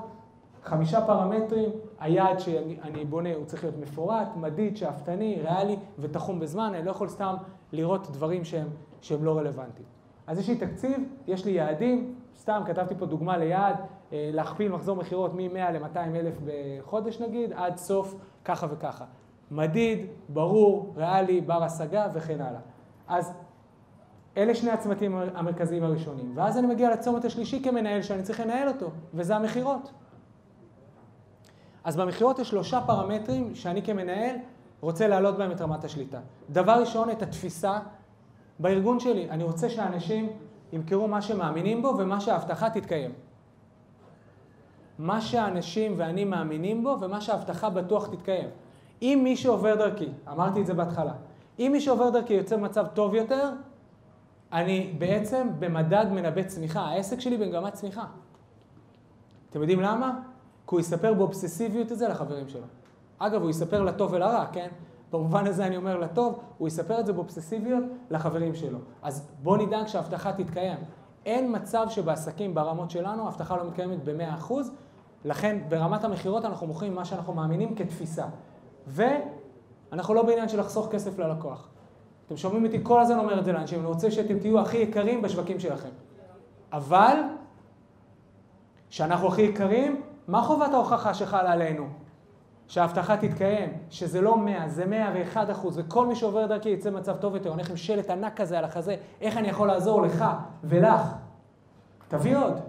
חמישה 0.64 1.07
פרמטרים, 1.07 1.71
היעד 2.01 2.40
שאני 2.40 3.05
בונה 3.05 3.35
הוא 3.35 3.44
צריך 3.44 3.64
להיות 3.64 3.77
מפורט, 3.79 4.29
מדיד, 4.37 4.77
שאפתני, 4.77 5.38
ריאלי 5.42 5.77
ותחום 5.99 6.40
בזמן, 6.40 6.73
אני 6.75 6.85
לא 6.85 6.90
יכול 6.90 7.09
סתם 7.09 7.35
לראות 7.73 8.11
דברים 8.11 8.44
שהם, 8.44 8.68
שהם 9.01 9.25
לא 9.25 9.39
רלוונטיים. 9.39 9.89
אז 10.27 10.39
יש 10.39 10.49
לי 10.49 10.57
תקציב, 10.57 11.01
יש 11.27 11.45
לי 11.45 11.51
יעדים, 11.51 12.15
סתם 12.39 12.63
כתבתי 12.67 12.95
פה 12.99 13.07
דוגמה 13.07 13.37
ליעד, 13.37 13.77
אה, 14.13 14.31
להכפיל 14.33 14.73
מחזור 14.73 14.97
מכירות 14.97 15.35
מ-100 15.35 15.71
ל-200 15.73 15.99
אלף 15.99 16.35
בחודש 16.45 17.21
נגיד, 17.21 17.53
עד 17.53 17.77
סוף 17.77 18.15
ככה 18.45 18.67
וככה. 18.71 19.05
מדיד, 19.51 20.07
ברור, 20.29 20.95
ריאלי, 20.97 21.41
בר 21.41 21.63
השגה 21.63 22.07
וכן 22.15 22.41
הלאה. 22.41 22.61
אז 23.09 23.33
אלה 24.37 24.55
שני 24.55 24.71
הצמתים 24.71 25.17
המרכזיים 25.35 25.85
הראשונים. 25.85 26.33
ואז 26.35 26.59
אני 26.59 26.67
מגיע 26.67 26.91
לצומת 26.91 27.25
השלישי 27.25 27.63
כמנהל 27.63 28.03
שאני 28.03 28.23
צריך 28.23 28.41
לנהל 28.41 28.69
אותו, 28.69 28.91
וזה 29.15 29.37
המכירות. 29.37 29.93
אז 31.85 31.97
במכירות 31.97 32.39
יש 32.39 32.49
שלושה 32.49 32.81
פרמטרים 32.87 33.55
שאני 33.55 33.83
כמנהל 33.83 34.37
רוצה 34.81 35.09
להעלות 35.09 35.39
בהם 35.39 35.53
את 35.53 35.61
רמת 35.61 35.85
השליטה. 35.85 36.19
דבר 36.51 36.81
ראשון, 36.81 37.11
את 37.11 37.23
התפיסה 37.23 37.79
בארגון 38.59 39.01
שלי. 39.01 39.31
אני 39.31 39.44
רוצה 39.44 39.71
שאנשים 39.71 40.29
ימכרו 40.73 41.09
מה 41.09 41.23
שמאמינים 41.23 41.83
בו 41.83 41.94
ומה 41.99 42.21
שההבטחה 42.21 42.71
תתקיים. 42.71 43.12
מה 44.99 45.21
שאנשים 45.21 45.94
ואני 45.97 46.25
מאמינים 46.25 46.85
בו 46.85 46.97
ומה 47.01 47.21
שההבטחה 47.21 47.71
בטוח 47.71 48.07
תתקיים. 48.07 48.49
אם 49.03 49.21
מי 49.25 49.37
שעובר 49.37 49.75
דרכי, 49.75 50.09
אמרתי 50.29 50.61
את 50.61 50.66
זה 50.66 50.75
בהתחלה, 50.75 51.12
אם 51.59 51.68
מי 51.73 51.81
שעובר 51.81 52.11
דרכי 52.11 52.35
יוצא 52.35 52.57
במצב 52.57 52.87
טוב 52.87 53.14
יותר, 53.14 53.51
אני 54.53 54.94
בעצם 54.99 55.49
במדד 55.59 56.07
מנבא 56.12 56.42
צמיחה. 56.42 56.81
העסק 56.81 57.21
שלי 57.21 57.37
במגמת 57.37 57.73
צמיחה. 57.73 58.05
אתם 59.51 59.61
יודעים 59.61 59.81
למה? 59.81 60.21
כי 60.68 60.75
הוא 60.75 60.81
יספר 60.81 61.14
באובססיביות 61.14 61.92
את 61.92 61.99
זה 61.99 62.09
לחברים 62.09 62.49
שלו. 62.49 62.66
אגב, 63.18 63.42
הוא 63.42 63.51
יספר 63.51 63.83
לטוב 63.83 64.12
ולרע, 64.12 64.47
כן? 64.53 64.68
במובן 65.12 65.47
הזה 65.47 65.66
אני 65.66 65.77
אומר 65.77 65.99
לטוב, 65.99 66.40
הוא 66.59 66.68
יספר 66.68 67.01
את 67.01 67.07
זה 67.07 67.12
באובססיביות 67.12 67.85
לחברים 68.11 68.55
שלו. 68.55 68.79
אז 69.03 69.29
בואו 69.42 69.57
נדאג 69.57 69.87
שההבטחה 69.87 70.33
תתקיים. 70.33 70.79
אין 71.27 71.57
מצב 71.57 71.87
שבעסקים 71.88 72.55
ברמות 72.55 72.90
שלנו 72.90 73.25
ההבטחה 73.25 73.57
לא 73.57 73.64
מתקיימת 73.64 74.05
ב-100%, 74.05 74.53
לכן 75.25 75.59
ברמת 75.68 76.05
המכירות 76.05 76.44
אנחנו 76.44 76.66
מוכרים 76.66 76.94
מה 76.94 77.05
שאנחנו 77.05 77.35
מאמינים 77.35 77.75
כתפיסה. 77.75 78.25
ואנחנו 78.87 80.14
לא 80.14 80.23
בעניין 80.23 80.49
של 80.49 80.61
לחסוך 80.61 80.88
כסף 80.90 81.18
ללקוח. 81.18 81.68
אתם 82.27 82.37
שומעים 82.37 82.66
אותי 82.66 82.79
כל 82.83 83.01
הזמן 83.01 83.18
אומר 83.18 83.38
את 83.38 83.44
זה 83.44 83.53
לאנשים, 83.53 83.79
אני 83.79 83.87
רוצה 83.87 84.11
שאתם 84.11 84.38
תהיו 84.38 84.61
הכי 84.61 84.77
יקרים 84.77 85.23
בשווקים 85.23 85.61
שלכם. 85.61 85.88
אבל, 86.73 87.16
שאנחנו 88.90 89.29
הכי 89.29 89.42
יקרים, 89.42 90.03
מה 90.29 90.42
חובת 90.42 90.75
ההוכחה 90.75 91.14
שחלה 91.14 91.53
עלינו? 91.53 91.87
שההבטחה 92.68 93.16
תתקיים, 93.16 93.72
שזה 93.90 94.20
לא 94.20 94.38
100, 94.38 94.68
זה 94.68 94.87
101 94.87 95.50
אחוז, 95.50 95.78
וכל 95.78 96.07
מי 96.07 96.16
שעובר 96.16 96.46
דרכי 96.46 96.68
יצא 96.68 96.90
במצב 96.90 97.16
טוב 97.16 97.35
יותר, 97.35 97.50
הולך 97.50 97.70
עם 97.70 97.76
שלט 97.76 98.11
ענק 98.11 98.40
כזה 98.40 98.59
על 98.59 98.64
החזה, 98.64 98.96
איך 99.20 99.37
אני 99.37 99.48
יכול 99.48 99.68
לעזור 99.68 100.02
לך 100.02 100.24
ולך? 100.64 101.02
תביא 102.09 102.37
עוד. 102.37 102.61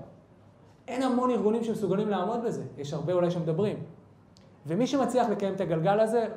אין 0.88 1.04
המון 1.04 1.30
ארגונים 1.32 1.64
שמסוגלים 1.64 2.10
לעמוד 2.10 2.44
בזה, 2.44 2.64
יש 2.78 2.94
הרבה 2.94 3.14
אולי 3.14 3.32
שמדברים. 3.32 3.78
ומי 4.66 4.88
שמצליח 4.88 5.30
לקיים 5.30 5.54
את 5.54 5.62
הגלגל 5.62 6.00
הזה, 6.00 6.28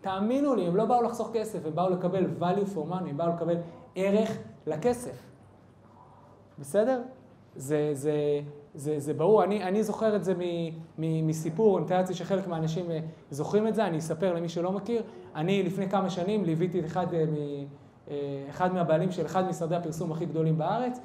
תאמינו 0.00 0.54
לי, 0.54 0.66
הם 0.66 0.76
לא 0.76 0.84
באו 0.84 1.02
לחסוך 1.02 1.30
כסף, 1.32 1.66
הם 1.66 1.74
באו 1.74 1.90
לקבל 1.90 2.26
value 2.40 2.76
for 2.76 2.92
money, 2.92 3.08
הם 3.08 3.16
באו 3.16 3.28
לקבל 3.28 3.56
ערך 3.94 4.30
לכסף. 4.66 5.22
בסדר? 6.58 7.02
זה, 7.56 7.90
זה, 7.92 8.40
זה, 8.74 9.00
זה 9.00 9.14
ברור, 9.14 9.44
אני, 9.44 9.64
אני 9.64 9.82
זוכר 9.82 10.16
את 10.16 10.24
זה 10.24 10.34
מ, 10.34 10.40
מ, 10.98 11.26
מסיפור, 11.26 11.78
אני 11.78 11.84
מתאר 11.84 12.12
שחלק 12.12 12.46
מהאנשים 12.46 12.90
אה, 12.90 12.98
זוכרים 13.30 13.68
את 13.68 13.74
זה, 13.74 13.86
אני 13.86 13.98
אספר 13.98 14.34
למי 14.34 14.48
שלא 14.48 14.72
מכיר. 14.72 15.02
אני 15.34 15.62
לפני 15.62 15.90
כמה 15.90 16.10
שנים 16.10 16.44
ליוויתי 16.44 16.80
את 16.80 16.84
אחד, 16.84 17.14
אה, 17.14 17.24
אה, 18.10 18.44
אחד 18.50 18.74
מהבעלים 18.74 19.12
של 19.12 19.26
אחד 19.26 19.48
משרדי 19.48 19.76
הפרסום 19.76 20.12
הכי 20.12 20.26
גדולים 20.26 20.58
בארץ. 20.58 21.00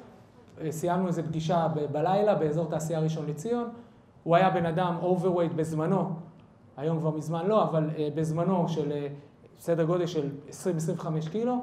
סיימנו 0.70 1.06
איזו 1.06 1.22
פגישה 1.22 1.68
ב, 1.74 1.92
בלילה 1.92 2.34
באזור 2.34 2.66
תעשייה 2.66 3.00
ראשון 3.00 3.26
לציון. 3.26 3.68
הוא 4.22 4.36
היה 4.36 4.50
בן 4.50 4.66
אדם 4.66 4.96
overweight 5.02 5.52
בזמנו, 5.52 6.10
היום 6.76 6.98
כבר 6.98 7.10
מזמן 7.10 7.46
לא, 7.46 7.62
אבל 7.62 7.90
בזמנו 8.14 8.68
של 8.68 8.92
סדר 9.58 9.84
גודל 9.84 10.06
של 10.06 10.30
20-25 11.00 11.30
קילו. 11.30 11.56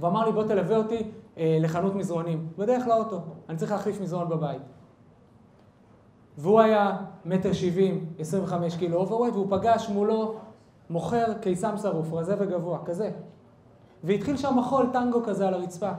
ואמר 0.00 0.26
לי, 0.26 0.32
בוא 0.32 0.44
תלווה 0.44 0.76
אותי 0.76 1.10
לחנות 1.36 1.94
מזרונים, 1.94 2.48
בדרך 2.58 2.86
לאוטו, 2.86 3.20
אני 3.48 3.56
צריך 3.56 3.72
להחליף 3.72 4.00
מזרון 4.00 4.28
בבית. 4.28 4.62
והוא 6.38 6.60
היה 6.60 6.96
מטר 7.24 7.52
שבעים, 7.52 8.06
עשרים 8.18 8.44
וחמש 8.44 8.76
קילו 8.76 8.96
overweight, 8.96 9.34
והוא 9.34 9.46
פגש 9.50 9.88
מולו 9.88 10.34
מוכר 10.90 11.34
קיסם 11.40 11.76
שרוף, 11.76 12.12
רזה 12.12 12.34
וגבוה, 12.38 12.78
כזה. 12.84 13.10
והתחיל 14.04 14.36
שם 14.36 14.58
מחול 14.58 14.86
טנגו 14.92 15.22
כזה 15.24 15.48
על 15.48 15.54
הרצפה. 15.54 15.90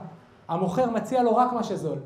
המוכר 0.48 0.90
מציע 0.90 1.22
לו 1.22 1.36
רק 1.36 1.52
מה 1.52 1.62
שזול. 1.62 1.98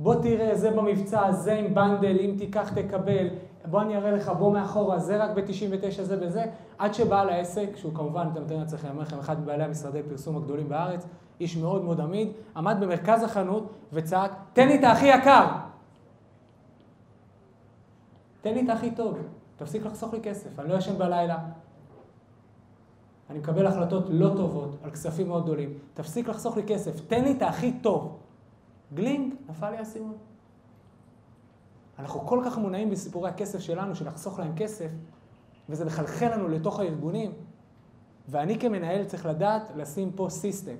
בוא 0.00 0.14
תראה, 0.14 0.54
זה 0.54 0.70
במבצע, 0.70 1.32
זה 1.32 1.54
עם 1.54 1.74
בנדל, 1.74 2.16
אם 2.20 2.34
תיקח 2.38 2.70
תקבל, 2.74 3.28
בוא 3.64 3.80
אני 3.80 3.96
אראה 3.96 4.10
לך, 4.10 4.28
בוא 4.38 4.52
מאחורה, 4.52 4.98
זה 4.98 5.24
רק 5.24 5.30
ב-99, 5.30 6.02
זה 6.02 6.16
בזה, 6.16 6.44
עד 6.78 6.94
שבעל 6.94 7.28
העסק, 7.28 7.68
שהוא 7.76 7.94
כמובן, 7.94 8.28
אתם 8.32 8.42
מתארים 8.42 8.60
לעצמכם, 8.60 8.86
אני 8.86 8.92
אומר 8.92 9.02
לכם, 9.02 9.18
אחד 9.18 9.40
מבעלי 9.40 9.64
המשרדי 9.64 10.02
פרסום 10.02 10.36
הגדולים 10.36 10.68
בארץ, 10.68 11.06
איש 11.40 11.56
מאוד 11.56 11.84
מאוד 11.84 12.00
עמיד, 12.00 12.28
עמד 12.56 12.76
במרכז 12.80 13.22
החנות 13.22 13.70
וצעק, 13.92 14.30
תן 14.52 14.68
לי 14.68 14.78
את 14.78 14.84
הכי 14.84 15.06
יקר! 15.06 15.44
תן 18.48 18.54
לי 18.54 18.64
את 18.64 18.68
הכי 18.68 18.90
טוב, 18.90 19.18
תפסיק 19.56 19.86
לחסוך 19.86 20.14
לי 20.14 20.20
כסף, 20.20 20.58
אני 20.58 20.68
לא 20.68 20.74
ישן 20.74 20.98
בלילה. 20.98 21.38
אני 23.30 23.38
מקבל 23.38 23.66
החלטות 23.66 24.04
לא 24.08 24.28
טובות 24.36 24.76
על 24.82 24.90
כספים 24.90 25.28
מאוד 25.28 25.42
גדולים, 25.42 25.78
תפסיק 25.94 26.28
לחסוך 26.28 26.56
לי 26.56 26.62
כסף, 26.66 27.00
תן 27.00 27.24
לי 27.24 27.32
את 27.32 27.42
הכי 27.42 27.72
טוב. 27.72 28.18
גלינג, 28.94 29.34
נפל 29.48 29.70
לי 29.70 29.76
האסימון. 29.76 30.16
אנחנו 31.98 32.20
כל 32.20 32.42
כך 32.44 32.58
מונעים 32.58 32.90
בסיפורי 32.90 33.28
הכסף 33.30 33.58
שלנו, 33.58 33.94
של 33.94 34.06
לחסוך 34.06 34.38
להם 34.38 34.52
כסף, 34.56 34.90
וזה 35.68 35.84
מחלחל 35.84 36.34
לנו 36.34 36.48
לתוך 36.48 36.80
הארגונים. 36.80 37.32
ואני 38.28 38.58
כמנהל 38.58 39.04
צריך 39.04 39.26
לדעת 39.26 39.70
לשים 39.76 40.12
פה 40.12 40.26
system. 40.30 40.76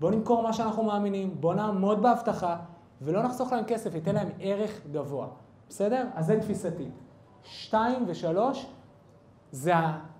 בואו 0.00 0.10
נמכור 0.12 0.42
מה 0.42 0.52
שאנחנו 0.52 0.82
מאמינים, 0.82 1.40
בואו 1.40 1.54
נעמוד 1.54 2.02
בהבטחה, 2.02 2.56
ולא 3.02 3.22
נחסוך 3.22 3.52
להם 3.52 3.64
כסף, 3.64 3.94
ייתן 3.94 4.14
להם 4.14 4.28
ערך 4.40 4.80
גבוה. 4.92 5.43
בסדר? 5.74 6.04
אז 6.14 6.26
זה 6.26 6.40
תפיסתי. 6.40 6.88
שתיים 7.42 8.04
ושלוש, 8.06 8.66
זה 9.52 9.72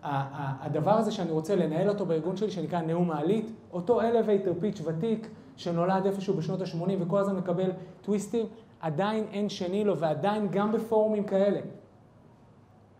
הדבר 0.03 0.91
הזה 0.91 1.13
שאני 1.13 1.31
רוצה 1.31 1.57
לנהל 1.57 1.89
אותו 1.89 2.07
בארגון 2.07 2.37
שלי, 2.37 2.51
שנקרא 2.51 2.81
נאום 2.81 3.09
מעלית, 3.09 3.51
אותו 3.73 4.01
elevator 4.01 4.63
pitch 4.63 4.81
ותיק, 4.85 5.29
שנולד 5.57 6.07
איפשהו 6.07 6.35
בשנות 6.35 6.61
ה-80 6.61 6.91
וכל 7.01 7.19
הזמן 7.19 7.37
מקבל 7.37 7.71
טוויסטים, 8.03 8.47
עדיין 8.81 9.25
אין 9.33 9.49
שני 9.49 9.85
לו, 9.85 9.99
ועדיין 9.99 10.49
גם 10.51 10.73
בפורומים 10.73 11.25
כאלה. 11.25 11.61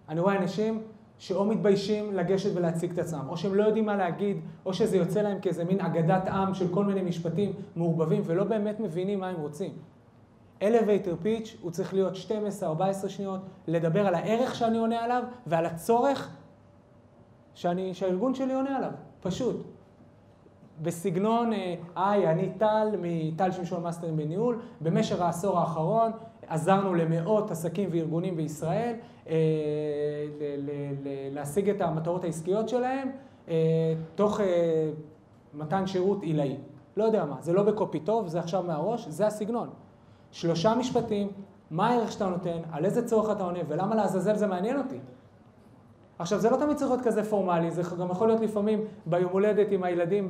אני 0.09 0.21
רואה 0.21 0.37
אנשים 0.37 0.83
שאו 1.19 1.45
מתביישים 1.45 2.17
לגשת 2.17 2.51
ולהציג 2.55 2.91
את 2.91 2.99
עצמם, 2.99 3.27
או 3.29 3.37
שהם 3.37 3.55
לא 3.55 3.65
יודעים 3.65 3.87
מה 3.87 3.97
להגיד, 3.97 4.37
או 4.67 4.75
שזה 4.75 4.97
יוצא 4.97 5.23
להם 5.23 5.41
כאיזה 5.41 5.65
מין 5.65 5.81
אגדת 5.81 6.29
עם 6.29 6.55
של 6.55 6.75
כל 6.75 6.85
מיני 6.85 7.03
משפטים 7.03 7.53
מעורבבים, 7.77 8.23
ולא 8.25 8.45
באמת 8.45 8.81
מבינים 8.81 9.21
מה 9.21 9.29
הם 9.29 9.37
רוצים. 9.37 9.94
Elevator 10.61 11.25
pitch 11.25 11.49
הוא 11.61 11.71
צריך 11.71 11.95
להיות 11.95 12.15
12-14 13.05 13.09
שניות, 13.09 13.41
לדבר 13.67 14.07
על 14.07 14.15
הערך 14.15 14.55
שאני 14.55 14.79
עונה 14.79 15.05
עליו 15.05 15.23
ועל 15.47 15.67
הצורך 15.67 16.37
שאני, 17.55 17.95
שהארגון 17.95 18.35
שלי 18.35 18.55
עונה 18.55 18.77
עליו, 18.77 18.91
פשוט. 19.23 19.67
בסגנון, 20.83 21.53
אה, 21.53 21.75
היי, 21.97 22.31
אני 22.31 22.51
טל, 22.59 22.89
מטל 23.03 23.51
שמשון 23.51 23.83
מאסטרים 23.83 24.17
בניהול, 24.17 24.59
במשך 24.81 25.21
העשור 25.21 25.59
האחרון 25.59 26.13
עזרנו 26.47 26.95
למאות 26.95 27.51
עסקים 27.51 27.89
וארגונים 27.93 28.37
בישראל 28.37 28.95
אה, 29.29 29.35
להשיג 31.33 31.71
את 31.71 31.81
המטרות 31.81 32.25
העסקיות 32.25 32.69
שלהם 32.69 33.11
אה, 33.49 33.95
תוך 34.15 34.41
מתן 35.55 35.87
שירות 35.87 36.23
עילאי. 36.23 36.57
לא 36.97 37.05
יודע 37.05 37.25
מה, 37.25 37.37
זה 37.41 37.53
לא 37.53 37.63
בקופי 37.63 38.01
טוב, 38.01 38.29
זה 38.29 38.39
עכשיו 38.39 38.63
מהראש, 38.63 39.09
זה 39.09 39.27
הסגנון. 39.27 39.69
שלושה 40.35 40.75
משפטים, 40.75 41.29
מה 41.71 41.89
הערך 41.89 42.13
שאתה 42.13 42.27
נותן, 42.27 42.59
על 42.73 42.85
איזה 42.85 43.07
צורך 43.07 43.31
אתה 43.31 43.45
עונה 43.45 43.59
ולמה 43.69 43.95
לעזאזל 43.95 44.37
זה 44.37 44.47
מעניין 44.47 44.79
אותי. 44.79 44.99
עכשיו, 46.19 46.39
זה 46.39 46.51
לא 46.51 46.57
תמיד 46.57 46.77
צריך 46.77 46.91
להיות 46.91 47.05
כזה 47.05 47.25
פורמלי, 47.25 47.71
זה 47.71 47.83
גם 47.99 48.11
יכול 48.11 48.29
להיות 48.29 48.41
לפעמים 48.41 48.81
ביום 49.07 49.33
הולדת 49.33 49.67
עם 49.71 49.85
הילדים 49.85 50.29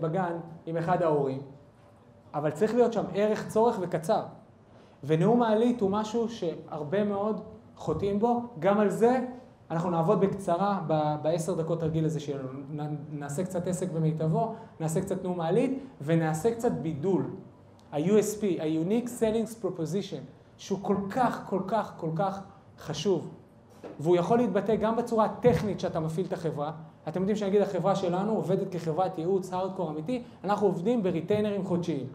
בגן, 0.00 0.36
עם 0.66 0.76
אחד 0.76 1.02
ההורים, 1.02 1.40
אבל 2.34 2.50
צריך 2.50 2.74
להיות 2.74 2.92
שם 2.92 3.04
ערך, 3.14 3.48
צורך 3.48 3.78
וקצר. 3.80 4.22
ונאום 5.04 5.38
מעלית 5.38 5.80
הוא 5.80 5.90
משהו 5.90 6.28
שהרבה 6.28 7.04
מאוד 7.04 7.40
חוטאים 7.76 8.18
בו, 8.18 8.42
גם 8.58 8.80
על 8.80 8.90
זה 8.90 9.20
אנחנו 9.70 9.90
נעבוד 9.90 10.20
בקצרה 10.20 10.80
בעשר 11.22 11.54
דקות 11.54 11.82
רגיל 11.82 12.04
הזה 12.04 12.20
שלנו. 12.20 12.48
נעשה 13.12 13.44
קצת 13.44 13.66
עסק 13.66 13.90
במיטבו, 13.90 14.54
נעשה 14.80 15.00
קצת 15.00 15.22
נאום 15.22 15.38
מעלית 15.38 15.78
ונעשה 16.00 16.54
קצת 16.54 16.72
בידול. 16.72 17.30
ה-USP, 17.94 18.62
ה-Unique 18.62 19.08
Sellings 19.20 19.64
Proposition, 19.64 20.20
שהוא 20.58 20.78
כל 20.82 20.96
כך, 21.10 21.44
כל 21.48 21.60
כך, 21.66 21.92
כל 21.96 22.10
כך 22.16 22.40
חשוב. 22.78 23.30
והוא 24.00 24.16
יכול 24.16 24.38
להתבטא 24.38 24.74
גם 24.74 24.96
בצורה 24.96 25.24
הטכנית 25.24 25.80
שאתה 25.80 26.00
מפעיל 26.00 26.26
את 26.26 26.32
החברה. 26.32 26.72
אתם 27.08 27.20
יודעים 27.20 27.36
שנגיד 27.36 27.62
החברה 27.62 27.96
שלנו 27.96 28.32
עובדת 28.34 28.72
כחברת 28.72 29.18
ייעוץ 29.18 29.52
הארדקור 29.52 29.90
אמיתי, 29.90 30.22
אנחנו 30.44 30.66
עובדים 30.66 31.02
בריטיינרים 31.02 31.64
חודשיים. 31.64 32.06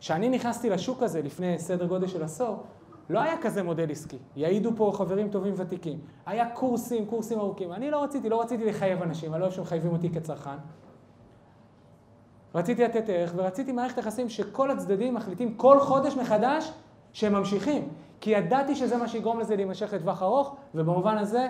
כשאני 0.00 0.28
נכנסתי 0.28 0.70
לשוק 0.70 1.02
הזה 1.02 1.22
לפני 1.22 1.58
סדר 1.58 1.86
גודל 1.86 2.06
של 2.06 2.22
עשור, 2.22 2.62
לא 3.10 3.20
היה 3.20 3.34
כזה 3.42 3.62
מודל 3.62 3.90
עסקי. 3.90 4.18
יעידו 4.36 4.70
פה 4.76 4.92
חברים 4.94 5.28
טובים 5.28 5.54
ותיקים. 5.56 5.98
היה 6.26 6.50
קורסים, 6.50 7.06
קורסים 7.06 7.38
ארוכים. 7.38 7.72
אני 7.72 7.90
לא 7.90 8.02
רציתי, 8.02 8.28
לא 8.28 8.40
רציתי 8.40 8.64
לחייב 8.64 9.02
אנשים, 9.02 9.32
אני 9.32 9.40
לא 9.40 9.44
אוהב 9.44 9.56
שמחייבים 9.56 9.92
אותי 9.92 10.10
כצרכן. 10.10 10.56
רציתי 12.54 12.84
לתת 12.84 13.04
ערך 13.08 13.32
ורציתי 13.36 13.72
מערכת 13.72 13.98
יחסים 13.98 14.28
שכל 14.28 14.70
הצדדים 14.70 15.14
מחליטים 15.14 15.54
כל 15.54 15.80
חודש 15.80 16.16
מחדש 16.16 16.72
שהם 17.12 17.32
ממשיכים. 17.32 17.88
כי 18.20 18.30
ידעתי 18.30 18.74
שזה 18.74 18.96
מה 18.96 19.08
שיגרום 19.08 19.40
לזה 19.40 19.56
להימשך 19.56 19.92
לטווח 19.92 20.22
ארוך, 20.22 20.56
ובמובן 20.74 21.18
הזה 21.18 21.48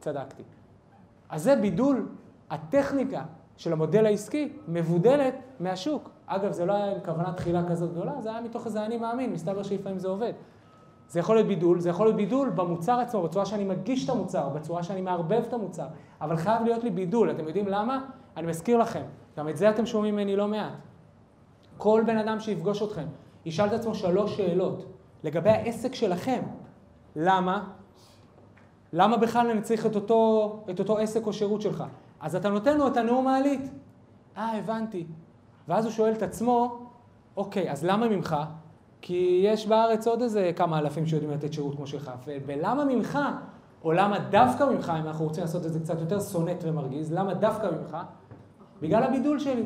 צדקתי. 0.00 0.42
אז 1.28 1.42
זה 1.42 1.56
בידול 1.56 2.08
הטכניקה 2.50 3.22
של 3.56 3.72
המודל 3.72 4.06
העסקי 4.06 4.52
מבודלת 4.68 5.34
מהשוק. 5.60 6.10
אגב, 6.26 6.52
זה 6.52 6.66
לא 6.66 6.72
היה 6.72 6.92
עם 6.92 7.00
כוונת 7.04 7.36
תחילה 7.36 7.68
כזאת 7.68 7.92
גדולה, 7.92 8.12
זה 8.20 8.30
היה 8.30 8.40
מתוך 8.40 8.66
איזה 8.66 8.84
אני 8.84 8.96
מאמין, 8.96 9.32
מסתבר 9.32 9.62
שלפעמים 9.62 9.98
זה 9.98 10.08
עובד. 10.08 10.32
זה 11.08 11.20
יכול 11.20 11.36
להיות 11.36 11.46
בידול, 11.48 11.80
זה 11.80 11.90
יכול 11.90 12.06
להיות 12.06 12.16
בידול 12.16 12.50
במוצר 12.50 13.00
עצמו, 13.00 13.22
בצורה 13.22 13.46
שאני 13.46 13.64
מגיש 13.64 14.04
את 14.04 14.10
המוצר, 14.10 14.48
בצורה 14.48 14.82
שאני 14.82 15.00
מערבב 15.00 15.42
את 15.48 15.52
המוצר, 15.52 15.86
אבל 16.20 16.36
חייב 16.36 16.62
להיות 16.62 16.84
לי 16.84 16.90
בידול. 16.90 17.30
אתם 17.30 17.46
יודעים 17.46 17.68
למה? 17.68 18.04
אני 18.36 18.46
מזכיר 18.46 18.78
לכם, 18.78 19.02
גם 19.38 19.48
את 19.48 19.56
זה 19.56 19.70
אתם 19.70 19.86
שומעים 19.86 20.14
ממני 20.14 20.36
לא 20.36 20.48
מעט. 20.48 20.72
כל 21.76 22.02
בן 22.06 22.18
אדם 22.18 22.40
שיפגוש 22.40 22.82
אתכם, 22.82 23.06
ישאל 23.44 23.66
את 23.66 23.72
עצמו 23.72 23.94
שלוש 23.94 24.36
שאלות 24.36 24.86
לגבי 25.24 25.50
העסק 25.50 25.94
שלכם. 25.94 26.42
למה? 27.16 27.70
למה 28.92 29.16
בכלל 29.16 29.50
אני 29.50 29.62
צריך 29.62 29.86
את 29.86 29.94
אותו, 29.94 30.64
את 30.70 30.78
אותו 30.78 30.98
עסק 30.98 31.26
או 31.26 31.32
שירות 31.32 31.62
שלך? 31.62 31.84
אז 32.20 32.36
אתה 32.36 32.48
נותן 32.48 32.78
לו 32.78 32.86
את 32.86 32.96
הנאום 32.96 33.24
מעלית. 33.24 33.70
אה, 34.36 34.58
הבנתי. 34.58 35.06
ואז 35.68 35.84
הוא 35.84 35.92
שואל 35.92 36.12
את 36.12 36.22
עצמו, 36.22 36.86
אוקיי, 37.36 37.72
אז 37.72 37.84
למה 37.84 38.08
ממך? 38.08 38.36
כי 39.00 39.40
יש 39.44 39.66
בארץ 39.66 40.06
עוד 40.06 40.22
איזה 40.22 40.50
כמה 40.56 40.78
אלפים 40.78 41.06
שיודעים 41.06 41.30
לתת 41.30 41.52
שירות 41.52 41.76
כמו 41.76 41.86
שלך. 41.86 42.10
ולמה 42.26 42.84
ממך, 42.84 43.18
או 43.84 43.92
למה 43.92 44.18
דווקא 44.18 44.64
ממך, 44.64 44.92
אם 45.00 45.06
אנחנו 45.06 45.24
רוצים 45.24 45.42
לעשות 45.42 45.66
את 45.66 45.72
זה 45.72 45.80
קצת 45.80 46.00
יותר 46.00 46.20
סונט 46.20 46.64
ומרגיז, 46.64 47.12
למה 47.12 47.34
דווקא 47.34 47.66
ממך? 47.66 47.96
בגלל 48.80 49.02
הבידול 49.02 49.38
שלי. 49.38 49.64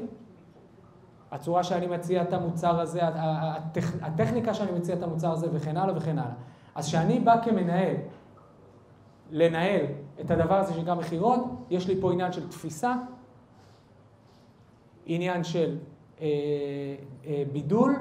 הצורה 1.31 1.65
שאני 1.65 1.87
מציע 1.87 2.23
את 2.23 2.33
המוצר 2.33 2.81
הזה, 2.81 3.01
הטכ... 3.03 4.03
הטכניקה 4.03 4.55
שאני 4.55 4.73
מציע 4.73 4.95
את 4.95 5.03
המוצר 5.03 5.33
הזה 5.33 5.47
וכן 5.53 5.77
הלאה 5.77 5.97
וכן 5.97 6.19
הלאה. 6.19 6.35
אז 6.75 6.87
כשאני 6.87 7.21
בא 7.21 7.45
כמנהל 7.45 7.95
לנהל 9.31 9.87
את 10.21 10.31
הדבר 10.31 10.55
הזה 10.55 10.75
שנקרא 10.75 10.95
מכירות, 10.95 11.45
יש 11.71 11.89
לי 11.89 12.01
פה 12.01 12.13
עניין 12.13 12.33
של 12.33 12.49
תפיסה, 12.49 12.95
עניין 15.07 15.45
של 15.45 15.79
אה, 16.21 16.27
אה, 17.27 17.43
בידול, 17.53 17.97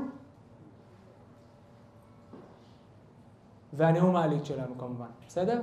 והנאום 3.73 4.15
העלית 4.15 4.45
שלנו 4.45 4.77
כמובן, 4.77 5.07
בסדר? 5.27 5.61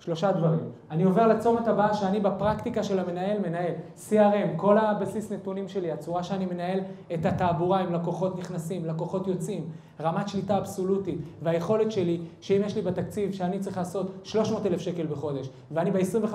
שלושה 0.00 0.32
דברים. 0.32 0.60
אני 0.90 1.02
עובר 1.02 1.26
לצומת 1.26 1.68
הבאה 1.68 1.94
שאני 1.94 2.20
בפרקטיקה 2.20 2.82
של 2.82 2.98
המנהל 2.98 3.38
מנהל. 3.38 3.72
CRM, 4.08 4.56
כל 4.56 4.78
הבסיס 4.78 5.32
נתונים 5.32 5.68
שלי, 5.68 5.92
הצורה 5.92 6.22
שאני 6.22 6.46
מנהל 6.46 6.80
את 7.14 7.26
התעבורה 7.26 7.80
עם 7.80 7.94
לקוחות 7.94 8.38
נכנסים, 8.38 8.84
לקוחות 8.84 9.26
יוצאים, 9.26 9.64
רמת 10.00 10.28
שליטה 10.28 10.58
אבסולוטית, 10.58 11.18
והיכולת 11.42 11.92
שלי, 11.92 12.20
שאם 12.40 12.62
יש 12.66 12.76
לי 12.76 12.82
בתקציב 12.82 13.32
שאני 13.32 13.58
צריך 13.58 13.78
לעשות 13.78 14.10
300 14.22 14.66
אלף 14.66 14.80
שקל 14.80 15.06
בחודש, 15.06 15.50
ואני 15.70 15.90
ב-25 15.90 16.34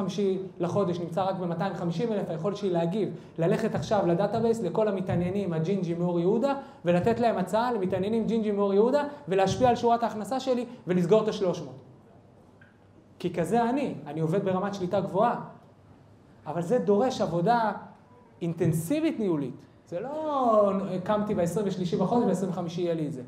לחודש 0.59 0.99
נמצא 0.99 1.23
רק 1.23 1.35
ב-250 1.35 2.11
אלף, 2.11 2.29
היכולת 2.29 2.57
שלי 2.57 2.69
להגיב, 2.69 3.09
ללכת 3.37 3.75
עכשיו 3.75 4.07
ל 4.07 4.13
database 4.13 4.61
לכל 4.61 4.87
המתעניינים, 4.87 5.53
הג'ינג'י 5.53 5.93
מאור 5.93 6.19
יהודה, 6.19 6.53
ולתת 6.85 7.19
להם 7.19 7.37
הצעה 7.37 7.73
למתעניינים 7.73 8.27
ג'ינג'י 8.27 8.51
מאור 8.51 8.73
יהודה, 8.73 9.03
ולהשפיע 9.27 9.69
על 9.69 9.75
שורת 9.75 10.03
ההכנסה 10.03 10.39
שלי 10.39 10.65
ולסגור 10.87 11.23
את 11.23 11.27
ה-300. 11.27 11.84
כי 13.25 13.33
כזה 13.33 13.69
אני, 13.69 13.93
אני 14.07 14.19
עובד 14.19 14.45
ברמת 14.45 14.73
שליטה 14.73 14.99
גבוהה. 14.99 15.41
אבל 16.47 16.61
זה 16.61 16.79
דורש 16.79 17.21
עבודה 17.21 17.71
אינטנסיבית 18.41 19.19
ניהולית. 19.19 19.55
זה 19.87 19.99
לא 19.99 20.71
קמתי 21.03 21.35
ב-23 21.35 21.99
בחודש 21.99 22.43
וב-25 22.43 22.59
יהיה 22.77 22.93
לי 22.93 23.07
את 23.07 23.13
זה. 23.13 23.21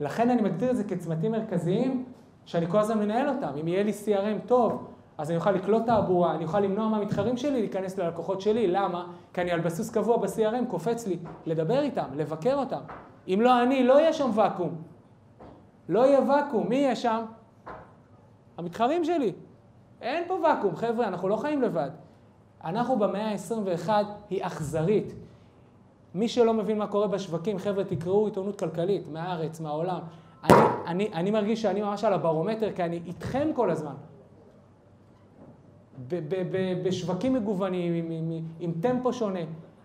לכן 0.00 0.30
אני 0.30 0.42
מגדיר 0.42 0.70
את 0.70 0.76
זה 0.76 0.84
כצמתים 0.84 1.32
מרכזיים 1.32 2.04
שאני 2.44 2.66
כל 2.66 2.78
הזמן 2.78 2.98
מנהל 2.98 3.28
אותם. 3.28 3.52
אם 3.60 3.68
יהיה 3.68 3.82
לי 3.82 3.92
CRM 4.04 4.46
טוב, 4.46 4.86
אז 5.18 5.30
אני 5.30 5.38
אוכל 5.38 5.52
לקלוט 5.52 5.86
תעבורה, 5.86 6.34
אני 6.34 6.44
אוכל 6.44 6.60
למנוע 6.60 6.88
מהמתחרים 6.88 7.36
שלי 7.36 7.60
להיכנס 7.60 7.98
ללקוחות 7.98 8.40
שלי. 8.40 8.66
למה? 8.66 9.06
כי 9.32 9.40
אני 9.40 9.50
על 9.50 9.60
בסיס 9.60 9.90
קבוע 9.90 10.16
ב-CRM 10.16 10.66
קופץ 10.68 11.06
לי 11.06 11.18
לדבר 11.46 11.80
איתם, 11.80 12.06
לבקר 12.16 12.54
אותם. 12.54 12.80
אם 13.28 13.38
לא 13.40 13.62
אני, 13.62 13.84
לא 13.84 14.00
יהיה 14.00 14.12
שם 14.12 14.30
ואקום. 14.34 14.74
לא 15.88 16.06
יהיה 16.06 16.20
ואקום. 16.28 16.68
מי 16.68 16.76
יהיה 16.76 16.96
שם? 16.96 17.24
המתחרים 18.60 19.04
שלי. 19.04 19.32
אין 20.00 20.24
פה 20.28 20.34
ואקום, 20.34 20.76
חבר'ה, 20.76 21.08
אנחנו 21.08 21.28
לא 21.28 21.36
חיים 21.36 21.62
לבד. 21.62 21.90
אנחנו 22.64 22.98
במאה 22.98 23.32
ה-21 23.32 23.88
היא 24.30 24.46
אכזרית. 24.46 25.14
מי 26.14 26.28
שלא 26.28 26.54
מבין 26.54 26.78
מה 26.78 26.86
קורה 26.86 27.06
בשווקים, 27.06 27.58
חבר'ה, 27.58 27.84
תקראו 27.84 28.26
עיתונות 28.26 28.58
כלכלית, 28.58 29.08
מהארץ, 29.08 29.60
מהעולם. 29.60 30.00
אני, 30.44 30.54
אני, 30.86 31.08
אני 31.12 31.30
מרגיש 31.30 31.62
שאני 31.62 31.82
ממש 31.82 32.04
על 32.04 32.12
הברומטר, 32.12 32.72
כי 32.72 32.82
אני 32.84 33.00
איתכם 33.06 33.48
כל 33.54 33.70
הזמן. 33.70 33.94
ב, 36.08 36.14
ב, 36.28 36.42
ב, 36.50 36.82
בשווקים 36.88 37.32
מגוונים, 37.32 37.92
עם, 37.94 38.10
עם, 38.10 38.44
עם, 38.60 38.72
טמפו 38.80 39.12
שונה. 39.12 39.40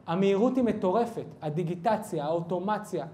המהירות 0.08 0.56
היא 0.56 0.64
מטורפת, 0.64 1.26
הדיגיטציה, 1.42 2.26
האוטומציה, 2.26 3.06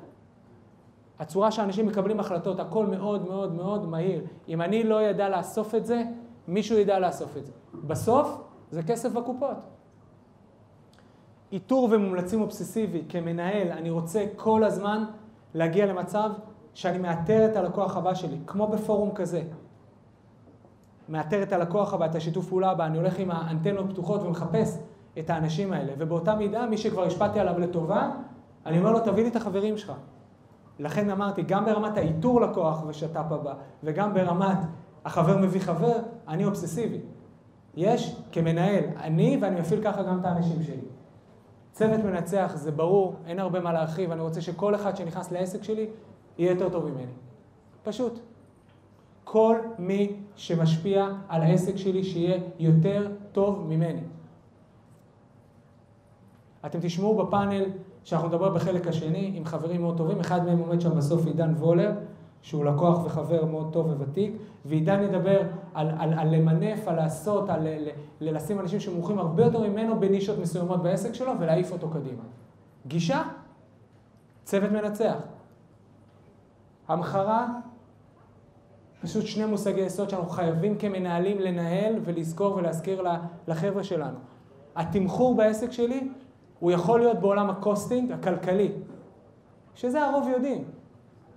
הצורה 1.21 1.51
שאנשים 1.51 1.87
מקבלים 1.87 2.19
החלטות, 2.19 2.59
הכל 2.59 2.85
מאוד 2.85 3.27
מאוד 3.27 3.53
מאוד 3.53 3.85
מהיר. 3.85 4.21
אם 4.47 4.61
אני 4.61 4.83
לא 4.83 5.01
ידע 5.01 5.29
לאסוף 5.29 5.75
את 5.75 5.85
זה, 5.85 6.03
מישהו 6.47 6.77
ידע 6.77 6.99
לאסוף 6.99 7.37
את 7.37 7.45
זה. 7.45 7.51
בסוף, 7.73 8.41
זה 8.71 8.83
כסף 8.83 9.11
בקופות. 9.11 9.57
איתור 11.51 11.89
ומומלצים 11.91 12.41
אובססיבי, 12.41 13.03
כמנהל, 13.09 13.71
אני 13.71 13.89
רוצה 13.89 14.25
כל 14.35 14.63
הזמן 14.63 15.03
להגיע 15.53 15.85
למצב 15.85 16.29
שאני 16.73 16.97
מאתר 16.97 17.45
את 17.51 17.55
הלקוח 17.55 17.97
הבא 17.97 18.13
שלי, 18.13 18.37
כמו 18.47 18.67
בפורום 18.67 19.11
כזה. 19.11 19.43
מאתר 21.09 21.43
את 21.43 21.53
הלקוח 21.53 21.93
הבא, 21.93 22.05
את 22.05 22.15
השיתוף 22.15 22.47
פעולה 22.47 22.71
הבא, 22.71 22.85
אני 22.85 22.97
הולך 22.97 23.19
עם 23.19 23.31
האנטנות 23.31 23.89
פתוחות 23.89 24.23
ומחפש 24.23 24.77
את 25.19 25.29
האנשים 25.29 25.73
האלה. 25.73 25.93
ובאותה 25.97 26.35
מידה, 26.35 26.65
מי 26.65 26.77
שכבר 26.77 27.03
השפעתי 27.03 27.39
עליו 27.39 27.59
לטובה, 27.59 28.11
אני 28.65 28.79
אומר 28.79 28.91
לו, 28.91 28.99
תביא 28.99 29.23
לי 29.23 29.29
את 29.29 29.35
החברים 29.35 29.77
שלך. 29.77 29.93
לכן 30.81 31.09
אמרתי, 31.09 31.41
גם 31.43 31.65
ברמת 31.65 31.97
האיתור 31.97 32.41
לקוח 32.41 32.83
ושת"פ 32.87 33.31
הבא, 33.31 33.53
וגם 33.83 34.13
ברמת 34.13 34.57
החבר 35.05 35.37
מביא 35.37 35.61
חבר, 35.61 35.97
אני 36.27 36.45
אובססיבי. 36.45 36.97
יש 37.75 38.15
כמנהל, 38.31 38.83
אני 38.97 39.37
ואני 39.41 39.61
מפעיל 39.61 39.83
ככה 39.83 40.03
גם 40.03 40.19
את 40.19 40.25
האנשים 40.25 40.63
שלי. 40.63 40.85
צוות 41.71 41.99
מנצח 42.03 42.51
זה 42.55 42.71
ברור, 42.71 43.15
אין 43.25 43.39
הרבה 43.39 43.59
מה 43.59 43.73
להרחיב, 43.73 44.11
אני 44.11 44.21
רוצה 44.21 44.41
שכל 44.41 44.75
אחד 44.75 44.97
שנכנס 44.97 45.31
לעסק 45.31 45.63
שלי 45.63 45.87
יהיה 46.37 46.51
יותר 46.51 46.69
טוב 46.69 46.89
ממני. 46.89 47.11
פשוט. 47.83 48.19
כל 49.23 49.57
מי 49.79 50.15
שמשפיע 50.35 51.07
על 51.29 51.41
העסק 51.41 51.75
שלי 51.75 52.03
שיהיה 52.03 52.39
יותר 52.59 53.11
טוב 53.31 53.67
ממני. 53.67 54.01
אתם 56.65 56.79
תשמעו 56.81 57.25
בפאנל 57.25 57.65
שאנחנו 58.03 58.27
נדבר 58.27 58.49
בחלק 58.49 58.87
השני 58.87 59.31
עם 59.35 59.45
חברים 59.45 59.81
מאוד 59.81 59.97
טובים, 59.97 60.19
אחד 60.19 60.45
מהם 60.45 60.59
עומד 60.59 60.81
שם 60.81 60.97
בסוף 60.97 61.25
עידן 61.25 61.53
וולר, 61.53 61.91
שהוא 62.41 62.65
לקוח 62.65 63.05
וחבר 63.05 63.45
מאוד 63.45 63.73
טוב 63.73 63.87
וותיק, 63.99 64.33
ועידן 64.65 65.03
ידבר 65.03 65.41
על, 65.73 65.89
על, 65.99 66.13
על 66.13 66.35
למנף, 66.35 66.87
על 66.87 66.95
לעשות, 66.95 67.49
על 67.49 67.67
ל, 67.67 67.89
ל, 68.21 68.35
לשים 68.35 68.59
אנשים 68.59 68.79
שמומחים 68.79 69.19
הרבה 69.19 69.43
יותר 69.43 69.59
ממנו 69.59 69.99
בנישות 69.99 70.39
מסוימות 70.39 70.83
בעסק 70.83 71.13
שלו 71.13 71.31
ולהעיף 71.39 71.71
אותו 71.71 71.89
קדימה. 71.89 72.23
גישה, 72.87 73.23
צוות 74.43 74.71
מנצח. 74.71 75.15
המחרה, 76.87 77.47
פשוט 79.01 79.25
שני 79.25 79.45
מושגי 79.45 79.81
יסוד 79.81 80.09
שאנחנו 80.09 80.29
חייבים 80.29 80.77
כמנהלים 80.77 81.39
לנהל 81.39 81.95
ולזכור 82.03 82.55
ולהזכיר 82.55 83.03
לחבר'ה 83.47 83.83
שלנו. 83.83 84.17
התמחור 84.75 85.35
בעסק 85.35 85.71
שלי 85.71 86.09
הוא 86.61 86.71
יכול 86.71 86.99
להיות 86.99 87.19
בעולם 87.19 87.49
ה 87.49 87.57
costing 87.57 88.11
הכלכלי, 88.11 88.71
שזה 89.75 90.03
הרוב 90.03 90.27
יודעים. 90.27 90.63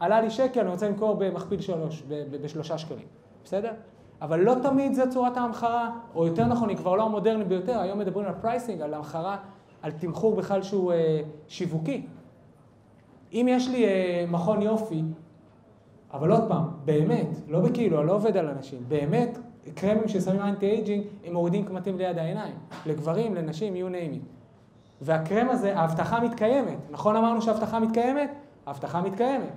עלה 0.01 0.21
לי 0.21 0.31
שקל, 0.31 0.61
אני 0.61 0.71
רוצה 0.71 0.89
למכור 0.89 1.17
במכפיל 1.19 1.61
שלוש, 1.61 2.03
בשלושה 2.43 2.79
שקלים, 2.79 3.07
בסדר? 3.45 3.73
אבל 4.23 4.41
לא 4.41 4.55
תמיד 4.63 4.95
זו 4.95 5.03
צורת 5.11 5.37
ההמחרה, 5.37 5.91
או 6.15 6.27
יותר 6.27 6.47
נכון, 6.47 6.69
היא 6.69 6.77
כבר 6.77 6.97
לא 6.97 7.03
המודרנית 7.03 7.49
ביותר, 7.49 7.79
היום 7.79 7.99
מדברים 7.99 8.27
על 8.27 8.35
pricing, 8.41 8.81
על 8.81 8.95
המחרה, 8.95 9.37
על 9.83 9.91
תמחור 9.91 10.37
בכלל 10.37 10.63
שהוא 10.63 10.93
אה, 10.93 11.21
שיווקי. 11.49 12.07
אם 13.33 13.47
יש 13.51 13.69
לי 13.69 13.85
אה, 13.85 14.25
מכון 14.29 14.63
יופי, 14.63 15.03
אבל 16.13 16.31
עוד 16.31 16.49
פעם, 16.49 16.65
באמת, 16.85 17.29
לא 17.49 17.61
בכאילו, 17.61 17.99
אני 17.99 18.07
לא 18.07 18.15
עובד 18.15 18.37
על 18.37 18.49
אנשים, 18.49 18.79
באמת, 18.89 19.39
קרמים 19.75 20.09
ששמים 20.09 20.41
anti-aging, 20.41 21.05
הם 21.25 21.33
מורידים 21.33 21.65
קמטים 21.65 21.99
ליד 21.99 22.19
העיניים, 22.19 22.55
לגברים, 22.87 23.35
לנשים, 23.35 23.75
you 23.75 23.93
name 23.93 24.15
it. 24.15 24.44
והקרם 25.01 25.51
הזה, 25.51 25.79
ההבטחה 25.79 26.21
מתקיימת. 26.21 26.79
נכון 26.91 27.17
אמרנו 27.17 27.43
שההבטחה 27.43 27.81
מתקיימת? 27.81 28.31
ההבטחה 28.67 29.01
מתקיימת. 29.01 29.53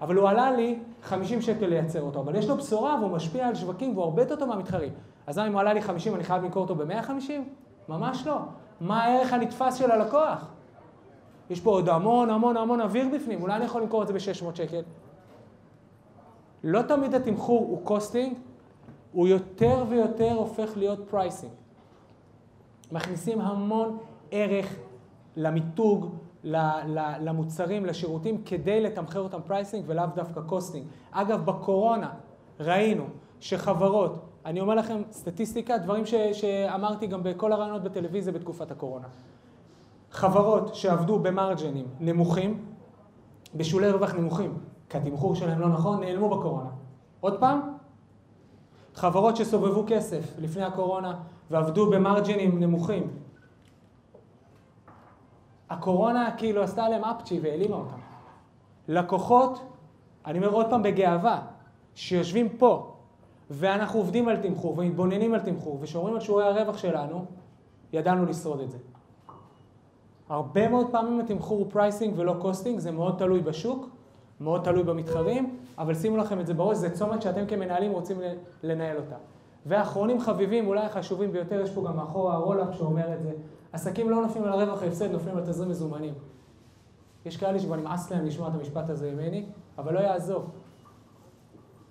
אבל 0.00 0.16
הוא 0.16 0.28
עלה 0.28 0.50
לי 0.50 0.78
50 1.02 1.42
שקל 1.42 1.66
לייצר 1.66 2.02
אותו, 2.02 2.20
אבל 2.20 2.36
יש 2.36 2.48
לו 2.48 2.56
בשורה 2.56 2.96
והוא 3.00 3.10
משפיע 3.10 3.48
על 3.48 3.54
שווקים 3.54 3.92
והוא 3.92 4.04
הרבה 4.04 4.22
יותר 4.22 4.36
טוב 4.36 4.48
מהמתחרים. 4.48 4.92
אז 5.26 5.38
אם 5.38 5.52
הוא 5.52 5.60
עלה 5.60 5.72
לי 5.72 5.82
50, 5.82 6.14
אני 6.14 6.24
חייב 6.24 6.42
למכור 6.42 6.62
אותו 6.62 6.74
ב-150? 6.74 7.32
ממש 7.88 8.26
לא. 8.26 8.38
מה 8.80 9.04
הערך 9.04 9.32
הנתפס 9.32 9.74
של 9.74 9.90
הלקוח? 9.90 10.46
יש 11.50 11.60
פה 11.60 11.70
עוד 11.70 11.88
המון 11.88 12.30
המון 12.30 12.56
המון 12.56 12.80
אוויר 12.80 13.08
בפנים, 13.14 13.42
אולי 13.42 13.56
אני 13.56 13.64
יכול 13.64 13.82
למכור 13.82 14.02
את 14.02 14.06
זה 14.06 14.12
ב-600 14.12 14.54
שקל. 14.54 14.82
לא 16.64 16.82
תמיד 16.82 17.14
התמחור 17.14 17.60
הוא 17.60 17.84
costing, 17.84 18.36
הוא 19.12 19.28
יותר 19.28 19.84
ויותר 19.88 20.32
הופך 20.32 20.76
להיות 20.76 20.98
pricing. 21.10 21.52
מכניסים 22.92 23.40
המון 23.40 23.98
ערך 24.30 24.76
למיתוג, 25.36 26.14
למוצרים, 27.20 27.86
לשירותים, 27.86 28.42
כדי 28.44 28.80
לתמחר 28.80 29.20
אותם 29.20 29.38
pricing 29.46 29.84
ולאו 29.86 30.04
דווקא 30.14 30.40
costing. 30.40 30.86
אגב, 31.10 31.44
בקורונה 31.44 32.10
ראינו 32.60 33.04
שחברות, 33.40 34.18
אני 34.44 34.60
אומר 34.60 34.74
לכם 34.74 35.02
סטטיסטיקה, 35.10 35.78
דברים 35.78 36.06
ש, 36.06 36.14
שאמרתי 36.14 37.06
גם 37.06 37.22
בכל 37.22 37.52
הראיונות 37.52 37.82
בטלוויזיה 37.82 38.32
בתקופת 38.32 38.70
הקורונה. 38.70 39.06
חברות 40.10 40.74
שעבדו 40.74 41.18
במרג'נים 41.18 41.86
נמוכים, 42.00 42.64
בשולי 43.54 43.90
רווח 43.90 44.14
נמוכים, 44.14 44.58
כי 44.88 44.98
התמחור 44.98 45.34
שלהם 45.34 45.60
לא 45.60 45.68
נכון, 45.68 46.00
נעלמו 46.00 46.38
בקורונה. 46.38 46.70
עוד 47.20 47.40
פעם, 47.40 47.73
חברות 48.94 49.36
שסובבו 49.36 49.84
כסף 49.86 50.34
לפני 50.38 50.62
הקורונה 50.62 51.14
ועבדו 51.50 51.90
במרג'נים 51.90 52.60
נמוכים, 52.60 53.10
הקורונה 55.70 56.30
כאילו 56.36 56.62
עשתה 56.62 56.88
להם 56.88 57.04
אפצ'י 57.04 57.40
והעלימה 57.40 57.76
אותם. 57.76 57.98
לקוחות, 58.88 59.62
אני 60.26 60.38
אומר 60.38 60.48
עוד 60.48 60.66
פעם 60.70 60.82
בגאווה, 60.82 61.42
שיושבים 61.94 62.48
פה, 62.48 62.94
ואנחנו 63.50 63.98
עובדים 63.98 64.28
על 64.28 64.36
תמחור 64.36 64.78
ומתבוננים 64.78 65.34
על 65.34 65.40
תמחור 65.40 65.78
ושומרים 65.80 66.14
על 66.14 66.20
שיעורי 66.20 66.44
הרווח 66.44 66.78
שלנו, 66.78 67.24
ידענו 67.92 68.26
לשרוד 68.26 68.60
את 68.60 68.70
זה. 68.70 68.78
הרבה 70.28 70.68
מאוד 70.68 70.86
פעמים 70.92 71.20
התמחור 71.20 71.58
הוא 71.58 71.70
pricing 71.70 72.14
ולא 72.16 72.34
costing, 72.40 72.78
זה 72.78 72.90
מאוד 72.90 73.18
תלוי 73.18 73.40
בשוק, 73.40 73.88
מאוד 74.40 74.64
תלוי 74.64 74.82
במתחרים, 74.82 75.56
אבל 75.78 75.94
שימו 75.94 76.16
לכם 76.16 76.40
את 76.40 76.46
זה 76.46 76.54
בראש, 76.54 76.76
זה 76.76 76.90
צומת 76.90 77.22
שאתם 77.22 77.46
כמנהלים 77.46 77.92
רוצים 77.92 78.20
לנהל 78.62 78.96
אותה. 78.96 79.16
ואחרונים 79.66 80.20
חביבים, 80.20 80.66
אולי 80.66 80.80
החשובים 80.80 81.32
ביותר, 81.32 81.60
יש 81.60 81.70
פה 81.70 81.84
גם 81.88 81.96
מאחורה 81.96 82.34
הרולאפ 82.34 82.74
שאומר 82.74 83.14
את 83.14 83.22
זה, 83.22 83.32
עסקים 83.72 84.10
לא 84.10 84.22
נופלים 84.22 84.44
על 84.44 84.52
הרווח 84.52 84.82
ההפסד, 84.82 85.12
נופלים 85.12 85.36
על 85.36 85.42
תזרים 85.42 85.70
מזומנים. 85.70 86.14
יש 87.24 87.36
כאלה 87.36 87.58
שכבר 87.58 87.76
נמאס 87.76 88.12
להם 88.12 88.26
לשמוע 88.26 88.48
את 88.48 88.54
המשפט 88.54 88.90
הזה 88.90 89.12
ממני, 89.12 89.46
אבל 89.78 89.94
לא 89.94 89.98
יעזוב. 89.98 90.50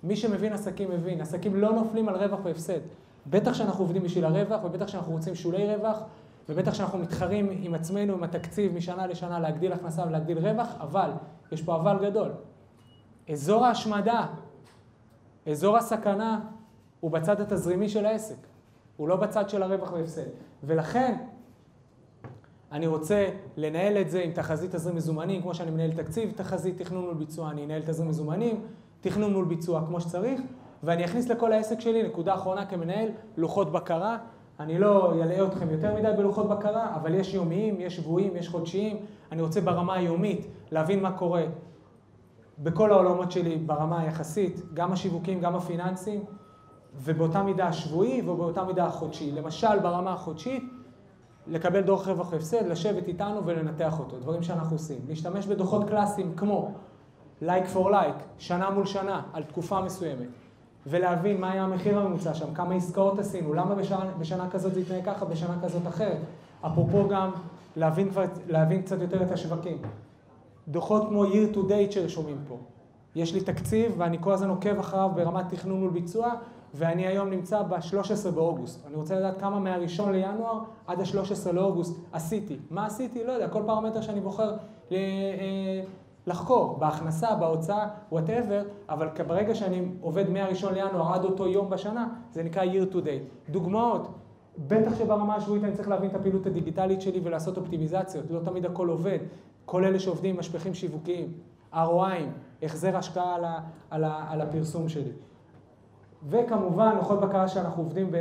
מי 0.02 0.16
שמבין 0.16 0.52
עסקים 0.52 0.90
מבין, 0.90 1.20
עסקים 1.20 1.56
לא 1.56 1.72
נופלים 1.72 2.08
על 2.08 2.16
רווח 2.16 2.40
והפסד. 2.42 2.80
בטח 3.26 3.54
שאנחנו 3.54 3.84
עובדים 3.84 4.02
בשביל 4.02 4.24
הרווח, 4.24 4.64
ובטח 4.64 4.88
שאנחנו 4.88 5.12
רוצים 5.12 5.34
שולי 5.34 5.74
רווח, 5.76 6.02
ובטח 6.48 6.74
שאנחנו 6.74 6.98
מתחרים 6.98 7.48
עם 7.62 7.74
עצמנו, 7.74 8.12
עם 8.12 8.24
התקציב 8.24 8.74
משנה 8.74 9.06
לשנה 9.06 9.38
להגדיל 9.38 9.72
הכנסה 9.72 10.06
ולהגדיל 10.06 10.38
רווח, 10.38 10.74
אבל, 10.80 11.10
יש 11.54 11.62
פה 11.62 11.76
אבל 11.76 12.10
גדול. 12.10 12.30
אזור 13.30 13.66
ההשמדה, 13.66 14.26
אזור 15.50 15.76
הסכנה, 15.76 16.40
הוא 17.00 17.10
בצד 17.10 17.40
התזרימי 17.40 17.88
של 17.88 18.06
העסק. 18.06 18.36
הוא 18.96 19.08
לא 19.08 19.16
בצד 19.16 19.48
של 19.48 19.62
הרווח 19.62 19.92
והפסד. 19.92 20.26
ולכן, 20.64 21.16
אני 22.72 22.86
רוצה 22.86 23.28
לנהל 23.56 23.96
את 23.96 24.10
זה 24.10 24.22
עם 24.22 24.32
תחזית 24.32 24.74
תזרים 24.74 24.96
מזומנים, 24.96 25.42
כמו 25.42 25.54
שאני 25.54 25.70
מנהל 25.70 25.92
תקציב, 25.92 26.32
תחזית 26.36 26.82
תכנון 26.82 27.04
מול 27.04 27.14
ביצוע, 27.14 27.50
אני 27.50 27.64
אנהל 27.64 27.82
תזרים 27.82 28.08
מזומנים, 28.08 28.60
תכנון 29.00 29.32
מול 29.32 29.44
ביצוע 29.44 29.86
כמו 29.86 30.00
שצריך, 30.00 30.40
ואני 30.82 31.04
אכניס 31.04 31.28
לכל 31.28 31.52
העסק 31.52 31.80
שלי, 31.80 32.02
נקודה 32.02 32.34
אחרונה 32.34 32.66
כמנהל, 32.66 33.08
לוחות 33.36 33.72
בקרה. 33.72 34.18
אני 34.60 34.78
לא 34.78 35.14
אלאה 35.14 35.46
אתכם 35.46 35.70
יותר 35.70 35.94
מדי 35.94 36.10
בלוחות 36.16 36.48
בקרה, 36.48 36.94
אבל 36.94 37.14
יש 37.14 37.34
יומיים, 37.34 37.80
יש 37.80 37.96
שבועיים, 37.96 38.36
יש 38.36 38.48
חודשיים. 38.48 38.96
אני 39.32 39.42
רוצה 39.42 39.60
ברמה 39.60 39.94
היומית 39.94 40.46
להבין 40.70 41.02
מה 41.02 41.12
קורה 41.12 41.42
בכל 42.58 42.92
העולמות 42.92 43.32
שלי 43.32 43.56
ברמה 43.56 44.00
היחסית, 44.00 44.60
גם 44.74 44.92
השיווקים, 44.92 45.40
גם 45.40 45.54
הפיננסיים, 45.54 46.24
ובאותה 46.96 47.42
מידה 47.42 47.66
השבועי 47.66 48.22
ובאותה 48.22 48.64
מידה 48.64 48.86
החודשי. 48.86 49.32
למשל, 49.32 49.78
ברמה 49.82 50.12
החודשית, 50.12 50.62
לקבל 51.46 51.80
דוח 51.80 52.08
רווח 52.08 52.32
והפסד, 52.32 52.66
לשבת 52.66 53.08
איתנו 53.08 53.46
ולנתח 53.46 53.98
אותו, 54.00 54.18
דברים 54.18 54.42
שאנחנו 54.42 54.74
עושים. 54.76 54.98
להשתמש 55.08 55.46
בדוחות 55.46 55.88
קלאסיים 55.88 56.34
כמו 56.36 56.74
like 57.42 57.74
for 57.74 57.88
like, 57.90 58.22
שנה 58.38 58.70
מול 58.70 58.86
שנה, 58.86 59.22
על 59.32 59.42
תקופה 59.42 59.80
מסוימת, 59.80 60.28
ולהבין 60.86 61.40
מה 61.40 61.52
היה 61.52 61.64
המחיר 61.64 61.98
הממוצע 61.98 62.34
שם, 62.34 62.54
כמה 62.54 62.74
עסקאות 62.74 63.18
עשינו, 63.18 63.54
למה 63.54 63.74
בשנה, 63.74 64.10
בשנה 64.18 64.50
כזאת 64.50 64.74
זה 64.74 64.80
יתנהג 64.80 65.04
ככה, 65.04 65.24
בשנה 65.24 65.54
כזאת 65.62 65.86
אחרת. 65.86 66.18
אפרופו 66.66 67.08
גם 67.08 67.30
להבין, 67.76 68.10
כבר, 68.10 68.24
להבין 68.48 68.82
קצת 68.82 69.00
יותר 69.00 69.22
את 69.22 69.30
השווקים. 69.30 69.78
דוחות 70.68 71.08
כמו 71.08 71.24
year 71.24 71.54
to 71.54 71.58
date 71.58 71.92
שרשומים 71.92 72.36
פה. 72.48 72.58
יש 73.14 73.34
לי 73.34 73.40
תקציב 73.40 73.94
ואני 73.98 74.16
כל 74.20 74.32
הזמן 74.32 74.48
עוקב 74.48 74.78
אחריו 74.78 75.10
ברמת 75.14 75.44
תכנון 75.48 75.80
מול 75.80 75.90
ואני 76.74 77.06
היום 77.06 77.30
נמצא 77.30 77.62
ב-13 77.62 78.30
באוגוסט. 78.30 78.86
אני 78.86 78.94
רוצה 78.94 79.16
לדעת 79.16 79.40
כמה 79.40 79.58
מה-1 79.58 80.10
לינואר 80.10 80.58
עד 80.86 81.00
ה-13 81.00 81.52
לאוגוסט 81.52 82.00
עשיתי. 82.12 82.56
מה 82.70 82.86
עשיתי? 82.86 83.24
לא 83.24 83.32
יודע, 83.32 83.48
כל 83.48 83.62
פרמטר 83.66 84.00
שאני 84.00 84.20
בוחר 84.20 84.56
אה, 84.92 84.96
לחקור, 86.26 86.76
בהכנסה, 86.78 87.34
בהוצאה, 87.34 87.88
whatever, 88.12 88.62
אבל 88.88 89.08
ברגע 89.26 89.54
שאני 89.54 89.82
עובד 90.00 90.30
מה-1 90.30 90.70
לינואר 90.72 91.14
עד 91.14 91.24
אותו 91.24 91.48
יום 91.48 91.70
בשנה, 91.70 92.08
זה 92.32 92.42
נקרא 92.42 92.62
year 92.64 92.92
to 92.92 92.96
date. 92.96 93.50
דוגמאות, 93.50 94.08
בטח 94.58 94.98
שברמה 94.98 95.34
השבועית 95.34 95.64
אני 95.64 95.72
צריך 95.72 95.88
להבין 95.88 96.10
את 96.10 96.14
הפעילות 96.14 96.46
הדיגיטלית 96.46 97.00
שלי 97.00 97.20
ולעשות 97.24 97.56
אופטימיזציות, 97.56 98.30
לא 98.30 98.40
תמיד 98.44 98.66
הכל 98.66 98.88
עובד. 98.88 99.18
כל 99.64 99.84
אלה 99.84 100.00
שעובדים 100.00 100.34
עם 100.34 100.40
משפחים 100.40 100.74
שיווקיים, 100.74 101.32
ROI'ים, 101.72 102.62
החזר 102.62 102.96
השקעה 102.96 103.34
על, 103.34 103.44
על, 103.90 104.04
על 104.28 104.40
הפרסום 104.40 104.88
שלי. 104.88 105.12
וכמובן, 106.28 106.96
לוחות 106.96 107.20
בקרה 107.20 107.48
שאנחנו 107.48 107.82
עובדים 107.82 108.10
ב... 108.10 108.16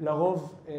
לרוב 0.00 0.54
אה, 0.68 0.74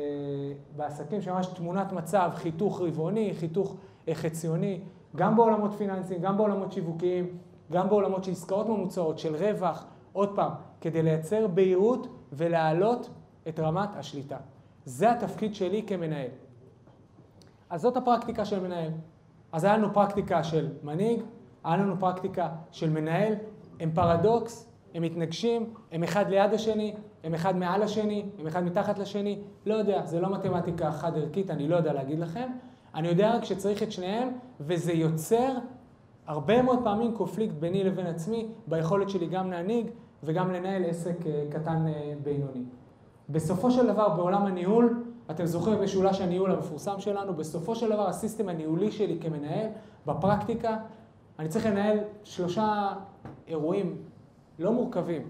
בעסקים, 0.76 1.22
שממש 1.22 1.48
תמונת 1.48 1.94
מצב, 1.94 2.32
חיתוך 2.36 2.82
רבעוני, 2.82 3.34
חיתוך 3.34 3.76
אה, 4.08 4.16
חציוני, 4.16 4.80
גם 5.16 5.36
בעולמות 5.36 5.74
פיננסיים, 5.74 6.22
גם 6.22 6.38
בעולמות 6.38 6.72
שיווקיים, 6.72 7.38
גם 7.72 7.90
בעולמות 7.90 8.24
של 8.24 8.32
עסקאות 8.32 8.68
ממוצעות, 8.68 9.20
של 9.20 9.36
רווח, 9.36 9.86
עוד 10.14 10.36
פעם, 10.36 10.52
כדי 10.82 11.04
לייצר 11.04 11.48
בהירות 11.48 12.08
ולהעלות 12.34 13.10
את 13.48 13.60
רמת 13.60 13.90
השליטה. 13.96 14.38
זה 14.86 15.12
התפקיד 15.12 15.56
שלי 15.56 15.84
כמנהל. 15.88 16.30
אז 17.70 17.82
זאת 17.82 17.98
הפרקטיקה 17.98 18.46
של 18.46 18.60
מנהל. 18.60 18.92
אז 19.52 19.64
היה 19.64 19.78
לנו 19.78 19.94
פרקטיקה 19.94 20.44
של 20.44 20.70
מנהיג, 20.84 21.22
היה 21.64 21.78
לנו 21.78 22.00
פרקטיקה 22.00 22.50
של 22.72 22.90
מנהל, 22.90 23.34
הם 23.80 23.92
פרדוקס, 23.94 24.72
הם 24.94 25.04
מתנגשים, 25.04 25.74
הם 25.92 26.04
אחד 26.04 26.30
ליד 26.30 26.54
השני, 26.54 26.94
הם 27.24 27.34
אחד 27.34 27.58
מעל 27.58 27.84
השני, 27.84 28.26
הם 28.40 28.48
אחד 28.48 28.64
מתחת 28.64 29.00
לשני, 29.00 29.42
לא 29.66 29.74
יודע, 29.74 30.06
זה 30.06 30.22
לא 30.22 30.30
מתמטיקה 30.30 30.92
חד 30.92 31.18
ערכית, 31.18 31.52
אני 31.52 31.68
לא 31.68 31.76
יודע 31.76 31.94
להגיד 31.94 32.20
לכם. 32.20 32.50
אני 32.96 33.08
יודע 33.08 33.36
רק 33.36 33.44
שצריך 33.44 33.84
את 33.84 33.92
שניהם, 33.92 34.30
וזה 34.60 34.94
יוצר 34.94 35.52
הרבה 36.28 36.62
מאוד 36.62 36.80
פעמים 36.84 37.14
קונפליקט 37.14 37.54
ביני 37.54 37.84
לבין 37.84 38.06
עצמי, 38.06 38.48
ביכולת 38.68 39.10
שלי 39.10 39.28
גם 39.28 39.52
להנהיג 39.52 39.88
וגם 40.24 40.52
לנהל 40.52 40.86
עסק 40.86 41.28
אה, 41.28 41.46
קטן 41.52 41.88
אה, 41.88 42.14
בינוני. 42.24 42.64
בסופו 43.30 43.72
של 43.72 43.88
דבר, 43.88 44.10
בעולם 44.10 44.46
הניהול, 44.46 45.04
אתם 45.32 45.46
זוכרים 45.46 45.80
בשולש 45.80 46.22
הניהול 46.22 46.52
המפורסם 46.52 47.00
שלנו, 47.00 47.34
בסופו 47.34 47.76
של 47.76 47.90
דבר 47.90 48.10
הסיסטם 48.10 48.50
הניהולי 48.50 48.92
שלי 48.92 49.18
כמנהל, 49.22 49.68
בפרקטיקה, 50.06 50.78
אני 51.40 51.50
צריך 51.50 51.66
לנהל 51.66 51.98
שלושה 52.24 52.94
אירועים 53.48 53.98
לא 54.60 54.72
מורכבים. 54.74 55.22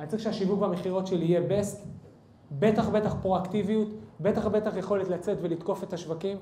אני 0.00 0.08
צריך 0.08 0.22
שהשיווק 0.22 0.60
והמכירות 0.60 1.06
שלי 1.06 1.24
יהיה 1.24 1.40
best, 1.40 1.76
בטח 2.58 2.88
בטח 2.88 3.14
פרואקטיביות, 3.22 3.88
בטח 4.20 4.46
בטח 4.46 4.76
יכולת 4.76 5.08
לצאת 5.08 5.38
ולתקוף 5.40 5.82
את 5.82 5.92
השווקים, 5.92 6.36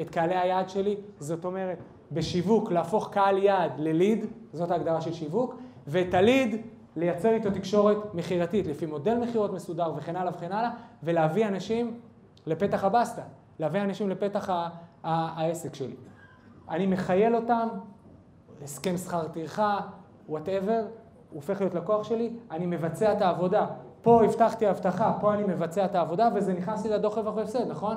את 0.00 0.10
קהלי 0.10 0.36
היעד 0.36 0.68
שלי. 0.68 0.96
זאת 1.18 1.44
אומרת, 1.44 1.78
בשיווק 2.12 2.72
להפוך 2.72 3.08
קהל 3.12 3.38
יעד 3.38 3.72
לליד, 3.78 4.26
זאת 4.52 4.70
ההגדרה 4.70 5.00
של 5.00 5.12
שיווק, 5.12 5.54
ואת 5.86 6.14
הליד 6.14 6.56
לייצר 6.96 7.28
איתו 7.28 7.50
תקשורת 7.50 8.14
מכירתית, 8.14 8.66
לפי 8.66 8.86
מודל 8.86 9.18
מכירות 9.18 9.52
מסודר 9.52 9.92
וכן 9.96 10.16
הלאה 10.16 10.32
וכן 10.32 10.52
הלאה, 10.52 10.70
ולהביא 11.02 11.46
אנשים 11.48 12.00
לפתח 12.46 12.84
הבסטה, 12.84 13.22
להביא 13.58 13.80
אנשים 13.80 14.10
לפתח 14.10 14.50
העסק 15.02 15.74
שלי. 15.74 15.96
אני 16.68 16.86
מחייל 16.86 17.36
אותם, 17.36 17.68
הסכם 18.62 18.96
שכר 18.96 19.28
טרחה, 19.28 19.80
whatever, 20.28 20.80
הוא 20.80 21.36
הופך 21.36 21.60
להיות 21.60 21.74
לקוח 21.74 22.04
שלי, 22.04 22.32
אני 22.50 22.66
מבצע 22.66 23.12
את 23.12 23.22
העבודה. 23.22 23.66
פה 24.02 24.24
הבטחתי 24.24 24.66
הבטחה, 24.66 25.12
פה 25.20 25.34
אני 25.34 25.42
מבצע 25.44 25.84
את 25.84 25.94
העבודה, 25.94 26.28
וזה 26.34 26.52
נכנס 26.52 26.84
לי 26.84 26.90
לדוח 26.90 27.18
רווח 27.18 27.36
והפסד, 27.36 27.68
נכון? 27.68 27.96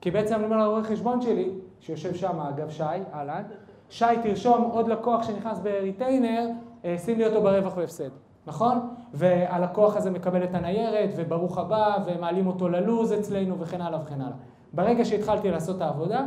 כי 0.00 0.10
בעצם 0.10 0.34
אני 0.34 0.44
אומר 0.44 0.56
לרואה 0.56 0.84
חשבון 0.84 1.20
שלי, 1.20 1.50
שיושב 1.80 2.14
שם, 2.14 2.40
אגב 2.40 2.70
שי, 2.70 2.82
אהלן, 3.14 3.42
שי 3.90 4.04
תרשום 4.22 4.62
עוד 4.62 4.88
לקוח 4.88 5.22
שנכנס 5.22 5.58
בריטיינר, 5.58 6.48
אה, 6.84 6.96
שים 6.98 7.18
לי 7.18 7.26
אותו 7.26 7.42
ברווח 7.42 7.76
והפסד, 7.76 8.10
נכון? 8.46 8.78
והלקוח 9.14 9.96
הזה 9.96 10.10
מקבל 10.10 10.44
את 10.44 10.54
הניירת, 10.54 11.10
וברוך 11.16 11.58
הבא, 11.58 11.98
ומעלים 12.06 12.46
אותו 12.46 12.68
ללוז 12.68 13.12
אצלנו, 13.12 13.58
וכן 13.58 13.80
הלאה 13.80 14.00
וכן 14.02 14.20
הלאה. 14.20 14.36
ברגע 14.72 15.04
שהתחלתי 15.04 15.50
לעשות 15.50 15.76
את 15.76 15.80
העבודה, 15.80 16.26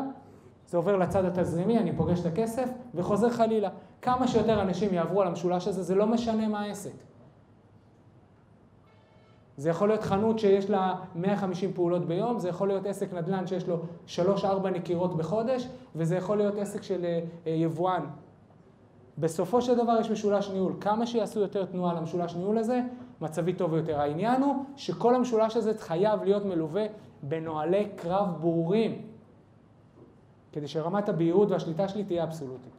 זה 0.68 0.78
עובר 0.78 0.96
לצד 0.96 1.26
התזרימי, 1.26 1.80
אני 1.80 1.92
פוגש 1.96 2.20
את 2.20 2.26
הכסף, 2.26 2.70
וחוזר 2.96 3.30
חלילה. 3.30 3.70
כמה 4.02 4.28
שיותר 4.28 4.62
אנשים 4.62 4.94
יעברו 4.94 5.22
על 5.22 5.28
המשולש 5.28 5.68
הזה, 5.68 5.84
זה 5.84 5.96
לא 5.96 6.08
משנה 6.08 6.48
מה 6.48 6.62
העסק. 6.62 7.09
זה 9.60 9.70
יכול 9.70 9.88
להיות 9.88 10.04
חנות 10.04 10.40
שיש 10.40 10.70
לה 10.70 10.96
150 11.16 11.74
פעולות 11.74 12.06
ביום, 12.06 12.40
זה 12.40 12.50
יכול 12.50 12.68
להיות 12.68 12.86
עסק 12.86 13.14
נדל"ן 13.14 13.48
שיש 13.48 13.68
לו 13.68 13.82
3-4 14.08 14.70
נקירות 14.74 15.18
בחודש, 15.18 15.68
וזה 15.96 16.16
יכול 16.16 16.38
להיות 16.38 16.58
עסק 16.58 16.84
של 16.84 17.06
אה, 17.06 17.20
אה, 17.48 17.52
יבואן. 17.52 18.02
בסופו 19.18 19.62
של 19.62 19.76
דבר 19.76 19.98
יש 20.00 20.12
משולש 20.12 20.50
ניהול. 20.50 20.74
כמה 20.82 21.06
שיעשו 21.06 21.40
יותר 21.40 21.66
תנועה 21.66 21.94
למשולש 21.94 22.36
ניהול 22.36 22.58
הזה, 22.58 22.82
מצבי 23.22 23.54
טוב 23.54 23.74
יותר. 23.74 24.00
העניין 24.00 24.42
הוא 24.42 24.66
שכל 24.76 25.16
המשולש 25.16 25.58
הזה 25.58 25.72
חייב 25.78 26.24
להיות 26.24 26.46
מלווה 26.46 26.86
בנוהלי 27.24 27.88
קרב 27.96 28.28
ברורים, 28.42 29.02
כדי 30.52 30.68
שרמת 30.68 31.10
הבהירות 31.10 31.52
והשליטה 31.52 31.88
שלי 31.88 32.04
תהיה 32.04 32.24
אבסולוטית. 32.24 32.74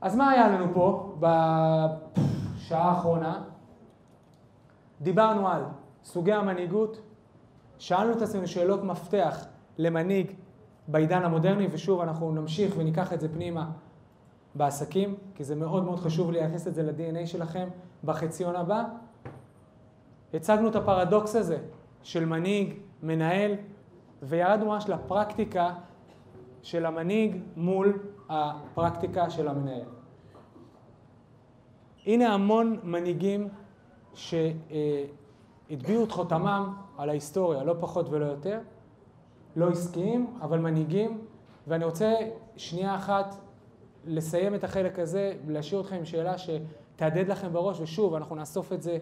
אז 0.00 0.16
מה 0.16 0.30
היה 0.30 0.48
לנו 0.48 0.66
פה 0.74 1.14
בשעה 1.20 2.90
האחרונה? 2.90 3.42
דיברנו 5.00 5.48
על 5.48 5.62
סוגי 6.04 6.32
המנהיגות, 6.32 7.00
שאלנו 7.78 8.12
את 8.12 8.22
עצמנו 8.22 8.46
שאלות 8.46 8.84
מפתח 8.84 9.46
למנהיג 9.78 10.32
בעידן 10.88 11.22
המודרני, 11.22 11.66
ושוב 11.70 12.00
אנחנו 12.00 12.32
נמשיך 12.32 12.74
וניקח 12.78 13.12
את 13.12 13.20
זה 13.20 13.28
פנימה 13.28 13.70
בעסקים, 14.54 15.14
כי 15.34 15.44
זה 15.44 15.54
מאוד 15.54 15.84
מאוד 15.84 15.98
חשוב 15.98 16.30
להכניס 16.30 16.66
את 16.66 16.74
זה 16.74 16.82
ל-DNA 16.82 17.26
שלכם 17.26 17.68
בחציון 18.04 18.56
הבא. 18.56 18.84
הצגנו 20.34 20.68
את 20.68 20.76
הפרדוקס 20.76 21.36
הזה 21.36 21.58
של 22.02 22.24
מנהיג, 22.24 22.74
מנהל, 23.02 23.54
וירדנו 24.22 24.66
ממש 24.66 24.88
לפרקטיקה 24.88 25.74
של 26.62 26.86
המנהיג 26.86 27.40
מול 27.56 27.98
הפרקטיקה 28.28 29.30
של 29.30 29.48
המנהל. 29.48 29.84
הנה 32.06 32.34
המון 32.34 32.78
מנהיגים 32.82 33.48
שהטביעו 34.16 36.04
את 36.04 36.12
חותמם 36.12 36.74
על 36.98 37.08
ההיסטוריה, 37.08 37.64
לא 37.64 37.74
פחות 37.80 38.08
ולא 38.10 38.24
יותר, 38.24 38.60
לא 39.56 39.68
עסקיים, 39.68 40.36
אבל 40.40 40.58
מנהיגים, 40.58 41.24
ואני 41.66 41.84
רוצה 41.84 42.14
שנייה 42.56 42.96
אחת 42.96 43.34
לסיים 44.04 44.54
את 44.54 44.64
החלק 44.64 44.98
הזה, 44.98 45.34
להשאיר 45.48 45.80
אתכם 45.80 45.96
עם 45.96 46.04
שאלה 46.04 46.34
שתהדהד 46.38 47.28
לכם 47.28 47.52
בראש, 47.52 47.80
ושוב, 47.80 48.14
אנחנו 48.14 48.36
נאסוף 48.36 48.72
את 48.72 48.82
זה 48.82 48.98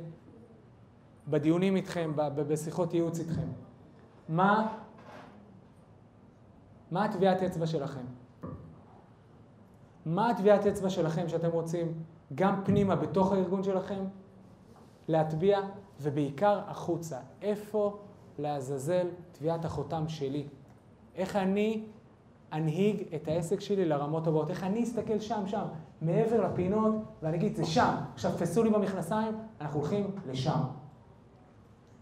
בדיונים 1.29 1.77
איתכם, 1.77 2.13
בשיחות 2.17 2.95
ייעוץ 2.95 3.19
איתכם. 3.19 3.49
מה, 4.29 4.77
מה 6.91 7.05
הטביעת 7.05 7.43
אצבע 7.43 7.67
שלכם? 7.67 8.05
מה 10.07 10.31
הטביעת 10.31 10.67
אצבע 10.67 10.91
שלכם 10.91 11.29
שאתם 11.29 11.51
רוצים 11.51 11.93
גם 12.35 12.65
פנימה 12.65 12.97
בתוך 12.97 13.33
הארגון 13.33 13.63
שלכם 13.63 14.05
להטביע, 15.09 15.61
ובעיקר 16.01 16.61
החוצה. 16.67 17.19
איפה 17.43 17.99
לעזאזל 18.39 19.07
טביעת 19.33 19.65
החותם 19.65 20.09
שלי? 20.09 20.47
איך 21.15 21.37
אני 21.37 21.83
אנהיג 22.53 23.03
את 23.15 23.29
העסק 23.29 23.61
שלי 23.61 23.85
לרמות 23.85 24.27
הבאות? 24.27 24.51
איך 24.51 24.65
אני 24.65 24.85
אסתכל 24.85 25.21
שם, 25.21 25.47
שם, 25.47 25.65
מעבר 26.03 26.47
לפינות, 26.47 26.95
ואני 27.23 27.37
אגיד, 27.37 27.57
זה 27.57 27.65
שם. 27.65 27.95
עכשיו, 28.15 28.33
תפסו 28.33 28.63
לי 28.63 28.71
במכנסיים, 28.71 29.33
אנחנו 29.61 29.81
הולכים 29.81 30.11
לשם. 30.31 30.61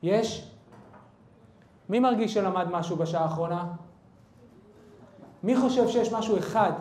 יש? 0.02 0.50
מי 1.88 1.98
מרגיש 1.98 2.34
שלמד 2.34 2.66
משהו 2.70 2.96
בשעה 2.96 3.22
האחרונה? 3.22 3.72
מי 5.42 5.56
חושב 5.56 5.88
שיש 5.88 6.12
משהו 6.12 6.38
אחד, 6.38 6.72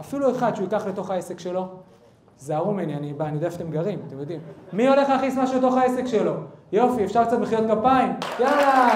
אפילו 0.00 0.36
אחד, 0.36 0.54
שהוא 0.54 0.64
ייקח 0.64 0.86
לתוך 0.86 1.10
העסק 1.10 1.38
שלו? 1.38 1.68
זהרו 2.38 2.72
ממני, 2.72 2.96
אני 2.96 3.12
בא, 3.12 3.24
אני 3.24 3.34
יודע 3.34 3.46
איפה 3.46 3.56
אתם 3.56 3.70
גרים, 3.70 3.98
אתם 4.06 4.18
יודעים. 4.18 4.40
מי 4.72 4.88
הולך 4.88 5.08
להכניס 5.08 5.36
משהו 5.36 5.58
לתוך 5.58 5.76
העסק 5.76 6.06
שלו? 6.06 6.32
יופי, 6.72 7.04
אפשר 7.04 7.24
קצת 7.24 7.38
מחיאות 7.38 7.64
כפיים? 7.70 8.12
יאללה! 8.40 8.88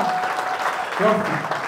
יופי. 1.00 1.51